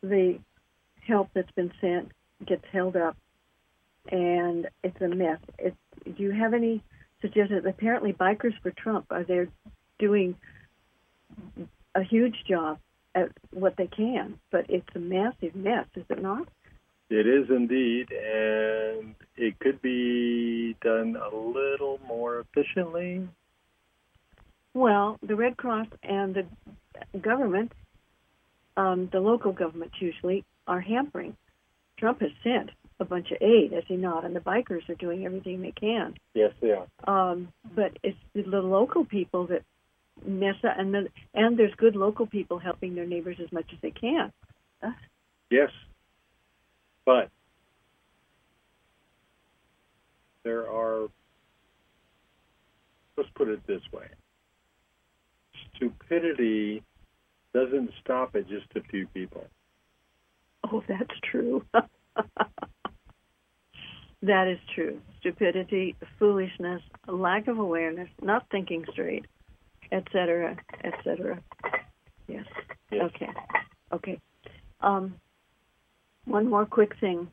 the 0.02 0.40
help 1.08 1.30
that's 1.34 1.52
been 1.52 1.72
sent 1.82 2.12
gets 2.46 2.64
held 2.72 2.96
up, 2.96 3.18
and 4.12 4.68
it's 4.84 5.02
a 5.02 5.08
mess. 5.08 5.40
It's, 5.60 5.76
do 6.06 6.24
you 6.24 6.32
have 6.32 6.54
any 6.54 6.84
suggestions? 7.22 7.66
Apparently, 7.66 8.14
Bikers 8.14 8.54
for 8.62 8.72
Trump 8.72 9.06
are 9.10 9.24
there 9.24 9.48
doing 10.00 10.36
a 11.96 12.04
huge 12.04 12.36
job 12.48 12.80
at 13.16 13.30
what 13.52 13.76
they 13.78 13.88
can, 13.88 14.40
but 14.52 14.66
it's 14.70 14.88
a 14.96 15.00
massive 15.00 15.56
mess, 15.56 15.86
is 15.96 16.04
it 16.10 16.22
not? 16.22 16.48
It 17.16 17.28
is 17.28 17.48
indeed, 17.52 18.12
and 18.12 19.14
it 19.38 19.60
could 19.60 19.84
be 19.84 20.76
done 20.82 21.16
a 21.16 21.36
little 21.36 22.00
more 22.08 22.40
efficiently. 22.40 23.30
Well, 24.74 25.20
the 25.22 25.36
Red 25.36 25.56
Cross 25.56 25.90
and 26.02 26.34
the 26.34 27.20
government, 27.20 27.72
um, 28.78 29.10
the 29.12 29.20
local 29.20 29.52
governments 29.52 29.94
usually, 30.00 30.44
are 30.66 30.82
hampering. 30.82 31.38
Trump 32.00 32.22
has 32.22 32.32
sent 32.44 32.72
a 33.00 33.06
bunch 33.06 33.30
of 33.30 33.38
aid, 33.42 33.74
has 33.74 33.84
he 33.88 33.96
not? 33.96 34.26
And 34.26 34.36
the 34.36 34.40
bikers 34.40 34.90
are 34.90 34.96
doing 34.96 35.24
everything 35.24 35.62
they 35.62 35.72
can. 35.80 36.16
Yes, 36.34 36.54
they 36.62 36.72
are. 36.72 36.88
Um, 37.08 37.50
but 37.76 37.92
it's 38.02 38.18
the 38.34 38.42
local 38.58 39.06
people 39.06 39.46
that 39.48 39.62
mess 40.26 40.56
up, 40.64 40.80
and 40.80 40.92
the, 40.92 41.10
and 41.36 41.60
there's 41.60 41.76
good 41.76 41.96
local 41.96 42.26
people 42.26 42.58
helping 42.58 42.96
their 42.96 43.06
neighbors 43.06 43.38
as 43.40 43.52
much 43.52 43.66
as 43.72 43.78
they 43.84 43.92
can. 43.92 44.34
Yes, 45.52 45.70
but 47.06 47.30
there 50.44 50.70
are. 50.70 51.08
Let's 53.16 53.30
put 53.36 53.48
it 53.48 53.66
this 53.68 53.82
way: 53.92 54.08
stupidity 55.76 56.84
doesn't 57.54 57.92
stop 58.02 58.36
at 58.36 58.48
just 58.48 58.66
a 58.76 58.82
few 58.90 59.08
people. 59.08 59.46
Oh, 60.72 60.82
that's 60.88 61.20
true. 61.30 61.64
that 64.22 64.48
is 64.48 64.60
true. 64.74 65.00
Stupidity, 65.20 65.96
foolishness, 66.18 66.82
lack 67.08 67.48
of 67.48 67.60
awareness, 67.60 68.10
not 68.22 68.48
thinking 68.50 68.84
straight, 68.92 69.26
etc., 69.92 70.58
etc. 70.84 71.42
Yes. 72.28 72.46
Yes. 72.92 73.04
Okay. 73.16 73.30
Okay. 73.92 74.20
Um, 74.82 75.16
one 76.26 76.50
more 76.50 76.66
quick 76.66 76.94
thing. 77.00 77.28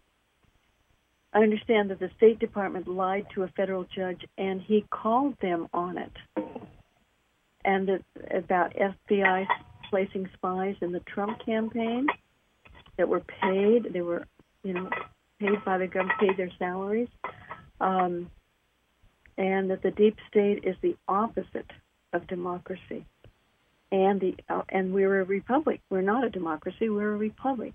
I 1.32 1.38
understand 1.38 1.90
that 1.90 2.00
the 2.00 2.10
State 2.16 2.40
Department 2.40 2.88
lied 2.88 3.26
to 3.34 3.44
a 3.44 3.48
federal 3.48 3.84
judge, 3.84 4.24
and 4.36 4.60
he 4.60 4.84
called 4.90 5.36
them 5.40 5.68
on 5.72 5.96
it. 5.98 6.12
And 7.64 7.88
that, 7.88 8.02
about 8.34 8.74
FBI 8.74 9.46
placing 9.90 10.28
spies 10.34 10.76
in 10.80 10.92
the 10.92 11.00
Trump 11.00 11.44
campaign 11.44 12.06
that 12.96 13.08
were 13.08 13.20
paid. 13.20 13.92
They 13.92 14.00
were, 14.00 14.26
you 14.62 14.72
know, 14.72 14.88
paid 15.38 15.64
by 15.64 15.78
the 15.78 15.86
government, 15.86 16.18
paid 16.20 16.36
their 16.36 16.50
salaries, 16.58 17.08
um, 17.80 18.30
and 19.36 19.70
that 19.70 19.82
the 19.82 19.90
deep 19.90 20.16
state 20.28 20.64
is 20.64 20.76
the 20.82 20.96
opposite 21.06 21.70
of 22.12 22.26
democracy. 22.26 23.04
And 23.92 24.20
the 24.20 24.36
uh, 24.48 24.62
and 24.68 24.92
we're 24.92 25.20
a 25.20 25.24
republic. 25.24 25.80
We're 25.90 26.00
not 26.00 26.24
a 26.24 26.30
democracy. 26.30 26.88
We're 26.88 27.14
a 27.14 27.18
republic. 27.18 27.74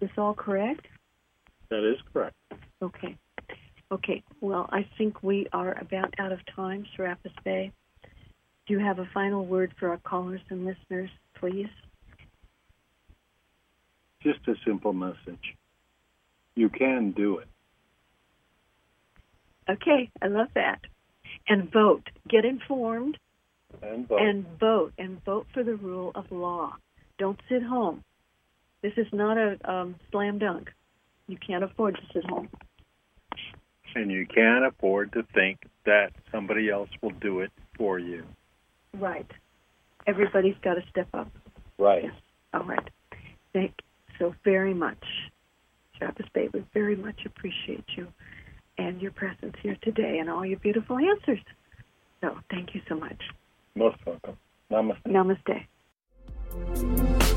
Is 0.00 0.08
this 0.08 0.10
all 0.18 0.34
correct? 0.34 0.86
That 1.70 1.88
is 1.88 1.98
correct. 2.12 2.36
Okay. 2.82 3.16
Okay. 3.90 4.22
Well, 4.40 4.68
I 4.70 4.86
think 4.96 5.22
we 5.22 5.46
are 5.52 5.76
about 5.80 6.14
out 6.18 6.32
of 6.32 6.38
time, 6.54 6.86
Serapis 6.96 7.32
Bey. 7.44 7.72
Do 8.66 8.74
you 8.74 8.78
have 8.80 8.98
a 8.98 9.08
final 9.12 9.44
word 9.46 9.72
for 9.78 9.88
our 9.88 9.96
callers 9.98 10.40
and 10.50 10.64
listeners, 10.64 11.10
please? 11.40 11.68
Just 14.22 14.40
a 14.46 14.54
simple 14.66 14.92
message. 14.92 15.56
You 16.54 16.68
can 16.68 17.12
do 17.12 17.38
it. 17.38 17.48
Okay, 19.70 20.10
I 20.22 20.26
love 20.28 20.48
that. 20.54 20.80
and 21.48 21.70
vote. 21.72 22.08
Get 22.28 22.44
informed 22.44 23.18
And 23.82 24.08
vote. 24.08 24.20
and 24.20 24.46
vote 24.58 24.92
and 24.98 25.22
vote 25.24 25.46
for 25.52 25.62
the 25.62 25.76
rule 25.76 26.10
of 26.14 26.30
law. 26.30 26.74
Don't 27.18 27.38
sit 27.48 27.62
home. 27.62 28.02
This 28.82 28.92
is 28.96 29.06
not 29.12 29.36
a 29.36 29.58
um, 29.70 29.96
slam 30.10 30.38
dunk. 30.38 30.70
You 31.26 31.36
can't 31.44 31.64
afford 31.64 31.96
to 31.96 32.02
sit 32.12 32.24
home. 32.28 32.48
and 33.94 34.10
you 34.10 34.26
can't 34.26 34.64
afford 34.64 35.12
to 35.12 35.24
think 35.34 35.58
that 35.84 36.12
somebody 36.30 36.70
else 36.70 36.88
will 37.02 37.12
do 37.20 37.40
it 37.40 37.50
for 37.76 37.98
you. 37.98 38.24
Right. 38.94 39.30
Everybody's 40.06 40.56
got 40.62 40.74
to 40.74 40.82
step 40.90 41.08
up. 41.12 41.30
Right. 41.78 42.04
Yes. 42.04 42.12
All 42.54 42.64
right. 42.64 42.88
Thank 43.52 43.72
you 43.78 44.14
so 44.18 44.34
very 44.44 44.74
much, 44.74 45.02
Serapis 45.98 46.26
Bey. 46.32 46.48
We 46.52 46.64
very 46.72 46.96
much 46.96 47.26
appreciate 47.26 47.84
you 47.96 48.08
and 48.78 49.02
your 49.02 49.10
presence 49.12 49.54
here 49.62 49.76
today 49.82 50.18
and 50.18 50.30
all 50.30 50.46
your 50.46 50.58
beautiful 50.60 50.98
answers. 50.98 51.40
So 52.20 52.36
thank 52.50 52.74
you 52.74 52.80
so 52.88 52.94
much. 52.94 53.20
Most 53.74 53.96
welcome. 54.06 54.36
Namaste. 54.70 55.36
Namaste. 56.64 57.27